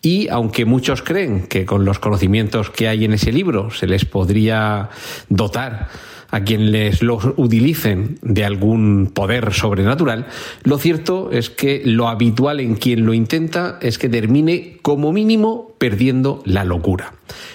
y 0.01 0.27
aunque 0.29 0.65
muchos 0.65 1.01
creen 1.01 1.47
que 1.47 1.65
con 1.65 1.83
los 1.83 1.99
conocimientos 1.99 2.69
que 2.69 2.87
hay 2.87 3.05
en 3.05 3.13
ese 3.13 3.31
libro 3.31 3.71
se 3.71 3.87
les 3.87 4.05
podría 4.05 4.89
dotar 5.29 5.89
a 6.35 6.43
quien 6.43 6.73
les 6.73 7.01
los 7.01 7.23
utilicen 7.37 8.19
de 8.21 8.43
algún 8.43 9.09
poder 9.13 9.53
sobrenatural, 9.53 10.27
lo 10.63 10.77
cierto 10.77 11.31
es 11.31 11.49
que 11.49 11.81
lo 11.85 12.09
habitual 12.09 12.59
en 12.59 12.75
quien 12.75 13.05
lo 13.05 13.13
intenta 13.13 13.79
es 13.81 13.97
que 13.97 14.09
termine 14.09 14.77
como 14.81 15.13
mínimo 15.13 15.73
perdiendo 15.77 16.43
la 16.43 16.65
locura. 16.65 17.13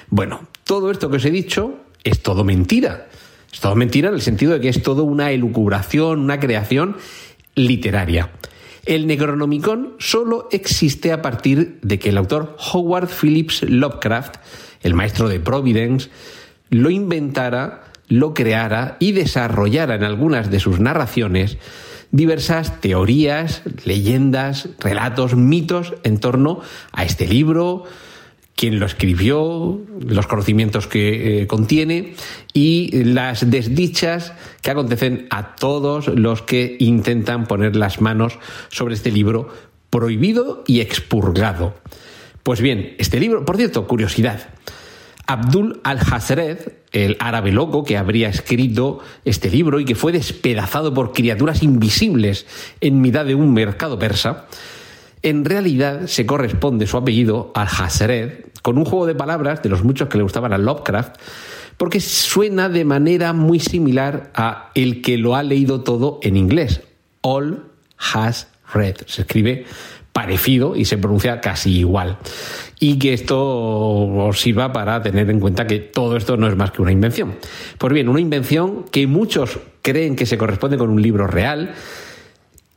Bueno, 0.08 0.48
todo 0.64 0.90
esto 0.90 1.10
que 1.10 1.18
os 1.18 1.24
he 1.26 1.30
dicho 1.30 1.76
es 2.04 2.22
todo 2.22 2.42
mentira. 2.42 3.08
Es 3.52 3.60
todo 3.60 3.76
mentira 3.76 4.08
en 4.08 4.14
el 4.14 4.22
sentido 4.22 4.54
de 4.54 4.60
que 4.60 4.70
es 4.70 4.82
todo 4.82 5.04
una 5.04 5.30
elucubración, 5.30 6.18
una 6.18 6.40
creación 6.40 6.96
literaria. 7.54 8.30
El 8.86 9.06
Necronomicon 9.06 9.96
solo 9.98 10.48
existe 10.52 11.12
a 11.12 11.20
partir 11.20 11.80
de 11.82 11.98
que 11.98 12.08
el 12.08 12.16
autor 12.16 12.56
Howard 12.72 13.10
Phillips 13.10 13.62
Lovecraft, 13.62 14.36
el 14.80 14.94
maestro 14.94 15.28
de 15.28 15.38
Providence, 15.38 16.08
lo 16.70 16.88
inventara 16.88 17.89
lo 18.11 18.35
creara 18.35 18.99
y 19.01 19.12
desarrollara 19.12 19.94
en 19.94 20.05
algunas 20.05 20.51
de 20.51 20.61
sus 20.61 20.81
narraciones 20.81 21.57
diversas 22.11 22.81
teorías, 22.81 23.62
leyendas, 23.85 24.68
relatos, 24.81 25.37
mitos 25.37 25.94
en 26.03 26.18
torno 26.18 26.61
a 26.92 27.05
este 27.05 27.27
libro, 27.27 27.85
quién 28.57 28.81
lo 28.81 28.87
escribió, 28.87 29.81
los 30.01 30.27
conocimientos 30.27 30.88
que 30.88 31.42
eh, 31.42 31.46
contiene 31.46 32.14
y 32.53 33.05
las 33.05 33.49
desdichas 33.49 34.33
que 34.61 34.73
acontecen 34.73 35.29
a 35.31 35.55
todos 35.55 36.09
los 36.09 36.42
que 36.42 36.77
intentan 36.81 37.46
poner 37.46 37.77
las 37.77 38.01
manos 38.01 38.38
sobre 38.70 38.94
este 38.94 39.12
libro 39.12 39.49
prohibido 39.88 40.64
y 40.66 40.81
expurgado. 40.81 41.75
Pues 42.42 42.61
bien, 42.61 42.96
este 42.99 43.20
libro, 43.20 43.44
por 43.44 43.57
cierto, 43.57 43.87
curiosidad, 43.87 44.49
Abdul 45.30 45.80
al-Hazred, 45.84 46.72
el 46.90 47.16
árabe 47.20 47.52
loco 47.52 47.84
que 47.84 47.96
habría 47.96 48.28
escrito 48.28 48.98
este 49.24 49.48
libro 49.48 49.78
y 49.78 49.84
que 49.84 49.94
fue 49.94 50.10
despedazado 50.10 50.92
por 50.92 51.12
criaturas 51.12 51.62
invisibles 51.62 52.46
en 52.80 53.00
mitad 53.00 53.24
de 53.24 53.36
un 53.36 53.54
mercado 53.54 53.96
persa, 53.96 54.46
en 55.22 55.44
realidad 55.44 56.08
se 56.08 56.26
corresponde 56.26 56.88
su 56.88 56.96
apellido 56.96 57.52
al-Hazred 57.54 58.46
con 58.62 58.76
un 58.76 58.84
juego 58.84 59.06
de 59.06 59.14
palabras 59.14 59.62
de 59.62 59.68
los 59.68 59.84
muchos 59.84 60.08
que 60.08 60.16
le 60.16 60.24
gustaban 60.24 60.52
a 60.52 60.58
Lovecraft, 60.58 61.14
porque 61.76 62.00
suena 62.00 62.68
de 62.68 62.84
manera 62.84 63.32
muy 63.32 63.60
similar 63.60 64.32
a 64.34 64.72
el 64.74 65.00
que 65.00 65.16
lo 65.16 65.36
ha 65.36 65.44
leído 65.44 65.82
todo 65.82 66.18
en 66.22 66.36
inglés. 66.36 66.80
All 67.20 67.66
has 67.96 68.48
read. 68.74 68.96
Se 69.06 69.22
escribe 69.22 69.64
parecido 70.12 70.74
y 70.74 70.86
se 70.86 70.98
pronuncia 70.98 71.40
casi 71.40 71.78
igual. 71.78 72.18
Y 72.82 72.98
que 72.98 73.12
esto 73.12 73.38
os 73.38 74.40
sirva 74.40 74.72
para 74.72 75.02
tener 75.02 75.28
en 75.30 75.38
cuenta 75.38 75.66
que 75.66 75.78
todo 75.78 76.16
esto 76.16 76.36
no 76.36 76.48
es 76.48 76.56
más 76.56 76.72
que 76.72 76.82
una 76.82 76.90
invención. 76.90 77.36
Pues 77.78 77.92
bien, 77.92 78.08
una 78.08 78.20
invención 78.20 78.84
que 78.90 79.06
muchos 79.06 79.60
creen 79.82 80.16
que 80.16 80.26
se 80.26 80.38
corresponde 80.38 80.78
con 80.78 80.90
un 80.90 81.02
libro 81.02 81.26
real. 81.26 81.74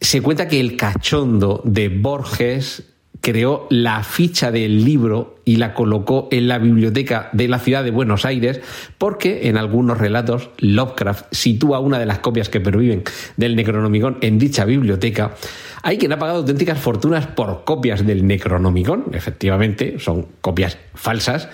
Se 0.02 0.22
cuenta 0.22 0.50
que 0.50 0.60
el 0.60 0.76
cachondo 0.76 1.62
de 1.64 1.88
Borges 1.88 2.93
creó 3.24 3.68
la 3.70 4.04
ficha 4.04 4.52
del 4.52 4.84
libro 4.84 5.38
y 5.46 5.56
la 5.56 5.74
colocó 5.74 6.28
en 6.30 6.50
la 6.50 6.60
biblioteca 6.60 7.30
de 7.32 7.48
la 7.48 7.58
ciudad 7.58 7.82
de 7.82 7.90
Buenos 7.90 8.26
Aires 8.26 8.60
porque 8.98 9.48
en 9.48 9.56
algunos 9.56 9.98
relatos 9.98 10.50
Lovecraft 10.58 11.28
sitúa 11.32 11.80
una 11.80 12.00
de 12.00 12.06
las 12.06 12.20
copias 12.20 12.50
que 12.50 12.60
perviven 12.60 13.04
del 13.38 13.56
Necronomicon 13.56 14.18
en 14.20 14.38
dicha 14.40 14.66
biblioteca. 14.66 15.36
Hay 15.84 15.98
quien 15.98 16.12
ha 16.12 16.20
pagado 16.20 16.40
auténticas 16.40 16.78
fortunas 16.78 17.26
por 17.26 17.64
copias 17.64 18.06
del 18.06 18.28
Necronomicon, 18.28 19.06
efectivamente, 19.14 20.00
son 20.00 20.28
copias 20.42 20.78
falsas, 20.94 21.48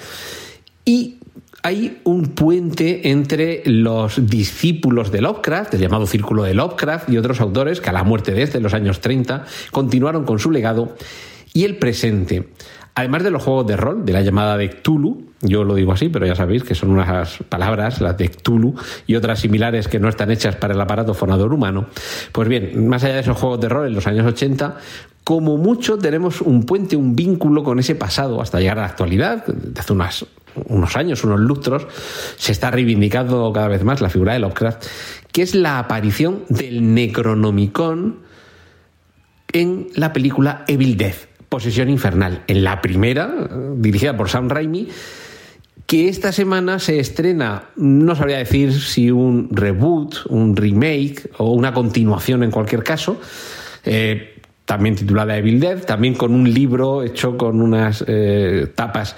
y 0.85 1.17
hay 1.61 1.99
un 2.03 2.29
puente 2.29 3.11
entre 3.11 3.61
los 3.65 4.27
discípulos 4.27 5.11
de 5.11 5.21
Lovecraft, 5.21 5.75
el 5.75 5.81
llamado 5.81 6.07
Círculo 6.07 6.43
de 6.43 6.55
Lovecraft, 6.55 7.09
y 7.09 7.17
otros 7.17 7.41
autores 7.41 7.79
que 7.79 7.89
a 7.89 7.93
la 7.93 8.03
muerte 8.03 8.31
de 8.31 8.41
este 8.41 8.57
en 8.57 8.63
los 8.63 8.73
años 8.73 9.01
30 9.01 9.45
continuaron 9.71 10.25
con 10.25 10.39
su 10.39 10.49
legado 10.49 10.95
y 11.53 11.63
el 11.63 11.77
presente. 11.77 12.49
Además 12.95 13.23
de 13.23 13.31
los 13.31 13.43
juegos 13.43 13.67
de 13.67 13.77
rol, 13.77 14.03
de 14.05 14.13
la 14.13 14.21
llamada 14.21 14.57
de 14.57 14.69
Cthulhu, 14.69 15.29
yo 15.41 15.63
lo 15.63 15.75
digo 15.75 15.93
así, 15.93 16.09
pero 16.09 16.25
ya 16.25 16.35
sabéis 16.35 16.63
que 16.63 16.75
son 16.75 16.89
unas 16.89 17.37
palabras, 17.47 18.01
las 18.01 18.17
de 18.17 18.29
Cthulhu 18.29 18.75
y 19.07 19.15
otras 19.15 19.39
similares 19.39 19.87
que 19.87 19.99
no 19.99 20.09
están 20.09 20.31
hechas 20.31 20.57
para 20.57 20.73
el 20.73 20.81
aparato 20.81 21.13
fonador 21.13 21.53
humano. 21.53 21.87
Pues 22.33 22.49
bien, 22.49 22.87
más 22.89 23.03
allá 23.05 23.15
de 23.15 23.21
esos 23.21 23.37
juegos 23.37 23.61
de 23.61 23.69
rol 23.69 23.87
en 23.87 23.93
los 23.93 24.05
años 24.05 24.25
80, 24.25 24.77
como 25.23 25.55
mucho 25.55 25.97
tenemos 25.97 26.41
un 26.41 26.63
puente, 26.63 26.97
un 26.97 27.15
vínculo 27.15 27.63
con 27.63 27.79
ese 27.79 27.95
pasado 27.95 28.41
hasta 28.41 28.59
llegar 28.59 28.79
a 28.79 28.81
la 28.81 28.87
actualidad, 28.87 29.45
de 29.45 29.79
hace 29.79 29.93
unos 29.93 30.97
años, 30.97 31.23
unos 31.23 31.39
lustros, 31.39 31.87
se 32.35 32.51
está 32.51 32.69
reivindicando 32.69 33.53
cada 33.53 33.69
vez 33.69 33.83
más 33.83 34.01
la 34.01 34.09
figura 34.09 34.33
de 34.33 34.39
Lovecraft, 34.39 34.83
que 35.31 35.43
es 35.43 35.55
la 35.55 35.79
aparición 35.79 36.43
del 36.49 36.93
Necronomicon 36.93 38.19
en 39.53 39.87
la 39.95 40.11
película 40.11 40.65
Evil 40.67 40.97
Death, 40.97 41.28
Posesión 41.49 41.89
Infernal. 41.89 42.43
En 42.47 42.63
la 42.63 42.81
primera, 42.81 43.49
dirigida 43.75 44.15
por 44.15 44.29
Sam 44.29 44.49
Raimi, 44.49 44.87
que 45.89 46.07
esta 46.07 46.31
semana 46.31 46.77
se 46.77 46.99
estrena, 46.99 47.63
no 47.75 48.15
sabría 48.15 48.37
decir 48.37 48.71
si 48.79 49.09
un 49.09 49.49
reboot, 49.51 50.27
un 50.27 50.55
remake 50.55 51.31
o 51.39 51.51
una 51.51 51.73
continuación 51.73 52.43
en 52.43 52.51
cualquier 52.51 52.83
caso, 52.83 53.19
eh, 53.83 54.35
también 54.65 54.95
titulada 54.95 55.35
Evil 55.35 55.59
Dead, 55.59 55.83
también 55.83 56.13
con 56.13 56.35
un 56.35 56.53
libro 56.53 57.01
hecho 57.01 57.37
con 57.37 57.59
unas 57.59 58.03
eh, 58.07 58.67
tapas 58.75 59.15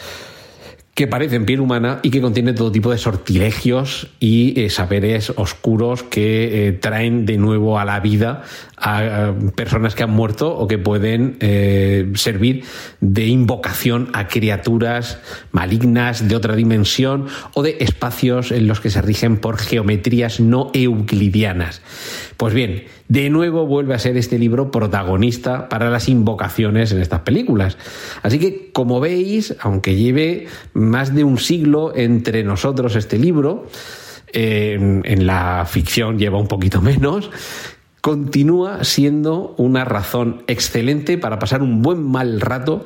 que 0.93 1.08
parecen 1.08 1.45
piel 1.45 1.62
humana 1.62 1.99
y 2.04 2.12
que 2.12 2.19
contiene 2.19 2.51
todo 2.54 2.71
tipo 2.71 2.91
de 2.91 2.97
sortilegios 2.97 4.10
y 4.19 4.60
eh, 4.60 4.69
saberes 4.69 5.32
oscuros 5.38 6.04
que 6.04 6.67
eh, 6.67 6.71
traen 6.73 7.25
de 7.25 7.38
nuevo 7.38 7.80
a 7.80 7.86
la 7.86 8.01
vida 8.01 8.43
a, 8.75 9.34
personas 9.56 9.95
que 9.95 10.04
han 10.04 10.12
muerto 10.12 10.54
o 10.54 10.67
que 10.67 10.77
pueden 10.77 11.38
eh, 11.39 12.12
servir 12.15 12.65
de 12.99 13.25
invocación 13.25 14.10
a 14.12 14.27
criaturas 14.27 15.19
malignas 15.51 16.27
de 16.27 16.36
otra 16.36 16.56
dimensión 16.56 17.27
o 17.54 17.63
de 17.63 17.77
espacios 17.80 18.51
en 18.51 18.67
los 18.67 18.82
que 18.82 18.89
se 18.89 19.01
rigen 19.01 19.38
por 19.38 19.58
geometrías 19.58 20.41
no 20.41 20.71
euclidianas. 20.73 21.82
Pues 22.36 22.54
bien, 22.54 22.84
de 23.12 23.30
nuevo 23.30 23.65
vuelve 23.65 23.93
a 23.93 24.00
ser 24.00 24.15
este 24.15 24.39
libro 24.39 24.71
protagonista 24.71 25.67
para 25.67 25.89
las 25.89 26.08
invocaciones 26.08 26.93
en 26.93 27.02
estas 27.02 27.19
películas. 27.19 27.78
Así 28.24 28.39
que, 28.39 28.71
como 28.71 29.02
veis, 29.02 29.54
aunque 29.60 29.97
lleve 29.97 30.47
más 30.74 31.13
de 31.13 31.26
un 31.26 31.38
siglo 31.38 31.91
entre 31.93 32.45
nosotros 32.45 32.95
este 32.95 33.17
libro, 33.17 33.67
en, 34.32 35.28
la 35.28 35.65
ficción 35.67 36.19
lleva 36.19 36.39
un 36.39 36.47
poquito 36.47 36.82
menos, 36.82 37.32
continúa 38.00 38.86
siendo 38.86 39.56
una 39.58 39.84
razón 39.84 40.43
excelente 40.47 41.17
para 41.17 41.38
pasar 41.38 41.62
un 41.62 41.82
buen 41.82 42.02
mal 42.02 42.39
rato 42.39 42.86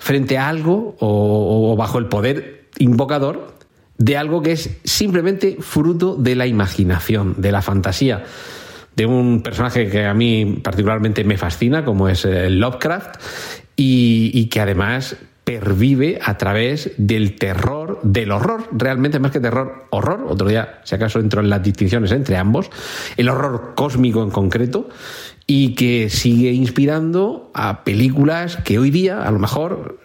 frente 0.00 0.36
a 0.36 0.48
algo 0.48 0.96
o, 0.98 1.76
bajo 1.78 1.98
el 1.98 2.06
poder 2.06 2.64
invocador 2.78 3.54
de 3.98 4.16
algo 4.16 4.42
que 4.42 4.50
es 4.50 4.78
simplemente 4.82 5.58
fruto 5.60 6.16
de 6.16 6.34
la 6.34 6.48
imaginación, 6.48 7.36
de 7.38 7.52
la 7.52 7.62
fantasía 7.62 8.24
de 9.00 9.06
un 9.06 9.40
personaje 9.40 9.88
que 9.88 10.04
a 10.04 10.12
mí 10.12 10.60
particularmente 10.62 11.24
me 11.24 11.38
fascina, 11.38 11.86
como 11.86 12.10
es 12.10 12.26
eh, 12.26 12.50
Lovecraft, 12.50 13.16
y, 13.74 14.44
que 14.50 14.60
además 14.60 15.16
pervive 15.42 16.18
a 16.22 16.36
través 16.36 16.92
del 16.98 17.36
terror, 17.36 17.98
del 18.02 18.30
horror, 18.30 18.68
realmente 18.72 19.18
más 19.18 19.30
que 19.30 19.40
terror, 19.40 19.86
horror, 19.88 20.26
otro 20.28 20.48
día 20.48 20.80
si 20.84 20.96
acaso 20.96 21.18
entro 21.18 21.40
en 21.40 21.48
las 21.48 21.62
distinciones 21.62 22.12
entre 22.12 22.36
ambos, 22.36 22.68
el 23.16 23.30
horror 23.30 23.72
cósmico 23.74 24.22
en 24.22 24.28
concreto, 24.28 24.90
y 25.46 25.74
que 25.74 26.10
sigue 26.10 26.52
inspirando 26.52 27.50
a 27.54 27.84
películas 27.84 28.58
que 28.58 28.78
hoy 28.78 28.90
día 28.90 29.22
a 29.22 29.30
lo 29.30 29.38
mejor 29.38 29.98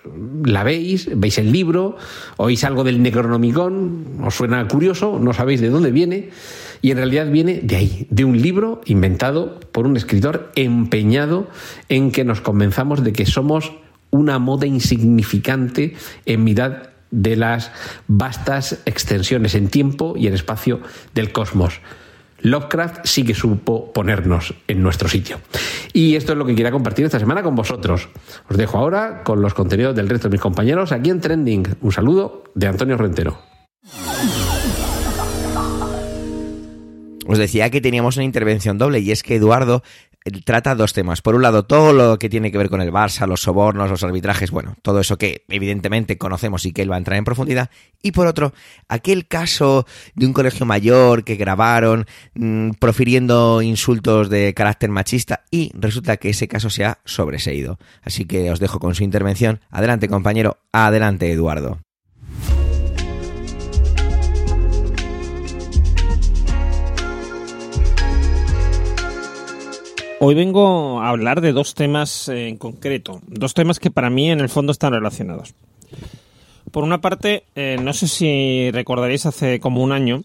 la 0.46 0.64
veis, 0.64 1.10
veis 1.14 1.38
el 1.38 1.52
libro, 1.52 1.98
oís 2.38 2.64
algo 2.64 2.86
del 2.86 3.04
Necronomicon, 3.04 4.22
os 4.24 4.36
suena 4.36 4.66
curioso, 4.70 5.20
no 5.20 5.34
sabéis 5.34 5.60
de 5.60 5.70
dónde 5.70 5.92
viene, 5.92 6.30
y 6.86 6.92
en 6.92 6.98
realidad 6.98 7.32
viene 7.32 7.62
de 7.64 7.78
ahí, 7.78 8.08
de 8.12 8.26
un 8.26 8.40
libro 8.40 8.80
inventado 8.86 9.60
por 9.72 9.88
un 9.88 9.98
escritor 9.98 10.52
empeñado 10.56 11.48
en 11.90 12.12
que 12.12 12.24
nos 12.24 12.42
convenzamos 12.42 13.04
de 13.04 13.12
que 13.12 13.26
somos 13.26 13.74
una 14.12 14.38
moda 14.38 14.68
insignificante 14.68 15.96
en 16.28 16.44
mitad 16.44 16.90
de 17.10 17.38
las 17.38 17.72
vastas 18.08 18.84
extensiones 18.86 19.56
en 19.56 19.70
tiempo 19.70 20.14
y 20.16 20.28
en 20.28 20.36
espacio 20.36 20.80
del 21.16 21.32
cosmos. 21.32 21.82
Lovecraft 22.42 23.00
sí 23.06 23.24
que 23.24 23.34
supo 23.34 23.92
ponernos 23.92 24.54
en 24.68 24.84
nuestro 24.84 25.10
sitio. 25.10 25.40
Y 25.92 26.16
esto 26.16 26.34
es 26.34 26.38
lo 26.38 26.46
que 26.46 26.54
quería 26.54 26.72
compartir 26.72 27.04
esta 27.04 27.18
semana 27.18 27.42
con 27.42 27.56
vosotros. 27.56 28.10
Os 28.48 28.58
dejo 28.58 28.78
ahora 28.78 29.24
con 29.24 29.42
los 29.42 29.56
contenidos 29.56 29.96
del 29.96 30.08
resto 30.08 30.30
de 30.30 30.34
mis 30.34 30.42
compañeros 30.42 30.92
aquí 30.92 31.10
en 31.10 31.20
Trending. 31.20 31.78
Un 31.82 31.92
saludo 31.92 32.44
de 32.54 32.68
Antonio 32.68 32.96
Rentero. 32.96 33.55
Os 37.26 37.38
decía 37.38 37.70
que 37.70 37.82
teníamos 37.82 38.18
una 38.18 38.26
intervención 38.26 38.78
doble 38.78 39.00
y 39.00 39.12
es 39.12 39.24
que 39.24 39.36
Eduardo 39.36 39.84
trata 40.44 40.74
dos 40.76 40.94
temas. 40.94 41.22
Por 41.22 41.36
un 41.36 41.44
lado, 41.44 41.66
todo 41.66 41.94
lo 41.94 42.18
que 42.18 42.30
tiene 42.30 42.52
que 42.52 42.58
ver 42.58 42.70
con 42.70 42.82
el 42.82 42.92
Barça, 42.92 43.28
los 43.28 43.42
sobornos, 43.42 43.90
los 43.90 44.04
arbitrajes, 44.04 44.50
bueno, 44.52 44.76
todo 44.82 45.00
eso 45.00 45.18
que 45.18 45.46
evidentemente 45.50 46.18
conocemos 46.18 46.66
y 46.66 46.74
que 46.74 46.82
él 46.82 46.92
va 46.92 46.96
a 46.96 46.98
entrar 46.98 47.18
en 47.18 47.26
profundidad. 47.26 47.70
Y 48.02 48.12
por 48.12 48.28
otro, 48.28 48.54
aquel 48.88 49.28
caso 49.28 49.86
de 50.16 50.26
un 50.26 50.34
colegio 50.34 50.66
mayor 50.66 51.24
que 51.24 51.36
grabaron 51.36 52.06
mmm, 52.34 52.72
profiriendo 52.80 53.62
insultos 53.62 54.30
de 54.30 54.54
carácter 54.54 54.90
machista 54.90 55.44
y 55.52 55.72
resulta 55.76 56.18
que 56.18 56.30
ese 56.30 56.48
caso 56.48 56.70
se 56.70 56.86
ha 56.86 57.00
sobreseído. 57.06 57.78
Así 58.02 58.26
que 58.26 58.52
os 58.52 58.60
dejo 58.60 58.80
con 58.80 58.96
su 58.96 59.04
intervención. 59.04 59.62
Adelante 59.70 60.08
compañero, 60.08 60.58
adelante 60.72 61.32
Eduardo. 61.32 61.85
Hoy 70.28 70.34
vengo 70.34 71.02
a 71.02 71.10
hablar 71.10 71.40
de 71.40 71.54
dos 71.54 71.76
temas 71.76 72.30
en 72.30 72.58
concreto, 72.58 73.22
dos 73.28 73.54
temas 73.54 73.78
que 73.78 73.92
para 73.92 74.10
mí 74.10 74.32
en 74.32 74.40
el 74.40 74.50
fondo 74.50 74.72
están 74.72 74.92
relacionados. 74.92 75.54
Por 76.72 76.84
una 76.84 77.00
parte, 77.00 77.44
eh, 77.54 77.78
no 77.80 77.94
sé 77.94 78.08
si 78.08 78.72
recordaréis 78.72 79.28
hace 79.28 79.60
como 79.60 79.84
un 79.84 79.92
año, 79.92 80.24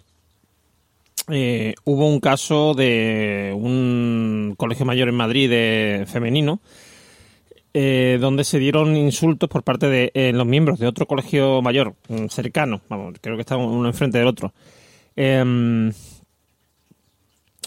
eh, 1.28 1.74
hubo 1.84 2.08
un 2.08 2.18
caso 2.18 2.72
de 2.72 3.52
un 3.54 4.54
colegio 4.56 4.86
mayor 4.86 5.10
en 5.10 5.16
Madrid 5.16 5.50
de 5.50 6.06
femenino, 6.10 6.62
eh, 7.74 8.16
donde 8.22 8.44
se 8.44 8.58
dieron 8.58 8.96
insultos 8.96 9.50
por 9.50 9.64
parte 9.64 9.90
de 9.90 10.12
eh, 10.14 10.32
los 10.32 10.46
miembros 10.46 10.78
de 10.78 10.86
otro 10.86 11.04
colegio 11.04 11.60
mayor 11.60 11.94
mm, 12.08 12.28
cercano, 12.28 12.80
vamos, 12.88 13.16
creo 13.20 13.36
que 13.36 13.42
estaban 13.42 13.66
uno 13.66 13.86
enfrente 13.86 14.16
del 14.16 14.28
otro, 14.28 14.54
em, 15.14 15.92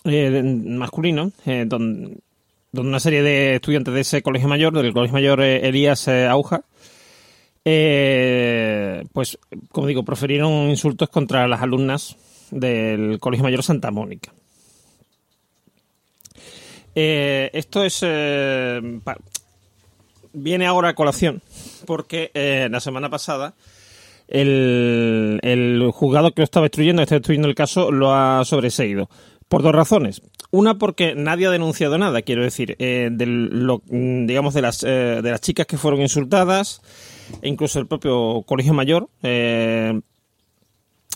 eh, 0.06 0.44
masculino, 0.44 1.32
eh, 1.46 1.66
donde, 1.68 2.18
una 2.74 3.00
serie 3.00 3.22
de 3.22 3.56
estudiantes 3.56 3.94
de 3.94 4.02
ese 4.02 4.22
colegio 4.22 4.48
mayor, 4.48 4.74
del 4.74 4.94
colegio 4.94 5.14
mayor 5.14 5.42
eh, 5.42 5.68
Elías 5.68 6.08
Auja, 6.08 6.64
eh, 7.66 9.04
pues, 9.14 9.38
como 9.72 9.88
digo, 9.88 10.04
proferieron 10.04 10.70
insultos 10.70 11.10
contra 11.10 11.48
las 11.48 11.62
alumnas 11.62 12.18
del 12.52 13.20
colegio 13.20 13.44
mayor 13.44 13.64
Santa 13.64 13.92
Mónica. 13.92 14.34
Eh, 16.96 17.50
esto 17.54 17.84
es 17.84 18.06
viene 20.36 20.66
ahora 20.66 20.90
a 20.90 20.96
colación 20.96 21.42
porque 21.86 22.32
la 22.70 22.80
semana 22.80 23.10
pasada 23.10 23.56
el, 24.28 25.40
el, 25.44 25.90
juzgado 25.92 26.32
que 26.32 26.42
lo 26.42 26.44
estaba 26.44 26.68
instruyendo, 26.68 27.02
está 27.02 27.16
instruyendo 27.16 27.48
el 27.48 27.56
caso, 27.56 27.92
lo 27.92 28.14
ha 28.14 28.44
sobreseído. 28.46 29.10
Por 29.54 29.62
dos 29.62 29.76
razones. 29.76 30.24
Una 30.50 30.80
porque 30.80 31.14
nadie 31.14 31.46
ha 31.46 31.52
denunciado 31.52 32.00
nada, 32.00 32.24
quiero 32.24 32.42
decir, 32.42 32.76
eh, 32.80 33.10
de 33.12 33.28
lo, 33.28 33.84
digamos 33.86 34.56
de 34.56 34.64
las 34.64 34.82
eh, 34.84 35.20
de 35.22 35.30
las 35.30 35.42
chicas 35.42 35.68
que 35.68 35.78
fueron 35.78 36.02
insultadas, 36.02 36.82
e 37.40 37.50
incluso 37.50 37.78
el 37.78 37.86
propio 37.86 38.42
colegio 38.48 38.74
mayor 38.74 39.10
eh, 39.22 40.02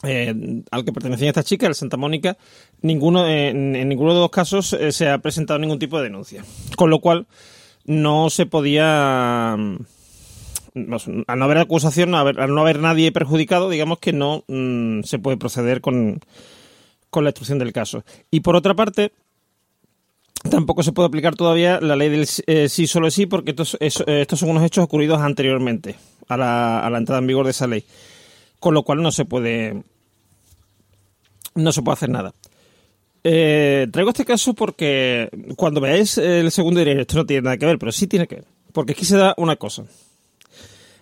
al 0.04 0.86
que 0.86 0.94
pertenecían 0.94 1.30
estas 1.30 1.46
chicas, 1.46 1.70
el 1.70 1.74
Santa 1.74 1.98
Mónica, 1.98 2.38
ninguno 2.84 3.28
en, 3.28 3.76
en 3.76 3.90
ninguno 3.90 4.14
de 4.14 4.20
los 4.20 4.30
casos 4.30 4.78
se 4.92 5.10
ha 5.10 5.18
presentado 5.18 5.58
ningún 5.58 5.80
tipo 5.80 5.98
de 5.98 6.04
denuncia, 6.04 6.46
con 6.76 6.92
lo 6.92 7.00
cual 7.00 7.26
no 7.86 8.30
se 8.30 8.46
podía 8.46 9.54
al 9.54 9.80
no 10.76 11.44
haber 11.44 11.58
acusación, 11.58 12.14
al 12.14 12.54
no 12.54 12.62
haber 12.62 12.78
nadie 12.78 13.12
perjudicado, 13.12 13.68
digamos 13.68 13.98
que 13.98 14.14
no 14.14 14.44
mmm, 14.48 15.02
se 15.02 15.18
puede 15.18 15.38
proceder 15.38 15.82
con, 15.82 16.20
con 17.10 17.24
la 17.24 17.30
instrucción 17.32 17.60
del 17.60 17.74
caso. 17.74 18.04
Y 18.32 18.42
por 18.42 18.56
otra 18.56 18.76
parte, 18.76 19.12
tampoco 20.50 20.84
se 20.84 20.92
puede 20.92 21.08
aplicar 21.08 21.36
todavía 21.36 21.80
la 21.82 21.96
ley 21.96 22.10
del 22.10 22.28
eh, 22.48 22.70
sí 22.70 22.88
solo 22.88 23.12
sí, 23.12 23.26
porque 23.26 23.52
estos, 23.52 23.78
es, 23.80 24.04
estos 24.06 24.40
son 24.40 24.50
unos 24.50 24.64
hechos 24.64 24.84
ocurridos 24.84 25.20
anteriormente 25.20 25.96
a 26.28 26.38
la, 26.38 26.80
a 26.80 26.90
la 26.90 26.98
entrada 26.98 27.20
en 27.20 27.28
vigor 27.28 27.46
de 27.46 27.52
esa 27.52 27.68
ley. 27.68 27.84
Con 28.60 28.74
lo 28.74 28.84
cual 28.84 29.02
no 29.02 29.12
se 29.12 29.26
puede. 29.26 29.84
No 31.56 31.72
se 31.72 31.82
puede 31.82 31.94
hacer 31.94 32.10
nada. 32.10 32.34
Eh, 33.24 33.88
traigo 33.92 34.12
este 34.12 34.24
caso 34.24 34.54
porque 34.54 35.30
cuando 35.56 35.82
veáis 35.82 36.18
el 36.18 36.50
segundo 36.52 36.80
diréis, 36.80 37.00
esto 37.00 37.18
no 37.18 37.26
tiene 37.26 37.42
nada 37.42 37.58
que 37.58 37.66
ver, 37.66 37.78
pero 37.78 37.92
sí 37.92 38.08
tiene 38.08 38.28
que 38.28 38.36
ver. 38.36 38.46
Porque 38.72 38.94
aquí 38.94 39.06
se 39.06 39.18
da 39.18 39.34
una 39.38 39.56
cosa. 39.56 39.84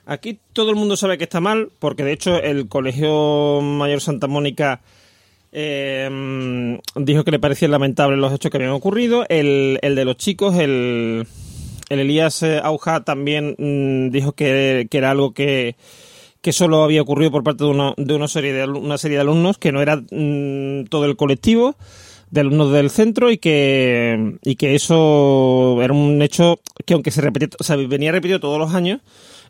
Aquí 0.06 0.40
todo 0.54 0.70
el 0.70 0.76
mundo 0.76 0.98
sabe 0.98 1.18
que 1.18 1.26
está 1.26 1.40
mal, 1.40 1.70
porque 1.80 2.04
de 2.04 2.14
hecho 2.14 2.42
el 2.42 2.68
Colegio 2.68 3.62
Mayor 3.62 4.02
Santa 4.02 4.28
Mónica 4.28 4.82
eh, 5.52 6.80
dijo 6.96 7.24
que 7.24 7.32
le 7.32 7.40
parecían 7.40 7.72
lamentables 7.72 8.20
los 8.20 8.34
hechos 8.34 8.52
que 8.52 8.58
habían 8.58 8.72
ocurrido. 8.72 9.26
El, 9.30 9.80
el 9.82 9.96
de 9.96 10.06
los 10.06 10.18
chicos, 10.18 10.56
el, 10.56 11.28
el 11.90 12.00
Elías 12.00 12.44
Auja 12.44 13.04
también 13.04 13.56
mmm, 13.58 14.10
dijo 14.10 14.34
que, 14.34 14.88
que, 14.90 14.98
era 14.98 15.12
algo 15.12 15.34
que, 15.34 15.76
que 16.42 16.54
solo 16.54 16.84
había 16.84 17.02
ocurrido 17.02 17.32
por 17.32 17.44
parte 17.44 17.64
de 17.64 17.70
una, 17.70 17.94
de 17.98 18.14
una, 18.14 18.28
serie, 18.28 18.54
de, 18.54 18.66
una 18.68 18.98
serie 18.98 19.18
de 19.18 19.22
alumnos, 19.22 19.58
que 19.58 19.72
no 19.72 19.82
era 19.82 19.98
mmm, 19.98 20.86
todo 20.90 21.06
el 21.06 21.16
colectivo. 21.16 21.76
de 22.32 22.42
alumnos 22.42 22.72
del 22.72 22.90
centro 22.90 23.32
y 23.32 23.38
que, 23.38 24.38
y 24.44 24.56
que 24.56 24.76
eso 24.76 25.82
era 25.82 25.94
un 25.94 26.22
hecho 26.22 26.60
que 26.86 26.94
aunque 26.94 27.12
se 27.12 27.22
repetía, 27.22 27.50
o 27.58 27.88
venía 27.88 28.12
repetido 28.12 28.40
todos 28.40 28.60
los 28.60 28.74
años, 28.74 29.00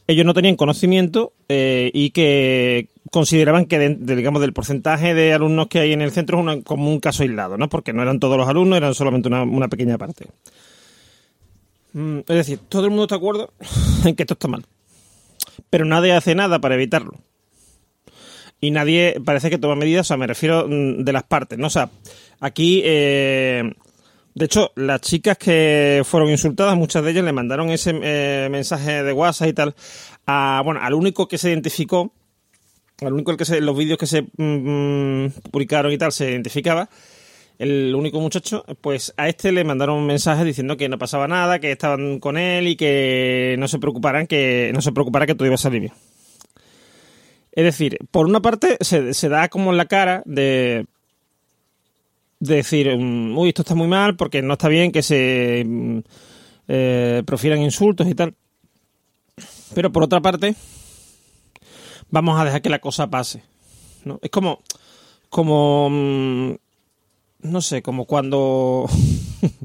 ellos 0.07 0.25
no 0.25 0.33
tenían 0.33 0.55
conocimiento 0.55 1.33
eh, 1.49 1.89
y 1.93 2.11
que 2.11 2.89
consideraban 3.11 3.65
que, 3.65 3.89
digamos, 3.89 4.41
del 4.41 4.53
porcentaje 4.53 5.13
de 5.13 5.33
alumnos 5.33 5.67
que 5.67 5.79
hay 5.79 5.93
en 5.93 6.01
el 6.01 6.11
centro 6.11 6.49
es 6.51 6.63
como 6.63 6.91
un 6.91 6.99
caso 6.99 7.23
aislado, 7.23 7.57
¿no? 7.57 7.69
Porque 7.69 7.93
no 7.93 8.01
eran 8.01 8.19
todos 8.19 8.37
los 8.37 8.47
alumnos, 8.47 8.77
eran 8.77 8.93
solamente 8.93 9.27
una, 9.27 9.43
una 9.43 9.67
pequeña 9.67 9.97
parte. 9.97 10.27
Mm, 11.93 12.19
es 12.19 12.25
decir, 12.25 12.59
todo 12.69 12.83
el 12.83 12.89
mundo 12.89 13.03
está 13.03 13.15
de 13.15 13.19
acuerdo 13.19 13.53
en 14.05 14.15
que 14.15 14.23
esto 14.23 14.33
está 14.33 14.47
mal. 14.47 14.65
Pero 15.69 15.85
nadie 15.85 16.13
hace 16.13 16.35
nada 16.35 16.59
para 16.59 16.75
evitarlo. 16.75 17.13
Y 18.61 18.71
nadie 18.71 19.21
parece 19.23 19.49
que 19.49 19.57
toma 19.57 19.75
medidas, 19.75 20.05
o 20.05 20.09
sea, 20.09 20.17
me 20.17 20.27
refiero 20.27 20.67
mm, 20.67 21.03
de 21.03 21.13
las 21.13 21.23
partes, 21.23 21.57
¿no? 21.57 21.67
O 21.67 21.71
sea, 21.71 21.89
aquí 22.39 22.81
eh, 22.83 23.73
de 24.35 24.45
hecho, 24.45 24.73
las 24.75 24.99
chicas 24.99 25.37
que 25.37 26.01
fueron 26.03 26.29
insultadas, 26.29 26.75
muchas 26.75 27.01
de 27.05 27.11
ellas 27.11 27.23
le 27.23 27.31
mandaron 27.31 27.69
ese 27.69 27.97
eh, 28.03 28.49
mensaje 28.51 29.01
de 29.01 29.13
WhatsApp 29.13 29.47
y 29.47 29.53
tal, 29.53 29.75
a, 30.27 30.61
bueno, 30.65 30.81
al 30.83 30.93
único 30.93 31.29
que 31.29 31.37
se 31.37 31.49
identificó, 31.49 32.11
al 32.99 33.13
único 33.13 33.37
que 33.37 33.45
se, 33.45 33.61
los 33.61 33.77
vídeos 33.77 33.97
que 33.97 34.07
se 34.07 34.23
mm, 34.23 35.49
publicaron 35.51 35.89
y 35.93 35.97
tal 35.97 36.11
se 36.11 36.31
identificaba, 36.31 36.89
el 37.59 37.95
único 37.95 38.19
muchacho, 38.19 38.65
pues 38.81 39.13
a 39.15 39.29
este 39.29 39.53
le 39.53 39.63
mandaron 39.63 39.99
un 39.99 40.05
mensaje 40.05 40.43
diciendo 40.43 40.75
que 40.75 40.89
no 40.89 40.97
pasaba 40.97 41.29
nada, 41.29 41.59
que 41.59 41.71
estaban 41.71 42.19
con 42.19 42.37
él 42.37 42.67
y 42.67 42.75
que 42.75 43.55
no 43.57 43.69
se 43.69 43.79
preocuparan, 43.79 44.27
que 44.27 44.69
no 44.73 44.81
se 44.81 44.91
preocupara 44.91 45.25
que 45.25 45.35
todo 45.35 45.45
iba 45.45 45.55
a 45.55 45.57
salir 45.57 45.79
bien. 45.79 45.93
Es 47.53 47.63
decir, 47.63 47.99
por 48.11 48.25
una 48.25 48.41
parte 48.41 48.75
se, 48.81 49.13
se 49.13 49.29
da 49.29 49.47
como 49.47 49.71
en 49.71 49.77
la 49.77 49.85
cara 49.85 50.23
de 50.25 50.87
decir, 52.47 52.95
mm, 52.97 53.37
uy, 53.37 53.49
esto 53.49 53.61
está 53.61 53.75
muy 53.75 53.87
mal 53.87 54.15
porque 54.15 54.41
no 54.41 54.53
está 54.53 54.67
bien 54.67 54.91
que 54.91 55.01
se 55.01 55.63
mm, 55.65 55.99
eh, 56.67 57.23
profieran 57.25 57.61
insultos 57.61 58.07
y 58.07 58.15
tal. 58.15 58.33
Pero 59.73 59.91
por 59.91 60.03
otra 60.03 60.21
parte, 60.21 60.55
vamos 62.09 62.39
a 62.39 62.45
dejar 62.45 62.61
que 62.61 62.69
la 62.69 62.79
cosa 62.79 63.07
pase. 63.09 63.43
¿no? 64.03 64.19
Es 64.21 64.29
como, 64.29 64.59
como, 65.29 65.89
mm, 65.89 66.55
no 67.41 67.61
sé, 67.61 67.81
como 67.81 68.05
cuando, 68.05 68.85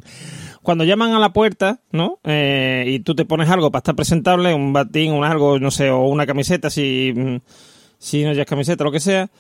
cuando 0.63 0.85
llaman 0.85 1.13
a 1.13 1.19
la 1.19 1.33
puerta, 1.33 1.81
¿no? 1.93 2.19
Eh, 2.25 2.85
y 2.89 3.01
tú 3.01 3.15
te 3.15 3.25
pones 3.25 3.49
algo 3.49 3.71
para 3.71 3.81
estar 3.81 3.95
presentable, 3.95 4.55
un 4.55 4.73
batín, 4.73 5.13
un 5.13 5.25
algo, 5.25 5.59
no 5.59 5.71
sé, 5.71 5.91
o 5.91 6.03
una 6.07 6.27
camiseta, 6.27 6.71
si, 6.71 7.15
si 7.99 8.25
no 8.25 8.33
es 8.33 8.47
camiseta, 8.47 8.85
lo 8.85 8.93
que 8.93 9.01
sea. 9.01 9.31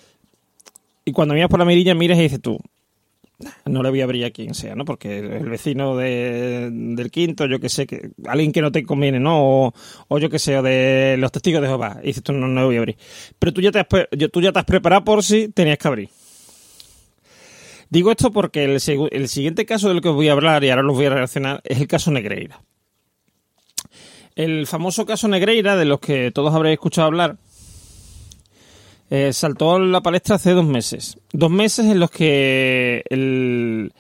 Y 1.05 1.13
cuando 1.13 1.35
miras 1.35 1.51
por 1.51 1.59
la 1.59 1.65
mirilla, 1.65 1.95
miras 1.95 2.19
y 2.19 2.23
dices 2.23 2.41
tú, 2.41 2.59
no 3.65 3.83
le 3.83 3.91
voy 3.91 4.01
a 4.01 4.05
abrir 4.05 4.25
a 4.25 4.31
quien 4.31 4.55
sea, 4.55 4.75
¿no? 4.75 4.85
Porque 4.85 5.19
el 5.19 5.49
vecino 5.49 5.97
del 5.97 7.11
quinto, 7.11 7.47
yo 7.47 7.61
que 7.61 7.69
sé, 7.69 7.87
que 7.87 8.11
alguien 8.27 8.53
que 8.53 8.63
no 8.63 8.73
te 8.73 8.85
conviene, 8.85 9.21
¿no? 9.21 9.73
O, 10.09 10.19
yo 10.19 10.29
que 10.29 10.39
sé, 10.39 10.61
de 10.63 11.17
los 11.19 11.33
testigos 11.33 11.63
de 11.63 11.69
Jehová. 11.69 11.99
Y 12.03 12.09
dices, 12.09 12.23
tú 12.23 12.33
no, 12.33 12.47
no 12.47 12.61
le 12.61 12.67
voy 12.67 12.77
a 12.77 12.79
abrir. 12.79 12.97
Pero 13.39 13.53
tú 13.53 13.61
ya, 13.61 13.71
te 13.71 13.81
has, 13.81 13.87
tú 14.33 14.41
ya 14.41 14.53
te 14.53 14.59
has 14.59 14.65
preparado 14.65 15.05
por 15.05 15.23
si 15.23 15.49
tenías 15.49 15.79
que 15.79 15.89
abrir. 15.89 16.09
Digo 17.89 18.13
esto 18.13 18.31
porque 18.31 18.65
el, 18.65 18.81
el 19.11 19.29
siguiente 19.29 19.67
caso 19.67 19.89
del 19.89 20.01
que 20.01 20.09
os 20.09 20.15
voy 20.15 20.29
a 20.29 20.33
hablar, 20.33 20.63
y 20.63 20.71
ahora 20.71 20.83
los 20.83 20.97
voy 20.97 21.07
a 21.07 21.11
relacionar, 21.11 21.61
es 21.65 21.81
el 21.81 21.89
caso 21.89 22.11
Negreira. 22.11 22.63
El 24.37 24.67
famoso 24.67 25.05
caso 25.05 25.27
Negreira, 25.27 25.77
de 25.77 25.85
los 25.85 25.99
que 25.99 26.31
todos 26.31 26.55
habréis 26.55 26.75
escuchado 26.75 27.09
hablar, 27.09 27.37
eh, 29.11 29.33
saltó 29.33 29.81
la 29.81 30.01
palestra 30.01 30.37
hace 30.37 30.53
dos 30.53 30.65
meses. 30.65 31.19
Dos 31.33 31.51
meses 31.51 31.87
en 31.87 31.99
los 31.99 32.11
que 32.11 33.03
el 33.11 33.93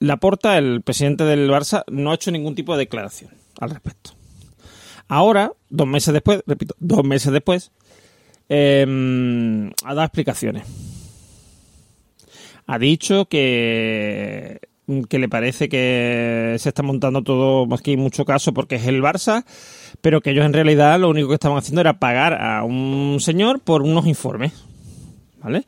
Laporta, 0.00 0.58
el 0.58 0.82
presidente 0.82 1.24
del 1.24 1.48
Barça, 1.48 1.84
no 1.88 2.10
ha 2.10 2.16
hecho 2.16 2.32
ningún 2.32 2.56
tipo 2.56 2.72
de 2.74 2.80
declaración 2.80 3.30
al 3.60 3.70
respecto. 3.70 4.10
Ahora, 5.08 5.52
dos 5.70 5.86
meses 5.86 6.12
después, 6.12 6.42
repito, 6.46 6.74
dos 6.80 7.04
meses 7.04 7.32
después, 7.32 7.70
em, 8.48 9.68
ha 9.84 9.94
dado 9.94 10.02
explicaciones. 10.02 10.64
Ha 12.66 12.78
dicho 12.80 13.26
que 13.26 14.60
que 15.08 15.18
le 15.18 15.28
parece 15.28 15.68
que 15.68 16.56
se 16.58 16.68
está 16.68 16.82
montando 16.82 17.22
todo, 17.22 17.66
más 17.66 17.82
que 17.82 17.96
mucho 17.96 18.24
caso, 18.24 18.54
porque 18.54 18.76
es 18.76 18.86
el 18.86 19.02
Barça, 19.02 19.44
pero 20.00 20.20
que 20.20 20.30
ellos 20.30 20.44
en 20.44 20.52
realidad 20.52 20.98
lo 21.00 21.08
único 21.08 21.28
que 21.28 21.34
estaban 21.34 21.58
haciendo 21.58 21.80
era 21.80 21.98
pagar 21.98 22.34
a 22.40 22.62
un 22.62 23.18
señor 23.20 23.60
por 23.60 23.82
unos 23.82 24.06
informes, 24.06 24.52
¿vale? 25.42 25.64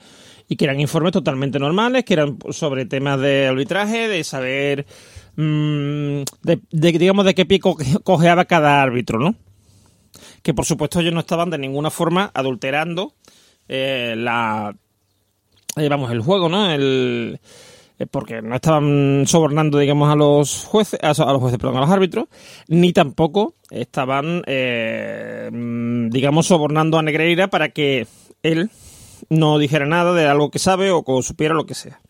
Y 0.48 0.56
que 0.56 0.64
eran 0.64 0.80
informes 0.80 1.12
totalmente 1.12 1.58
normales, 1.58 2.04
que 2.04 2.14
eran 2.14 2.38
sobre 2.50 2.86
temas 2.86 3.20
de 3.20 3.48
arbitraje, 3.48 4.08
de 4.08 4.22
saber, 4.22 4.86
mmm, 5.36 6.22
de, 6.42 6.60
digamos, 6.70 7.24
de 7.24 7.34
qué 7.34 7.44
pie 7.44 7.58
cojeaba 7.58 8.44
cada 8.44 8.80
árbitro, 8.80 9.18
¿no? 9.18 9.34
Que 10.42 10.54
por 10.54 10.64
supuesto 10.64 11.00
ellos 11.00 11.12
no 11.12 11.20
estaban 11.20 11.50
de 11.50 11.58
ninguna 11.58 11.90
forma 11.90 12.30
adulterando 12.32 13.14
eh, 13.68 14.14
la, 14.16 14.74
eh, 15.76 15.86
el 15.86 16.20
juego, 16.20 16.48
¿no? 16.48 16.70
El 16.70 17.40
porque 18.06 18.42
no 18.42 18.54
estaban 18.54 19.24
sobornando, 19.26 19.78
digamos, 19.78 20.10
a 20.10 20.16
los 20.16 20.64
jueces, 20.64 21.00
a, 21.02 21.08
los 21.08 21.40
jueces, 21.40 21.58
perdón, 21.58 21.78
a 21.78 21.80
los 21.80 21.90
árbitros, 21.90 22.26
ni 22.68 22.92
tampoco 22.92 23.54
estaban, 23.70 24.42
eh, 24.46 25.50
digamos, 26.10 26.46
sobornando 26.46 26.98
a 26.98 27.02
Negreira 27.02 27.48
para 27.48 27.70
que 27.70 28.06
él 28.42 28.70
no 29.30 29.58
dijera 29.58 29.86
nada 29.86 30.12
de 30.14 30.26
algo 30.26 30.50
que 30.50 30.58
sabe 30.58 30.90
o 30.90 31.02
que 31.02 31.22
supiera 31.22 31.54
lo 31.54 31.66
que 31.66 31.74
sea. 31.74 32.00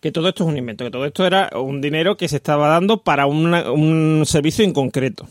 Que 0.00 0.12
todo 0.12 0.28
esto 0.28 0.44
es 0.44 0.50
un 0.50 0.58
invento, 0.58 0.84
que 0.84 0.90
todo 0.90 1.04
esto 1.06 1.26
era 1.26 1.50
un 1.54 1.80
dinero 1.80 2.16
que 2.16 2.28
se 2.28 2.36
estaba 2.36 2.68
dando 2.68 3.02
para 3.02 3.26
un 3.26 4.22
servicio 4.26 4.64
en 4.64 4.72
concreto. 4.72 5.26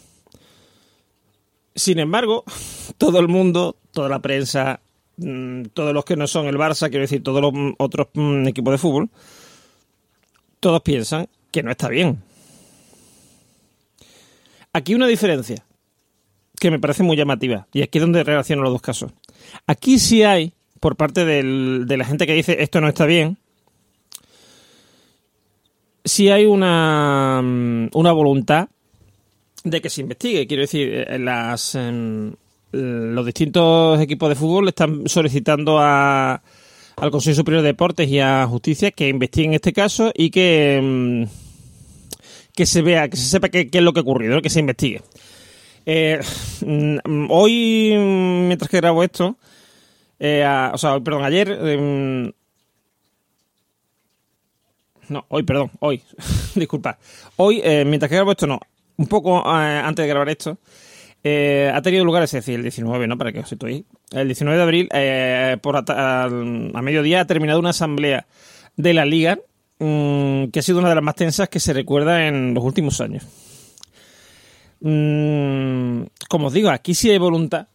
Sin 1.76 2.00
embargo, 2.00 2.46
todo 2.98 3.20
el 3.20 3.28
mundo, 3.28 3.76
toda 3.92 4.10
la 4.10 4.20
prensa, 4.20 4.80
mm, 5.18 5.66
todos 5.74 5.94
los 5.94 6.06
que 6.06 6.16
no 6.16 6.28
son 6.28 6.48
el 6.48 6.58
Barça, 6.58 6.90
quiero 6.90 7.02
decir, 7.02 7.22
todos 7.22 7.42
los 7.42 7.54
otros 7.78 8.08
mm, 8.14 8.48
equipos 8.48 8.72
de 8.72 8.78
fútbol, 8.78 9.10
todos 10.66 10.82
piensan 10.82 11.28
que 11.51 11.61
no 11.61 11.70
está 11.70 11.89
bien. 11.89 12.24
Aquí 14.74 14.95
una 14.95 15.05
diferencia 15.05 15.63
que 16.59 16.72
me 16.72 16.80
parece 16.80 17.03
muy 17.03 17.16
llamativa, 17.16 17.68
y 17.72 17.84
aquí 17.84 17.99
es 17.99 18.01
donde 18.01 18.24
relaciono 18.24 18.63
los 18.63 18.72
dos 18.72 18.82
casos. 18.82 19.11
Aquí 19.68 19.99
sí 19.99 20.24
hay, 20.24 20.53
por 20.80 20.95
parte 20.95 21.24
de 21.24 21.97
la 21.97 22.03
gente 22.03 22.26
que 22.26 22.34
dice 22.34 22.63
esto 22.63 22.82
no 22.82 22.88
está 22.88 23.05
bien, 23.05 23.38
sí 26.03 26.32
hay 26.32 26.47
una, 26.47 27.43
mm, 27.43 27.89
una 27.93 28.11
voluntad 28.11 28.68
de 29.63 29.82
que 29.82 29.91
se 29.91 30.01
investigue. 30.01 30.47
Quiero 30.47 30.61
decir, 30.61 31.05
eh, 31.07 31.20
las, 31.20 31.78
los 32.72 33.26
distintos 33.28 34.01
equipos 34.01 34.30
de 34.30 34.36
fútbol 34.36 34.70
están 34.70 35.07
solicitando 35.07 35.78
a, 35.80 36.41
al 36.98 37.12
Consejo 37.12 37.36
Superior 37.36 37.62
de 37.62 37.70
Deportes 37.70 38.10
y 38.10 38.20
a 38.20 38.46
Justicia 38.48 38.91
que 38.91 39.10
investiguen 39.10 39.54
este 39.54 39.74
caso 39.74 40.12
y 40.14 40.30
que, 40.30 40.80
mm, 40.82 41.24
que 42.56 42.66
se 42.66 42.82
vea, 42.82 43.10
que 43.10 43.18
se 43.18 43.26
sepa 43.26 43.50
qué, 43.50 43.70
es 43.72 43.82
lo 43.82 43.93
que 43.93 44.00
ha 44.00 44.04
ocurrido, 44.04 44.41
que 44.41 44.50
se 44.50 44.60
investigue. 44.60 45.02
Eh, 45.86 46.20
mm, 46.66 47.28
hoy, 47.30 47.96
mientras 47.98 48.70
que 48.70 48.78
grabo 48.78 49.04
esto, 49.04 49.38
eh, 50.20 50.46
o 50.74 50.78
sea, 50.78 51.00
perdón, 51.00 51.24
ayer, 51.24 51.50
em, 51.52 52.32
no, 55.10 55.26
hoy, 55.30 55.43
perdón, 55.43 55.72
hoy, 55.80 56.02
disculpa, 56.56 56.98
hoy, 57.36 57.62
eh, 57.64 57.84
mientras 57.86 58.10
que 58.10 58.16
grabo 58.16 58.32
esto, 58.32 58.48
no, 58.48 58.60
un 58.98 59.08
poco 59.08 59.46
antes 59.46 60.04
de 60.04 60.10
grabar 60.10 60.30
esto, 60.30 60.58
eh, 61.28 61.72
ha 61.74 61.82
tenido 61.82 62.06
lugar, 62.06 62.22
es 62.22 62.34
decir, 62.34 62.54
el 62.54 62.62
19, 62.62 63.08
¿no? 63.08 63.18
Para 63.18 63.32
que 63.32 63.40
os 63.40 63.52
ahí. 63.64 63.84
El 64.12 64.28
19 64.28 64.58
de 64.58 64.64
abril, 64.64 64.90
eh, 64.94 65.58
por 65.60 65.76
a, 65.76 66.30
mediodía, 66.30 67.22
ha 67.22 67.26
terminado 67.26 67.60
una 67.60 67.72
asamblea 67.72 68.28
de 68.78 68.94
la 68.94 69.06
Liga 69.06 69.40
mm, 69.80 70.50
que 70.50 70.60
ha 70.60 70.62
sido 70.62 70.78
una 70.78 70.90
de 70.90 70.94
las 70.94 71.04
más 71.04 71.16
tensas 71.16 71.50
que 71.50 71.60
se 71.60 71.74
recuerda 71.74 72.28
en 72.28 72.54
los 72.54 72.64
últimos 72.64 73.02
años. 73.02 73.24
Mm, 74.82 76.04
como 76.30 76.48
os 76.48 76.54
digo, 76.54 76.70
aquí 76.70 76.94
sí 76.94 77.10
hay 77.10 77.18
voluntad 77.18 77.70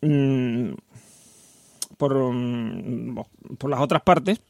mm, 0.00 0.70
por, 1.98 2.14
por 3.58 3.70
las 3.70 3.80
otras 3.80 4.00
partes 4.00 4.40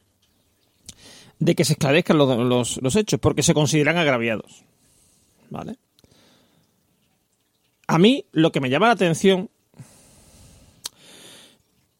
de 1.39 1.55
que 1.55 1.65
se 1.65 1.73
esclarezcan 1.73 2.17
los, 2.17 2.81
los 2.81 2.95
hechos, 2.95 3.19
porque 3.19 3.43
se 3.43 3.53
consideran 3.53 3.97
agraviados. 3.97 4.63
¿Vale? 5.49 5.75
A 7.87 7.97
mí 7.97 8.25
lo 8.31 8.51
que 8.51 8.59
me 8.59 8.69
llama 8.69 8.87
la 8.87 8.93
atención 8.93 9.49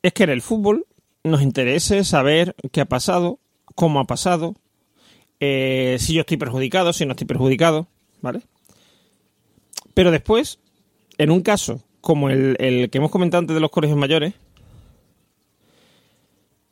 es 0.02 0.14
que 0.14 0.24
en 0.24 0.30
el 0.30 0.42
fútbol 0.42 0.86
nos 1.24 1.42
interese 1.42 2.04
saber 2.04 2.56
qué 2.72 2.82
ha 2.82 2.86
pasado, 2.86 3.40
cómo 3.74 4.00
ha 4.00 4.06
pasado, 4.06 4.56
eh, 5.40 5.98
si 6.00 6.14
yo 6.14 6.22
estoy 6.22 6.38
perjudicado, 6.38 6.94
si 6.94 7.06
no 7.06 7.12
estoy 7.12 7.28
perjudicado, 7.28 7.88
¿vale? 8.22 8.42
Pero 9.94 10.12
después, 10.12 10.60
en 11.18 11.32
un 11.32 11.42
caso 11.42 11.82
como 12.02 12.30
el, 12.30 12.90
que 12.92 12.98
hemos 12.98 13.12
comentado 13.12 13.40
antes 13.40 13.56
de 13.56 13.60
los 13.60 13.72
colegios 13.72 13.98
mayores, 13.98 14.34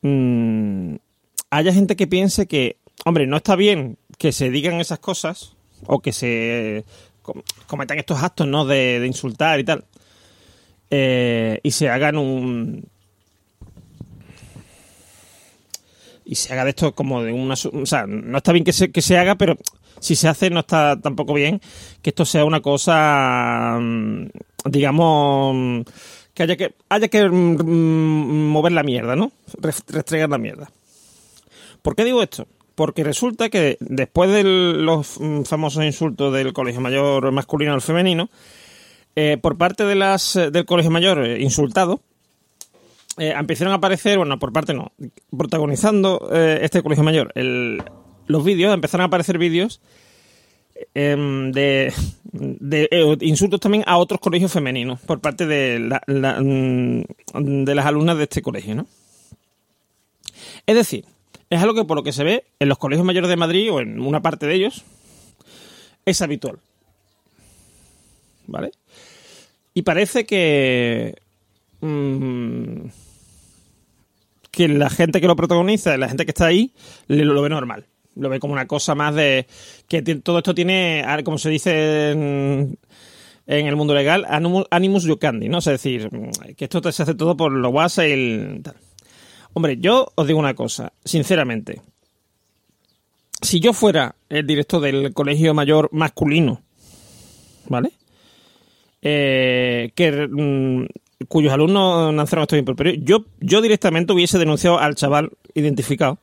mmm, 0.02 0.96
haya 1.50 1.72
gente 1.72 1.96
que 1.96 2.06
piense 2.06 2.46
que 2.46 2.78
hombre, 3.04 3.26
no 3.26 3.36
está 3.36 3.56
bien 3.56 3.98
que 4.18 4.32
se 4.32 4.50
digan 4.50 4.80
esas 4.80 4.98
cosas 4.98 5.56
o 5.86 6.00
que 6.00 6.12
se 6.12 6.84
cometan 7.66 7.98
estos 7.98 8.22
actos, 8.22 8.46
¿no? 8.46 8.64
De, 8.64 9.00
de 9.00 9.06
insultar 9.06 9.58
y 9.60 9.64
tal. 9.64 9.84
Eh, 10.90 11.60
y 11.62 11.70
se 11.70 11.88
hagan 11.88 12.16
un. 12.18 12.84
Y 16.26 16.36
se 16.36 16.52
haga 16.52 16.64
de 16.64 16.70
esto 16.70 16.94
como 16.94 17.22
de 17.22 17.32
una. 17.32 17.54
O 17.54 17.86
sea, 17.86 18.06
no 18.06 18.38
está 18.38 18.52
bien 18.52 18.64
que 18.64 18.72
se, 18.72 18.90
que 18.90 19.02
se 19.02 19.18
haga, 19.18 19.34
pero 19.34 19.56
si 20.00 20.16
se 20.16 20.28
hace, 20.28 20.48
no 20.50 20.60
está 20.60 20.98
tampoco 21.00 21.34
bien 21.34 21.60
que 22.02 22.10
esto 22.10 22.24
sea 22.24 22.44
una 22.44 22.60
cosa. 22.60 23.76
mm, 23.80 24.26
Digamos. 24.66 25.84
Que 26.32 26.42
haya 26.42 26.56
que, 26.56 26.74
haya 26.88 27.08
que 27.08 27.28
mm, 27.28 27.62
mm, 27.62 28.48
mover 28.48 28.72
la 28.72 28.82
mierda, 28.82 29.14
¿no? 29.16 29.32
Res- 29.58 29.84
Restregar 29.88 30.28
la 30.30 30.38
mierda. 30.38 30.70
¿Por 31.82 31.94
qué 31.94 32.04
digo 32.04 32.22
esto? 32.22 32.46
Porque 32.74 33.04
resulta 33.04 33.50
que 33.50 33.76
después 33.80 34.30
de 34.30 34.42
los 34.42 35.20
mm, 35.20 35.42
famosos 35.42 35.84
insultos 35.84 36.32
del 36.32 36.52
colegio 36.52 36.80
mayor 36.80 37.30
masculino 37.30 37.72
al 37.72 37.82
femenino, 37.82 38.28
eh, 39.16 39.38
por 39.40 39.56
parte 39.56 39.84
de 39.84 39.94
las 39.94 40.34
eh, 40.34 40.50
del 40.50 40.64
colegio 40.64 40.90
mayor 40.90 41.24
eh, 41.24 41.40
insultado, 41.40 42.00
empezaron 43.16 43.72
a 43.72 43.76
aparecer, 43.76 44.18
bueno, 44.18 44.40
por 44.40 44.52
parte 44.52 44.74
no, 44.74 44.90
protagonizando 45.36 46.28
este 46.32 46.82
colegio 46.82 47.04
mayor, 47.04 47.32
los 48.26 48.44
vídeos, 48.44 48.74
empezaron 48.74 49.02
a 49.02 49.06
aparecer 49.06 49.38
vídeos 49.38 49.80
em, 50.94 51.52
de, 51.52 51.92
insultos 53.20 53.60
también 53.60 53.84
a 53.86 53.98
otros 53.98 54.18
colegios 54.18 54.50
femeninos 54.50 55.00
por 55.02 55.20
parte 55.20 55.46
de, 55.46 55.78
la, 55.78 56.40
mm, 56.40 57.04
de 57.64 57.74
las 57.76 57.86
alumnas 57.86 58.16
de 58.16 58.24
este 58.24 58.42
colegio, 58.42 58.74
¿no? 58.74 58.86
Es 60.66 60.74
decir, 60.74 61.04
es 61.54 61.62
algo 61.62 61.74
que 61.74 61.84
por 61.84 61.96
lo 61.96 62.02
que 62.02 62.12
se 62.12 62.24
ve 62.24 62.44
en 62.58 62.68
los 62.68 62.78
colegios 62.78 63.06
mayores 63.06 63.30
de 63.30 63.36
Madrid 63.36 63.72
o 63.72 63.80
en 63.80 64.00
una 64.00 64.20
parte 64.20 64.46
de 64.46 64.54
ellos 64.54 64.84
es 66.04 66.20
habitual. 66.20 66.58
¿Vale? 68.46 68.72
Y 69.72 69.82
parece 69.82 70.26
que. 70.26 71.14
mm, 71.80 72.86
que 74.50 74.68
la 74.68 74.90
gente 74.90 75.20
que 75.20 75.26
lo 75.26 75.36
protagoniza, 75.36 75.96
la 75.96 76.08
gente 76.08 76.24
que 76.24 76.30
está 76.32 76.46
ahí, 76.46 76.72
lo 77.08 77.40
ve 77.40 77.48
normal. 77.48 77.86
Lo 78.16 78.28
ve 78.28 78.38
como 78.40 78.52
una 78.52 78.66
cosa 78.66 78.94
más 78.94 79.14
de. 79.14 79.46
que 79.88 80.02
todo 80.02 80.38
esto 80.38 80.54
tiene, 80.54 81.04
ah, 81.06 81.22
como 81.24 81.38
se 81.38 81.50
dice 81.50 82.10
en, 82.10 82.78
en 83.46 83.66
el 83.66 83.76
mundo 83.76 83.94
legal, 83.94 84.26
animus, 84.28 84.66
animus 84.70 85.06
jucandi, 85.06 85.48
¿no? 85.48 85.58
Es 85.58 85.64
decir, 85.64 86.08
mm, 86.12 86.54
que 86.56 86.64
esto 86.64 86.92
se 86.92 87.02
hace 87.04 87.14
todo 87.14 87.36
por 87.36 87.52
lo 87.52 87.70
guasa 87.70 88.06
y 88.06 88.60
tal. 88.62 88.76
Hombre, 89.54 89.76
yo 89.78 90.12
os 90.16 90.26
digo 90.26 90.38
una 90.38 90.54
cosa, 90.54 90.92
sinceramente. 91.04 91.80
Si 93.40 93.60
yo 93.60 93.72
fuera 93.72 94.16
el 94.28 94.46
director 94.46 94.80
del 94.80 95.14
colegio 95.14 95.54
mayor 95.54 95.88
masculino, 95.92 96.60
¿vale? 97.68 97.92
Eh, 99.00 99.92
que, 99.94 100.26
mm, 100.28 100.86
cuyos 101.28 101.52
alumnos 101.52 102.12
nacieron 102.12 102.42
estos 102.42 102.58
improperios, 102.58 102.96
yo, 103.04 103.26
yo 103.40 103.62
directamente 103.62 104.12
hubiese 104.12 104.38
denunciado 104.38 104.78
al 104.78 104.96
chaval 104.96 105.30
identificado. 105.54 106.18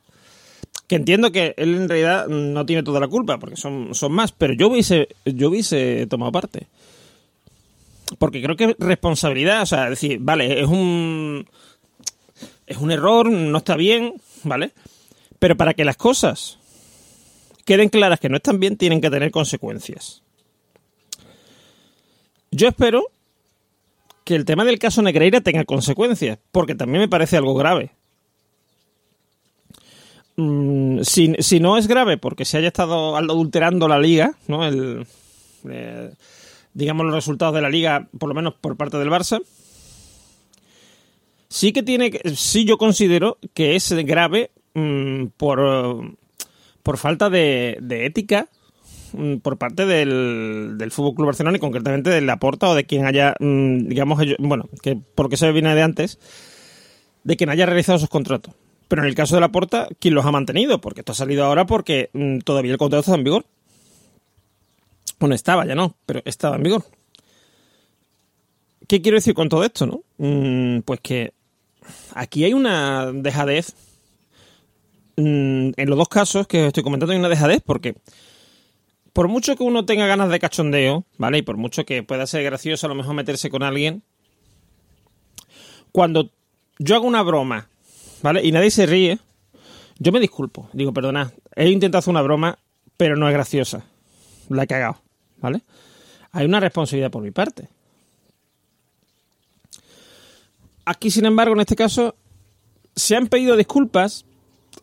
Que 0.86 0.96
entiendo 0.96 1.32
que 1.32 1.54
él 1.56 1.74
en 1.74 1.88
realidad 1.88 2.26
no 2.28 2.66
tiene 2.66 2.82
toda 2.82 3.00
la 3.00 3.08
culpa, 3.08 3.38
porque 3.38 3.56
son, 3.56 3.94
son 3.94 4.12
más, 4.12 4.32
pero 4.32 4.52
yo 4.52 4.68
hubiese, 4.68 5.08
yo 5.24 5.48
hubiese 5.48 6.06
tomado 6.06 6.32
parte. 6.32 6.66
Porque 8.18 8.42
creo 8.42 8.56
que 8.56 8.64
es 8.64 8.76
responsabilidad, 8.78 9.62
o 9.62 9.66
sea, 9.66 9.88
decir, 9.88 10.18
vale, 10.20 10.60
es 10.60 10.66
un, 10.66 11.46
es 12.72 12.78
un 12.78 12.90
error, 12.90 13.30
no 13.30 13.58
está 13.58 13.76
bien, 13.76 14.14
¿vale? 14.42 14.72
Pero 15.38 15.56
para 15.56 15.74
que 15.74 15.84
las 15.84 15.96
cosas 15.96 16.58
queden 17.64 17.88
claras 17.88 18.20
que 18.20 18.28
no 18.28 18.36
están 18.36 18.60
bien, 18.60 18.76
tienen 18.76 19.00
que 19.00 19.10
tener 19.10 19.30
consecuencias. 19.30 20.22
Yo 22.50 22.68
espero 22.68 23.04
que 24.24 24.34
el 24.34 24.44
tema 24.44 24.64
del 24.64 24.78
caso 24.78 25.02
Negreira 25.02 25.40
tenga 25.40 25.64
consecuencias, 25.64 26.38
porque 26.50 26.74
también 26.74 27.00
me 27.00 27.08
parece 27.08 27.36
algo 27.36 27.54
grave. 27.54 27.90
Mm, 30.36 31.00
si, 31.02 31.60
no 31.60 31.76
es 31.76 31.86
grave 31.86 32.16
porque 32.16 32.44
se 32.44 32.56
haya 32.56 32.68
estado 32.68 33.16
adulterando 33.16 33.88
la 33.88 33.98
liga, 33.98 34.34
¿no? 34.48 34.66
El, 34.66 35.06
eh, 35.68 36.10
digamos 36.72 37.04
los 37.04 37.14
resultados 37.14 37.54
de 37.54 37.60
la 37.60 37.68
liga, 37.68 38.08
por 38.18 38.28
lo 38.28 38.34
menos 38.34 38.54
por 38.54 38.76
parte 38.76 38.98
del 38.98 39.10
Barça, 39.10 39.42
sí 41.52 41.72
que 41.72 41.82
tiene, 41.82 42.10
sí 42.34 42.64
yo 42.64 42.78
considero 42.78 43.36
que 43.52 43.76
es 43.76 43.92
grave 44.06 44.50
mm, 44.72 45.26
por, 45.36 46.16
por 46.82 46.96
falta 46.96 47.28
de, 47.28 47.78
ética 47.90 48.48
mm, 49.12 49.36
por 49.36 49.58
parte 49.58 49.84
del, 49.84 50.76
del 50.78 50.90
Fútbol 50.90 51.14
Club 51.14 51.26
Barcelona 51.26 51.58
y 51.58 51.60
concretamente 51.60 52.08
del 52.08 52.26
Laporta 52.26 52.70
o 52.70 52.74
de 52.74 52.84
quien 52.84 53.04
haya, 53.04 53.34
mm, 53.38 53.86
digamos, 53.86 54.18
bueno, 54.38 54.68
que 54.82 54.98
porque 55.14 55.36
se 55.36 55.52
viene 55.52 55.74
de 55.74 55.82
antes, 55.82 56.18
de 57.22 57.36
quien 57.36 57.50
haya 57.50 57.66
realizado 57.66 57.98
esos 57.98 58.08
contratos. 58.08 58.54
Pero 58.88 59.02
en 59.02 59.08
el 59.08 59.14
caso 59.14 59.34
de 59.34 59.42
Laporta, 59.42 59.88
¿quién 59.98 60.14
los 60.14 60.24
ha 60.24 60.32
mantenido? 60.32 60.80
Porque 60.80 61.02
esto 61.02 61.12
ha 61.12 61.14
salido 61.14 61.44
ahora 61.44 61.66
porque 61.66 62.10
todavía 62.44 62.72
el 62.72 62.78
contrato 62.78 63.00
está 63.00 63.14
en 63.14 63.24
vigor. 63.24 63.44
Bueno, 65.18 65.34
estaba, 65.34 65.66
ya 65.66 65.74
no, 65.74 65.96
pero 66.06 66.22
estaba 66.24 66.56
en 66.56 66.62
vigor. 66.62 66.84
¿Qué 68.88 69.00
quiero 69.00 69.16
decir 69.16 69.34
con 69.34 69.48
todo 69.48 69.64
esto, 69.64 69.86
no? 69.86 70.02
Pues 70.84 71.00
que 71.00 71.32
aquí 72.14 72.44
hay 72.44 72.54
una 72.54 73.12
dejadez. 73.12 73.74
mm, 75.16 75.72
en 75.76 75.88
los 75.90 75.98
dos 75.98 76.08
casos 76.08 76.46
que 76.46 76.66
estoy 76.66 76.82
comentando 76.82 77.12
hay 77.12 77.18
una 77.18 77.28
dejadez 77.28 77.62
porque 77.64 77.94
por 79.12 79.28
mucho 79.28 79.56
que 79.56 79.62
uno 79.62 79.84
tenga 79.84 80.06
ganas 80.06 80.30
de 80.30 80.38
cachondeo, 80.40 81.04
¿vale? 81.18 81.38
Y 81.38 81.42
por 81.42 81.56
mucho 81.56 81.84
que 81.84 82.02
pueda 82.02 82.26
ser 82.26 82.42
gracioso 82.44 82.86
a 82.86 82.88
lo 82.88 82.94
mejor 82.94 83.14
meterse 83.14 83.50
con 83.50 83.62
alguien, 83.62 84.02
cuando 85.92 86.30
yo 86.78 86.96
hago 86.96 87.06
una 87.06 87.22
broma, 87.22 87.68
¿vale? 88.22 88.42
Y 88.42 88.52
nadie 88.52 88.70
se 88.70 88.86
ríe, 88.86 89.18
yo 89.98 90.12
me 90.12 90.20
disculpo. 90.20 90.68
Digo, 90.72 90.92
perdona, 90.92 91.32
he 91.54 91.68
intentado 91.68 92.00
hacer 92.00 92.10
una 92.10 92.22
broma, 92.22 92.58
pero 92.96 93.16
no 93.16 93.28
es 93.28 93.34
graciosa. 93.34 93.84
La 94.48 94.64
he 94.64 94.66
cagado, 94.66 95.00
¿vale? 95.38 95.60
Hay 96.32 96.46
una 96.46 96.60
responsabilidad 96.60 97.10
por 97.10 97.22
mi 97.22 97.30
parte. 97.30 97.68
Aquí, 100.84 101.10
sin 101.10 101.26
embargo, 101.26 101.54
en 101.54 101.60
este 101.60 101.76
caso, 101.76 102.16
se 102.94 103.16
han 103.16 103.28
pedido 103.28 103.56
disculpas, 103.56 104.24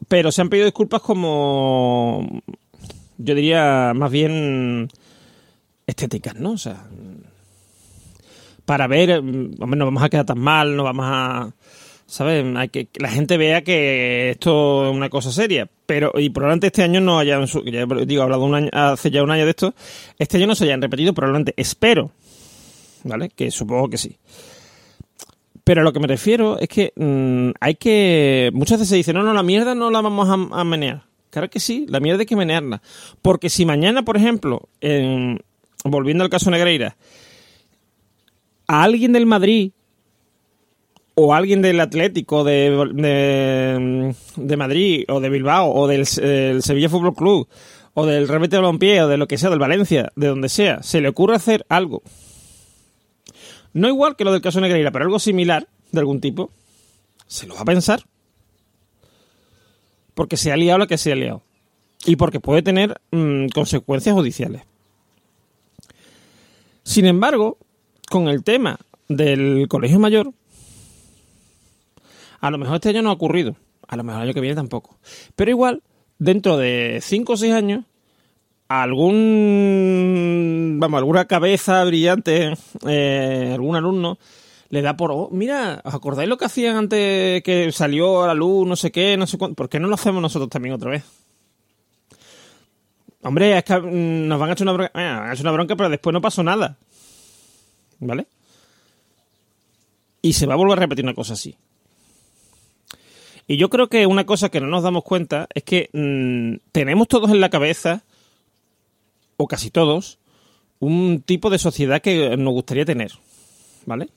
pero 0.08 0.32
se 0.32 0.42
han 0.42 0.50
pedido 0.50 0.66
disculpas 0.66 1.02
como, 1.02 2.42
yo 3.18 3.36
diría, 3.36 3.94
más 3.96 4.12
bien 4.12 4.90
estéticas, 5.86 6.36
¿no? 6.36 6.52
O 6.52 6.58
sea, 6.58 6.86
para 8.66 8.88
ver, 8.88 9.18
hombre, 9.20 9.78
no 9.78 9.86
vamos 9.86 10.04
a 10.04 10.10
quedar 10.10 10.26
tan 10.26 10.40
mal, 10.40 10.76
no 10.76 10.84
vamos 10.84 11.06
a, 11.08 11.52
¿sabes? 12.06 12.46
Hay 12.56 12.70
que 12.70 12.86
que 12.86 13.02
la 13.02 13.10
gente 13.10 13.38
vea 13.38 13.64
que 13.64 14.32
esto 14.32 14.90
es 14.90 14.96
una 14.96 15.10
cosa 15.10 15.32
seria, 15.32 15.68
pero 15.86 16.12
y 16.16 16.30
probablemente 16.30 16.68
este 16.68 16.84
año 16.84 17.02
no 17.02 17.20
hayan, 17.20 17.46
ya 17.46 17.86
digo, 18.06 18.22
he 18.22 18.24
hablado 18.24 18.44
un 18.44 18.56
año, 18.56 18.70
hace 18.72 19.12
ya 19.12 19.24
un 19.24 19.32
año 19.32 19.44
de 19.44 19.52
esto, 19.52 19.74
este 20.18 20.38
año 20.38 20.48
no 20.48 20.56
se 20.56 20.66
hayan 20.66 20.82
repetido, 20.82 21.14
probablemente, 21.14 21.54
espero, 21.58 22.12
¿vale? 23.04 23.30
Que 23.30 23.52
supongo 23.52 23.90
que 23.90 23.98
sí. 23.98 24.18
Pero 25.70 25.82
a 25.82 25.84
lo 25.84 25.94
que 25.94 26.00
me 26.00 26.08
refiero 26.08 26.58
es 26.58 26.68
que 26.68 26.94
mm, 26.96 27.52
hay 27.60 27.76
que. 27.76 28.50
Muchas 28.56 28.80
veces 28.80 28.90
se 28.90 28.96
dice, 28.96 29.14
no, 29.14 29.22
no, 29.22 29.36
la 29.36 29.44
mierda 29.44 29.76
no 29.76 29.92
la 29.92 30.02
vamos 30.02 30.28
a, 30.28 30.60
a 30.60 30.64
menear. 30.64 31.04
Claro 31.30 31.48
que 31.48 31.60
sí, 31.60 31.86
la 31.88 32.00
mierda 32.00 32.22
hay 32.22 32.26
que 32.26 32.36
menearla. 32.36 32.82
Porque 33.22 33.52
si 33.52 33.68
mañana, 33.68 34.04
por 34.04 34.18
ejemplo, 34.18 34.68
en- 34.82 35.44
volviendo 35.84 36.24
al 36.24 36.32
caso 36.32 36.50
Negreira, 36.50 36.98
a 38.66 38.82
alguien 38.82 39.14
del 39.14 39.28
Madrid 39.28 39.74
o 41.14 41.36
a 41.36 41.38
alguien 41.38 41.62
del 41.62 41.82
Atlético 41.82 42.44
de, 42.44 44.16
de, 44.38 44.58
Madrid 44.58 45.04
o 45.08 45.20
de 45.20 45.30
Bilbao 45.30 45.72
o 45.72 45.88
del 45.88 46.08
el 46.24 46.64
Sevilla 46.64 46.90
Fútbol 46.90 47.14
Club 47.14 47.48
o 47.94 48.08
del 48.08 48.28
Real 48.28 48.40
Betis 48.40 48.58
Balompié 48.58 49.04
o 49.04 49.08
de 49.08 49.18
lo 49.18 49.28
que 49.28 49.38
sea, 49.38 49.52
del 49.52 49.60
Valencia, 49.60 50.12
de 50.16 50.30
donde 50.30 50.50
sea, 50.50 50.82
se 50.82 51.00
le 51.00 51.10
ocurre 51.10 51.36
hacer 51.36 51.64
algo 51.70 52.02
no 53.74 53.88
igual 53.88 54.16
que 54.16 54.24
lo 54.24 54.32
del 54.32 54.42
caso 54.42 54.62
Negreira, 54.62 54.92
pero 54.92 55.06
algo 55.06 55.20
similar 55.20 55.68
de 55.92 56.00
algún 56.00 56.22
tipo, 56.22 56.52
se 57.28 57.48
lo 57.48 57.56
va 57.56 57.62
a 57.62 57.66
pensar. 57.66 58.04
Porque 60.14 60.38
se 60.38 60.52
ha 60.52 60.58
liado 60.58 60.80
la 60.80 60.88
que 60.88 60.98
se 60.98 61.12
ha 61.12 61.16
liado. 61.16 61.44
Y 62.06 62.16
porque 62.16 62.40
puede 62.40 62.62
tener 62.62 63.00
mm, 63.12 63.48
consecuencias 63.54 64.16
judiciales. 64.16 64.64
Sin 66.84 67.06
embargo, 67.06 67.58
con 68.10 68.28
el 68.28 68.44
tema 68.44 68.80
del 69.08 69.68
colegio 69.68 70.00
mayor, 70.00 70.34
a 72.40 72.52
lo 72.52 72.58
mejor 72.58 72.76
este 72.76 72.90
año 72.90 73.02
no 73.02 73.10
ha 73.10 73.14
ocurrido. 73.14 73.56
A 73.88 73.96
lo 73.96 74.04
mejor 74.04 74.22
el 74.22 74.30
año 74.30 74.34
que 74.34 74.42
viene 74.42 74.56
tampoco. 74.56 74.98
Pero 75.36 75.52
igual, 75.52 75.84
dentro 76.18 76.58
de 76.58 77.00
5 77.02 77.34
o 77.34 77.38
6 77.38 77.54
años, 77.54 77.86
algún 78.70 79.18
vamos 80.80 81.00
alguna 81.00 81.26
cabeza 81.26 81.84
brillante 81.84 82.54
eh, 82.88 83.52
algún 83.54 83.76
alumno 83.76 84.18
le 84.70 84.82
da 84.82 84.96
por 84.96 85.12
oh, 85.12 85.30
mira 85.32 85.82
os 85.84 85.94
acordáis 85.94 86.30
lo 86.30 86.38
que 86.38 86.46
hacían 86.46 86.78
antes 86.78 87.44
que 87.44 87.72
salió 87.72 88.26
la 88.26 88.34
luz 88.34 88.66
no 88.68 88.76
sé 88.76 88.92
qué 88.92 89.18
no 89.18 89.28
sé 89.28 89.38
cuánto 89.38 89.56
¿por 89.56 89.68
qué 89.70 89.80
no 89.80 89.88
lo 89.88 89.96
hacemos 89.96 90.22
nosotros 90.22 90.50
también 90.50 90.76
otra 90.76 90.92
vez? 90.92 91.04
Hombre, 93.22 93.58
es 93.58 93.64
que 93.64 93.78
mm, 93.78 94.28
nos 94.28 94.40
van 94.40 94.50
a 94.50 94.54
echar 94.54 94.66
una 94.66 94.74
bronca, 94.74 94.92
eh, 95.00 95.04
van 95.04 95.30
a 95.30 95.34
echar 95.34 95.46
una 95.46 95.52
bronca, 95.52 95.76
pero 95.76 95.90
después 95.90 96.14
no 96.14 96.22
pasó 96.22 96.44
nada. 96.44 96.78
¿Vale? 98.00 98.28
Y 100.22 100.34
se 100.34 100.46
va 100.46 100.54
a 100.54 100.58
volver 100.58 100.78
a 100.78 100.82
repetir 100.82 101.04
una 101.04 101.14
cosa 101.14 101.34
así. 101.34 101.56
Y 103.48 103.58
yo 103.58 103.70
creo 103.70 103.90
que 103.90 104.06
una 104.06 104.26
cosa 104.26 104.50
que 104.50 104.62
no 104.62 104.68
nos 104.68 104.84
damos 104.84 105.04
cuenta 105.04 105.48
es 105.54 105.64
que 105.64 105.90
mm, 105.92 106.70
tenemos 106.72 107.08
todos 107.08 107.32
en 107.32 107.42
la 107.42 107.50
cabeza, 107.50 108.04
o 109.42 109.48
casi 109.48 109.72
todos, 109.72 110.20
un 110.80 111.24
tipo 111.26 111.50
de 111.50 111.58
sociedad 111.58 112.02
que 112.02 112.36
nos 112.36 112.54
gustaría 112.54 112.84
tener. 112.84 113.14
¿Vale? 113.86 114.10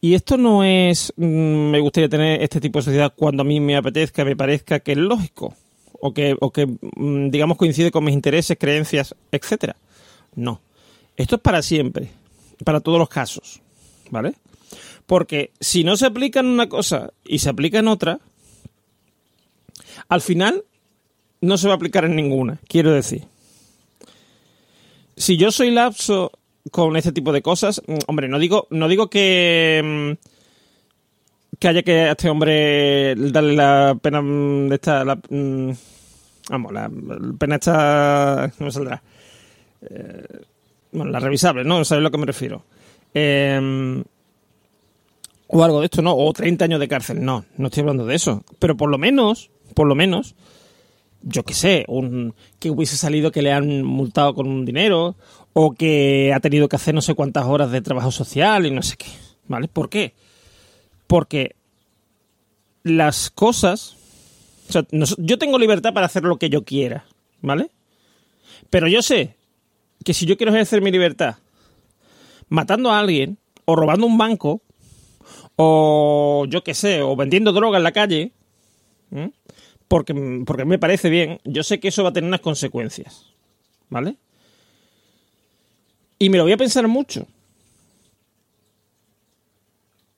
Y 0.00 0.14
esto 0.14 0.36
no 0.36 0.64
es, 0.64 1.12
mm, 1.16 1.70
me 1.70 1.80
gustaría 1.80 2.08
tener 2.08 2.42
este 2.42 2.60
tipo 2.60 2.80
de 2.80 2.84
sociedad 2.84 3.14
cuando 3.14 3.42
a 3.42 3.46
mí 3.46 3.60
me 3.60 3.76
apetezca, 3.76 4.24
me 4.24 4.34
parezca 4.36 4.80
que 4.80 4.92
es 4.92 4.98
lógico, 4.98 5.54
o 6.00 6.12
que, 6.12 6.36
o 6.40 6.50
que 6.50 6.66
mm, 6.66 7.30
digamos, 7.30 7.56
coincide 7.56 7.92
con 7.92 8.04
mis 8.04 8.12
intereses, 8.12 8.58
creencias, 8.58 9.14
etcétera. 9.30 9.76
No. 10.34 10.60
Esto 11.16 11.36
es 11.36 11.40
para 11.40 11.62
siempre, 11.62 12.10
para 12.64 12.80
todos 12.80 12.98
los 12.98 13.08
casos, 13.08 13.62
¿vale? 14.10 14.34
Porque 15.06 15.52
si 15.60 15.84
no 15.84 15.96
se 15.96 16.06
aplica 16.06 16.40
en 16.40 16.46
una 16.46 16.68
cosa 16.68 17.12
y 17.24 17.38
se 17.38 17.50
aplica 17.50 17.78
en 17.78 17.86
otra, 17.86 18.18
al 20.08 20.20
final 20.20 20.64
no 21.40 21.56
se 21.56 21.68
va 21.68 21.74
a 21.74 21.76
aplicar 21.76 22.04
en 22.04 22.16
ninguna, 22.16 22.58
quiero 22.66 22.92
decir. 22.92 23.22
Si 25.16 25.36
yo 25.36 25.52
soy 25.52 25.70
lapso 25.70 26.32
con 26.70 26.96
este 26.96 27.12
tipo 27.12 27.32
de 27.32 27.42
cosas, 27.42 27.82
mm, 27.86 27.98
hombre, 28.06 28.28
no 28.28 28.38
digo, 28.38 28.66
no 28.70 28.88
digo 28.88 29.08
que, 29.08 29.80
mm, 29.84 31.58
que 31.58 31.68
haya 31.68 31.82
que 31.82 32.00
a 32.00 32.12
este 32.12 32.30
hombre 32.30 33.14
darle 33.16 33.54
la 33.54 33.96
pena 34.00 34.20
mm, 34.22 34.68
de 34.68 34.74
esta, 34.74 35.04
la, 35.04 35.18
vamos, 36.50 36.72
la, 36.72 36.90
pena 37.38 37.56
esta, 37.56 38.52
no 38.58 38.70
saldrá. 38.70 39.02
Eh, 39.82 40.26
bueno, 40.92 41.10
la 41.10 41.20
revisable, 41.20 41.64
¿no? 41.64 41.84
¿Sabes 41.84 42.00
a 42.00 42.04
lo 42.04 42.10
que 42.10 42.18
me 42.18 42.26
refiero? 42.26 42.64
Eh, 43.12 44.02
o 45.46 45.62
algo 45.62 45.80
de 45.80 45.86
esto, 45.86 46.02
no, 46.02 46.16
o 46.16 46.32
30 46.32 46.64
años 46.64 46.80
de 46.80 46.88
cárcel, 46.88 47.24
no, 47.24 47.44
no 47.56 47.66
estoy 47.66 47.82
hablando 47.82 48.06
de 48.06 48.14
eso, 48.14 48.44
pero 48.58 48.76
por 48.76 48.90
lo 48.90 48.98
menos, 48.98 49.50
por 49.74 49.86
lo 49.86 49.94
menos, 49.94 50.34
yo 51.26 51.42
qué 51.42 51.54
sé, 51.54 51.84
un, 51.88 52.34
que 52.58 52.70
hubiese 52.70 52.96
salido 52.96 53.32
que 53.32 53.42
le 53.42 53.52
han 53.52 53.82
multado 53.82 54.34
con 54.34 54.46
un 54.46 54.64
dinero, 54.64 55.16
o 55.52 55.72
que 55.72 56.32
ha 56.34 56.40
tenido 56.40 56.68
que 56.68 56.76
hacer 56.76 56.94
no 56.94 57.00
sé 57.00 57.14
cuántas 57.14 57.46
horas 57.46 57.70
de 57.70 57.80
trabajo 57.80 58.10
social 58.10 58.66
y 58.66 58.70
no 58.70 58.82
sé 58.82 58.96
qué, 58.96 59.06
¿vale? 59.46 59.68
¿Por 59.68 59.88
qué? 59.88 60.14
Porque 61.06 61.56
las 62.82 63.30
cosas, 63.30 63.96
yo 64.68 65.38
tengo 65.38 65.58
libertad 65.58 65.94
para 65.94 66.06
hacer 66.06 66.24
lo 66.24 66.36
que 66.36 66.50
yo 66.50 66.64
quiera, 66.64 67.06
¿vale? 67.40 67.70
Pero 68.68 68.88
yo 68.88 69.00
sé 69.00 69.36
que 70.04 70.12
si 70.12 70.26
yo 70.26 70.36
quiero 70.36 70.52
ejercer 70.52 70.82
mi 70.82 70.90
libertad 70.90 71.36
matando 72.48 72.90
a 72.90 72.98
alguien 72.98 73.38
o 73.64 73.76
robando 73.76 74.06
un 74.06 74.18
banco, 74.18 74.60
o 75.56 76.44
yo 76.48 76.62
qué 76.62 76.74
sé, 76.74 77.00
o 77.00 77.16
vendiendo 77.16 77.52
droga 77.52 77.78
en 77.78 77.84
la 77.84 77.92
calle, 77.92 78.32
porque, 79.88 80.42
porque 80.46 80.64
me 80.64 80.78
parece 80.78 81.10
bien, 81.10 81.40
yo 81.44 81.62
sé 81.62 81.80
que 81.80 81.88
eso 81.88 82.02
va 82.02 82.10
a 82.10 82.12
tener 82.12 82.28
unas 82.28 82.40
consecuencias, 82.40 83.26
¿vale? 83.88 84.16
Y 86.18 86.28
me 86.30 86.38
lo 86.38 86.44
voy 86.44 86.52
a 86.52 86.56
pensar 86.56 86.86
mucho. 86.88 87.26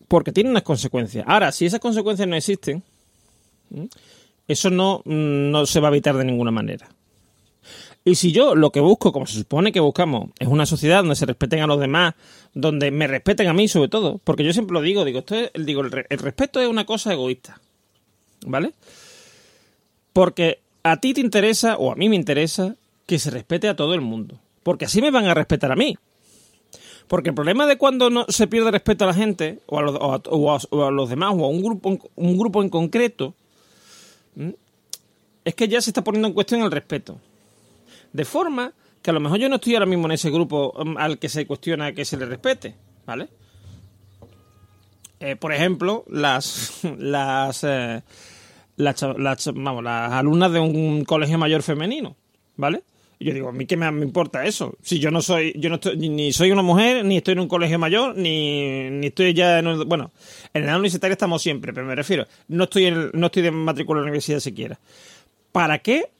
Porque 0.08 0.32
tiene 0.32 0.50
unas 0.50 0.62
consecuencias. 0.62 1.24
Ahora, 1.26 1.50
si 1.50 1.66
esas 1.66 1.80
consecuencias 1.80 2.28
no 2.28 2.36
existen, 2.36 2.82
eso 4.46 4.70
no, 4.70 5.02
no 5.04 5.66
se 5.66 5.80
va 5.80 5.88
a 5.88 5.90
evitar 5.90 6.16
de 6.16 6.24
ninguna 6.24 6.50
manera. 6.50 6.88
Y 8.06 8.14
si 8.14 8.30
yo 8.30 8.54
lo 8.54 8.70
que 8.70 8.78
busco, 8.78 9.12
como 9.12 9.26
se 9.26 9.36
supone 9.36 9.72
que 9.72 9.80
buscamos, 9.80 10.30
es 10.38 10.46
una 10.46 10.64
sociedad 10.64 10.98
donde 10.98 11.16
se 11.16 11.26
respeten 11.26 11.60
a 11.60 11.66
los 11.66 11.80
demás, 11.80 12.14
donde 12.54 12.92
me 12.92 13.08
respeten 13.08 13.48
a 13.48 13.52
mí 13.52 13.66
sobre 13.66 13.88
todo, 13.88 14.20
porque 14.22 14.44
yo 14.44 14.52
siempre 14.52 14.74
lo 14.74 14.80
digo, 14.80 15.04
digo, 15.04 15.18
esto 15.18 15.34
el, 15.34 15.90
respeto 16.20 16.60
es 16.60 16.68
una 16.68 16.86
cosa 16.86 17.12
egoísta, 17.12 17.60
¿vale? 18.46 18.74
Porque 20.16 20.60
a 20.82 20.96
ti 20.96 21.12
te 21.12 21.20
interesa, 21.20 21.76
o 21.76 21.92
a 21.92 21.94
mí 21.94 22.08
me 22.08 22.16
interesa, 22.16 22.76
que 23.04 23.18
se 23.18 23.30
respete 23.30 23.68
a 23.68 23.76
todo 23.76 23.92
el 23.92 24.00
mundo, 24.00 24.40
porque 24.62 24.86
así 24.86 25.02
me 25.02 25.10
van 25.10 25.26
a 25.26 25.34
respetar 25.34 25.70
a 25.70 25.76
mí. 25.76 25.94
Porque 27.06 27.28
el 27.28 27.34
problema 27.34 27.66
de 27.66 27.76
cuando 27.76 28.08
no 28.08 28.24
se 28.30 28.46
pierde 28.46 28.70
respeto 28.70 29.04
a 29.04 29.08
la 29.08 29.12
gente, 29.12 29.60
o 29.66 29.78
a 29.78 30.90
los, 30.90 31.10
demás, 31.10 31.34
o 31.36 31.44
a 31.44 31.48
un 31.48 31.62
grupo, 31.62 31.98
un 32.14 32.38
grupo 32.38 32.62
en 32.62 32.70
concreto, 32.70 33.34
es 35.44 35.54
que 35.54 35.68
ya 35.68 35.82
se 35.82 35.90
está 35.90 36.02
poniendo 36.02 36.28
en 36.28 36.34
cuestión 36.34 36.62
el 36.62 36.70
respeto. 36.70 37.20
De 38.14 38.24
forma 38.24 38.72
que 39.02 39.10
a 39.10 39.12
lo 39.12 39.20
mejor 39.20 39.38
yo 39.38 39.50
no 39.50 39.56
estoy 39.56 39.74
ahora 39.74 39.84
mismo 39.84 40.06
en 40.06 40.12
ese 40.12 40.30
grupo 40.30 40.72
um, 40.78 40.96
al 40.96 41.18
que 41.18 41.28
se 41.28 41.46
cuestiona 41.46 41.92
que 41.92 42.06
se 42.06 42.16
le 42.16 42.24
respete, 42.24 42.74
¿vale? 43.04 43.28
Eh, 45.20 45.36
por 45.36 45.52
ejemplo, 45.52 46.06
las 46.08 46.80
las, 46.96 47.64
eh, 47.64 48.02
las, 48.77 49.53
vamos, 49.55 49.83
las 49.83 50.12
alumnas 50.12 50.53
de 50.53 50.61
un 50.61 51.05
colegio 51.05 51.39
mayor 51.39 51.62
femenino, 51.62 52.16
¿vale? 52.57 52.83
Y 53.18 53.24
yo 53.24 53.35
digo, 53.35 53.49
a 53.49 53.53
mí 53.53 53.64
qué 53.64 53.77
me, 53.77 53.87
importa 54.05 54.45
eso. 54.45 54.77
Si 54.83 54.99
yo 54.99 55.11
no 55.11 55.22
soy, 55.22 55.55
yo 55.57 55.70
no 55.70 55.77
estoy, 55.77 55.97
ni 55.97 56.33
soy 56.33 56.51
una 56.51 56.62
mujer, 56.62 57.05
ni 57.05 57.16
estoy 57.16 57.33
en 57.33 57.41
un 57.41 57.49
colegio 57.49 57.79
mayor, 57.79 58.14
ni, 58.14 58.91
ni 58.91 59.07
estoy 59.07 59.33
ya 59.33 59.59
en 59.59 59.89
bueno, 59.89 60.11
en 60.53 60.64
el 60.64 60.70
universitario 60.70 61.12
estamos 61.12 61.41
siempre, 61.41 61.72
pero 61.72 61.87
me 61.87 61.95
refiero, 61.95 62.27
no 62.49 62.64
estoy 62.64 62.93
no 63.12 63.27
estoy 63.27 63.43
de 63.43 63.51
matrícula 63.51 64.01
en 64.01 64.05
la 64.05 64.11
universidad 64.11 64.41
siquiera. 64.41 64.79
¿Para 65.53 65.79
qué 65.79 66.11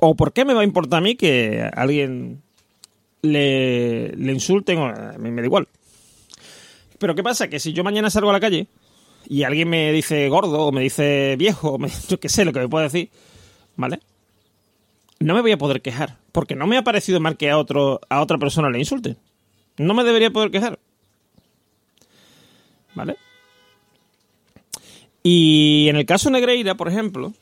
¿O 0.00 0.14
por 0.14 0.32
qué 0.32 0.44
me 0.44 0.54
va 0.54 0.62
a 0.62 0.64
importar 0.64 0.98
a 0.98 1.02
mí 1.02 1.14
que 1.14 1.68
alguien 1.74 2.42
le, 3.20 4.08
le 4.16 4.32
insulten? 4.32 4.78
O, 4.78 4.86
a 4.86 5.18
mí 5.18 5.30
me 5.30 5.42
da 5.42 5.46
igual. 5.46 5.68
Pero 6.98 7.14
¿qué 7.14 7.22
pasa? 7.22 7.48
Que 7.48 7.60
si 7.60 7.72
yo 7.72 7.84
mañana 7.84 8.08
salgo 8.08 8.30
a 8.30 8.32
la 8.32 8.40
calle 8.40 8.66
y 9.30 9.44
alguien 9.44 9.70
me 9.70 9.92
dice 9.92 10.28
gordo 10.28 10.66
o 10.66 10.72
me 10.72 10.82
dice 10.82 11.36
viejo, 11.38 11.78
me, 11.78 11.88
yo 12.08 12.20
qué 12.20 12.28
sé 12.28 12.44
lo 12.44 12.52
que 12.52 12.60
me 12.60 12.68
puede 12.68 12.84
decir, 12.84 13.08
¿vale? 13.76 14.00
No 15.20 15.34
me 15.34 15.40
voy 15.40 15.52
a 15.52 15.58
poder 15.58 15.80
quejar, 15.80 16.18
porque 16.32 16.54
no 16.54 16.66
me 16.66 16.76
ha 16.76 16.84
parecido 16.84 17.20
mal 17.20 17.38
que 17.38 17.50
a, 17.50 17.56
otro, 17.56 18.00
a 18.08 18.20
otra 18.20 18.36
persona 18.36 18.68
le 18.68 18.78
insulte. 18.78 19.16
No 19.78 19.94
me 19.94 20.04
debería 20.04 20.30
poder 20.30 20.50
quejar. 20.50 20.78
¿Vale? 22.94 23.16
Y 25.22 25.86
en 25.88 25.96
el 25.96 26.06
caso 26.06 26.30
Negreira, 26.30 26.74
por 26.74 26.88
ejemplo, 26.88 27.32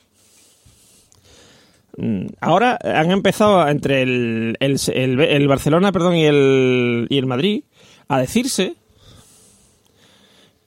Mm, 1.99 2.27
ahora 2.39 2.79
han 2.81 3.11
empezado 3.11 3.67
entre 3.67 4.03
el, 4.03 4.57
el, 4.61 5.47
Barcelona 5.49 5.91
perdón, 5.91 6.15
y, 6.15 6.23
el, 6.23 7.07
y 7.09 7.17
el 7.17 7.25
Madrid 7.25 7.63
a 8.07 8.19
decirse 8.19 8.75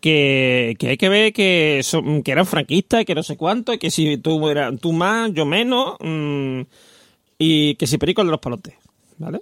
que, 0.02 0.76
hay 0.80 0.96
que 0.96 1.08
ver 1.08 1.32
que, 1.32 1.80
son, 1.84 2.22
que 2.22 2.32
eran 2.32 2.44
franquistas 2.44 3.04
que 3.04 3.14
no 3.14 3.22
sé 3.22 3.36
cuánto, 3.36 3.72
y 3.72 3.78
que 3.78 3.90
si 3.90 4.18
tú, 4.18 4.48
era, 4.48 4.76
tú 4.76 4.92
más, 4.92 5.32
yo 5.32 5.46
menos, 5.46 5.96
mm, 6.00 6.62
y 7.38 7.76
que 7.76 7.86
si 7.86 7.98
Perico 7.98 8.20
el 8.20 8.26
de 8.26 8.32
los 8.32 8.40
palotes, 8.40 8.74
¿vale? 9.18 9.40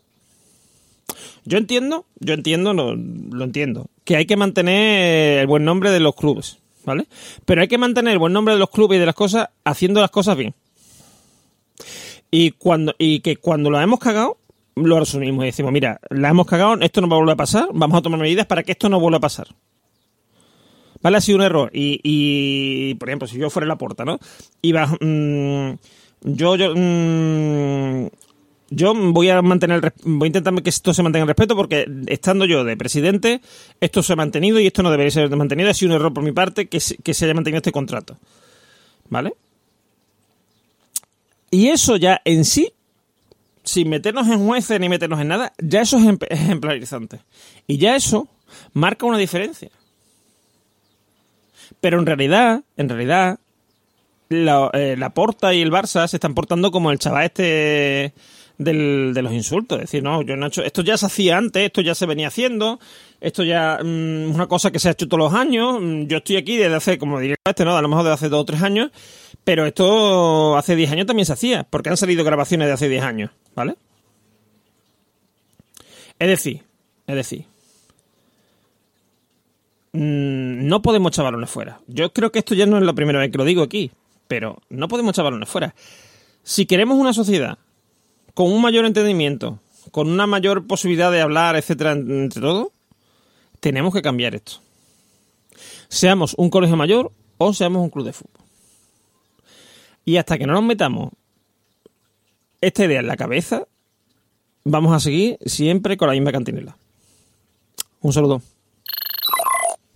Yo 1.47 1.57
entiendo, 1.57 2.05
yo 2.21 2.35
entiendo, 2.35 2.75
lo, 2.75 2.95
lo 2.95 3.45
entiendo, 3.45 3.87
que 4.05 4.17
hay 4.17 4.27
que 4.27 4.37
mantener 4.37 5.39
el 5.39 5.47
buen 5.47 5.65
nombre 5.65 5.91
de 5.91 6.01
los 6.01 6.15
clubes, 6.15 6.59
¿vale? 6.85 7.07
Pero 7.47 7.63
hay 7.63 7.69
que 7.69 7.79
mantener 7.79 8.13
el 8.13 8.19
buen 8.19 8.35
nombre 8.35 8.53
de 8.53 8.61
los 8.61 8.69
clubes 8.69 8.97
y 8.97 9.01
de 9.01 9.07
las 9.07 9.15
cosas 9.15 9.49
haciendo 9.65 10.01
las 10.01 10.11
cosas 10.11 10.37
bien. 10.37 10.55
Y, 12.31 12.51
cuando, 12.53 12.95
y 12.99 13.21
que 13.21 13.37
cuando 13.37 13.71
lo 13.71 13.81
hemos 13.81 13.99
cagado, 13.99 14.37
lo 14.77 15.01
resumimos 15.01 15.43
y 15.45 15.47
decimos, 15.47 15.73
mira, 15.73 16.01
la 16.11 16.29
hemos 16.29 16.47
cagado, 16.47 16.79
esto 16.81 17.01
no 17.01 17.09
va 17.09 17.17
a 17.17 17.21
volver 17.21 17.33
a 17.33 17.37
pasar, 17.37 17.69
vamos 17.73 17.99
a 17.99 18.03
tomar 18.03 18.21
medidas 18.21 18.47
para 18.47 18.63
que 18.63 18.73
esto 18.73 18.91
no 18.91 19.01
vuelva 19.01 19.17
a 19.17 19.23
pasar. 19.23 19.49
¿Vale? 21.03 21.17
Ha 21.17 21.21
sido 21.21 21.39
un 21.39 21.45
error. 21.45 21.71
Y, 21.73 22.95
por 22.95 23.09
ejemplo, 23.09 23.29
si 23.29 23.39
yo 23.39 23.51
fuera 23.51 23.67
la 23.67 23.77
puerta, 23.77 24.05
¿no? 24.05 24.19
Iba... 24.63 24.87
Mmm, 25.01 25.73
yo, 26.23 26.55
yo, 26.57 26.75
mmm, 26.77 28.09
yo 28.69 28.95
voy 28.95 29.31
a 29.31 29.41
mantener 29.41 29.95
voy 30.05 30.27
a 30.27 30.29
intentar 30.29 30.63
que 30.63 30.69
esto 30.69 30.93
se 30.93 31.03
mantenga 31.03 31.23
en 31.23 31.29
respeto 31.29 31.57
porque 31.57 31.91
estando 32.09 32.45
yo 32.45 32.63
de 32.63 32.77
presidente 32.77 33.41
esto 33.81 34.03
se 34.03 34.13
ha 34.13 34.17
mantenido 34.17 34.61
y 34.61 34.67
esto 34.67 34.83
no 34.83 34.91
debería 34.91 35.11
ser 35.11 35.35
mantenido 35.35 35.71
ha 35.71 35.75
sido 35.75 35.93
un 35.93 35.97
error 35.97 36.13
por 36.13 36.23
mi 36.23 36.33
parte 36.33 36.69
que 36.69 36.79
que 37.03 37.15
se 37.15 37.25
haya 37.25 37.33
mantenido 37.33 37.57
este 37.57 37.73
contrato 37.73 38.19
vale 39.09 39.33
y 41.51 41.69
eso 41.69 41.97
ya 41.97 42.23
en 42.25 42.45
sí, 42.45 42.73
sin 43.65 43.89
meternos 43.89 44.29
en 44.29 44.47
jueces 44.47 44.79
ni 44.79 44.89
meternos 44.89 45.21
en 45.21 45.29
nada, 45.29 45.53
ya 45.59 45.83
eso 45.83 45.99
es 45.99 46.17
ejemplarizante. 46.31 47.21
Y 47.67 47.79
ya 47.79 47.97
eso 47.97 48.29
marca 48.73 49.07
una 49.07 49.19
diferencia. 49.19 49.71
Pero 51.81 51.99
en 51.99 52.07
realidad, 52.07 52.63
en 52.77 52.89
realidad, 52.89 53.39
la, 54.29 54.71
eh, 54.73 54.97
la, 54.99 55.11
Porta 55.11 55.55
y 55.55 55.61
el 55.61 55.71
Barça 55.71 56.07
se 56.07 56.17
están 56.17 56.35
portando 56.35 56.71
como 56.71 56.91
el 56.91 56.99
chaval 56.99 57.25
este 57.25 58.13
del, 58.59 59.13
de 59.15 59.23
los 59.23 59.33
insultos. 59.33 59.79
Es 59.79 59.85
decir, 59.85 60.03
no, 60.03 60.23
yo 60.23 60.37
no 60.37 60.47
he 60.47 60.49
hecho, 60.49 60.63
esto 60.63 60.83
ya 60.83 60.97
se 60.97 61.07
hacía 61.07 61.39
antes, 61.39 61.65
esto 61.65 61.81
ya 61.81 61.95
se 61.95 62.07
venía 62.07 62.29
haciendo, 62.29 62.79
esto 63.21 63.43
ya 63.43 63.77
es 63.77 63.85
mm, 63.85 64.35
una 64.35 64.47
cosa 64.47 64.71
que 64.71 64.79
se 64.79 64.89
ha 64.89 64.93
hecho 64.93 65.09
todos 65.09 65.19
los 65.19 65.35
años. 65.35 65.79
Mm, 65.81 66.03
yo 66.05 66.19
estoy 66.19 66.37
aquí 66.37 66.57
desde 66.57 66.77
hace, 66.77 66.99
como 66.99 67.19
diría 67.19 67.37
este, 67.45 67.65
¿no? 67.65 67.77
A 67.77 67.83
lo 67.83 67.89
mejor 67.89 68.05
desde 68.05 68.15
hace 68.15 68.29
dos 68.29 68.43
o 68.43 68.45
tres 68.45 68.63
años, 68.63 68.91
pero 69.45 69.67
esto 69.67 70.57
hace 70.57 70.77
diez 70.77 70.91
años 70.93 71.07
también 71.07 71.27
se 71.27 71.33
hacía, 71.33 71.65
porque 71.65 71.89
han 71.89 71.97
salido 71.97 72.23
grabaciones 72.23 72.69
de 72.69 72.75
hace 72.75 72.89
diez 72.89 73.03
años, 73.03 73.31
¿vale? 73.55 73.77
Es 76.19 76.29
decir, 76.29 76.63
es 77.07 77.17
decir, 77.17 77.47
mm, 79.93 80.67
no 80.67 80.83
podemos 80.83 81.13
echar 81.13 81.25
balones 81.25 81.51
fuera. 81.51 81.81
Yo 81.87 82.13
creo 82.13 82.33
que 82.33 82.39
esto 82.41 82.55
ya 82.55 82.67
no 82.67 82.79
es 82.79 82.85
la 82.85 82.93
primera 82.93 83.19
vez 83.19 83.31
que 83.31 83.39
lo 83.39 83.45
digo 83.45 83.63
aquí, 83.63 83.91
pero 84.29 84.59
no 84.69 84.89
podemos 84.89 85.13
echar 85.13 85.25
balones 85.25 85.49
fuera. 85.49 85.75
Si 86.43 86.67
queremos 86.67 86.99
una 86.99 87.13
sociedad 87.13 87.59
con 88.35 88.53
un 88.53 88.63
mayor 88.63 88.85
entendimiento, 88.85 89.59
con 89.91 90.09
una 90.09 90.27
mayor 90.27 90.67
posibilidad 90.67 91.11
de 91.11 91.21
hablar, 91.21 91.57
etcétera, 91.57 91.93
entre 91.93 92.41
todos, 92.41 92.69
tenemos 93.61 93.93
que 93.93 94.03
cambiar 94.03 94.35
esto. 94.35 94.61
Seamos 95.89 96.35
un 96.39 96.51
colegio 96.51 96.77
mayor 96.77 97.13
o 97.39 97.53
seamos 97.53 97.83
un 97.83 97.91
club 97.91 98.07
de 98.07 98.13
fútbol. 98.13 98.45
Y 100.05 100.17
hasta 100.17 100.39
que 100.39 100.47
no 100.47 100.55
nos 100.55 100.63
metamos 100.63 101.13
esta 102.61 102.85
idea 102.85 103.01
en 103.01 103.07
la 103.07 103.17
cabeza, 103.17 103.67
vamos 104.65 104.95
a 104.95 105.01
seguir 105.01 105.39
siempre 105.45 105.97
con 105.97 106.09
la 106.09 106.15
misma 106.15 106.33
cantinela. 106.33 106.77
Un 108.01 108.13
saludo. 108.13 108.43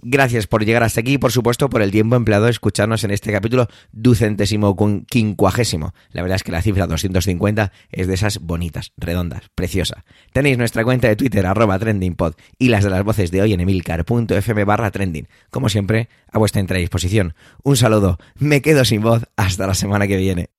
Gracias 0.07 0.47
por 0.47 0.67
llegar 0.67 0.83
hasta 0.83 1.01
aquí 1.01 1.15
y, 1.15 1.19
por 1.19 1.33
supuesto, 1.33 1.71
por 1.71 1.81
el 1.81 1.91
tiempo 1.91 2.15
empleado 2.15 2.45
a 2.45 2.51
escucharnos 2.51 3.05
en 3.05 3.11
este 3.11 3.33
capítulo 3.33 3.69
ducentésimo 3.91 4.77
quincuagésimo. 5.07 5.95
La 6.11 6.21
verdad 6.21 6.37
es 6.37 6.43
que 6.43 6.53
la 6.53 6.61
cifra 6.61 6.87
250 6.87 7.73
es 7.91 8.07
de 8.07 8.13
esas 8.13 8.39
bonitas, 8.41 8.93
redondas, 8.99 9.45
preciosa. 9.55 10.05
Tenéis 10.35 10.59
nuestra 10.59 10.85
cuenta 10.85 11.09
de 11.09 11.17
Twitter, 11.17 11.47
arroba 11.47 11.79
trendingpod, 11.79 12.35
y 12.59 12.69
las 12.69 12.85
de 12.85 12.91
las 12.91 13.03
voces 13.03 13.31
de 13.31 13.41
hoy 13.41 13.55
en 13.55 13.61
emilcar.fm 13.61 14.65
barra 14.65 14.91
trending. 14.91 15.27
Como 15.49 15.71
siempre, 15.71 16.11
a 16.31 16.39
vuestra 16.39 16.61
entera 16.61 16.81
disposición. 16.81 17.35
Un 17.63 17.79
saludo, 17.79 18.19
me 18.35 18.61
quedo 18.61 18.85
sin 18.85 19.01
voz, 19.01 19.25
hasta 19.37 19.67
la 19.67 19.73
semana 19.73 20.07
que 20.07 20.19
viene. 20.19 20.51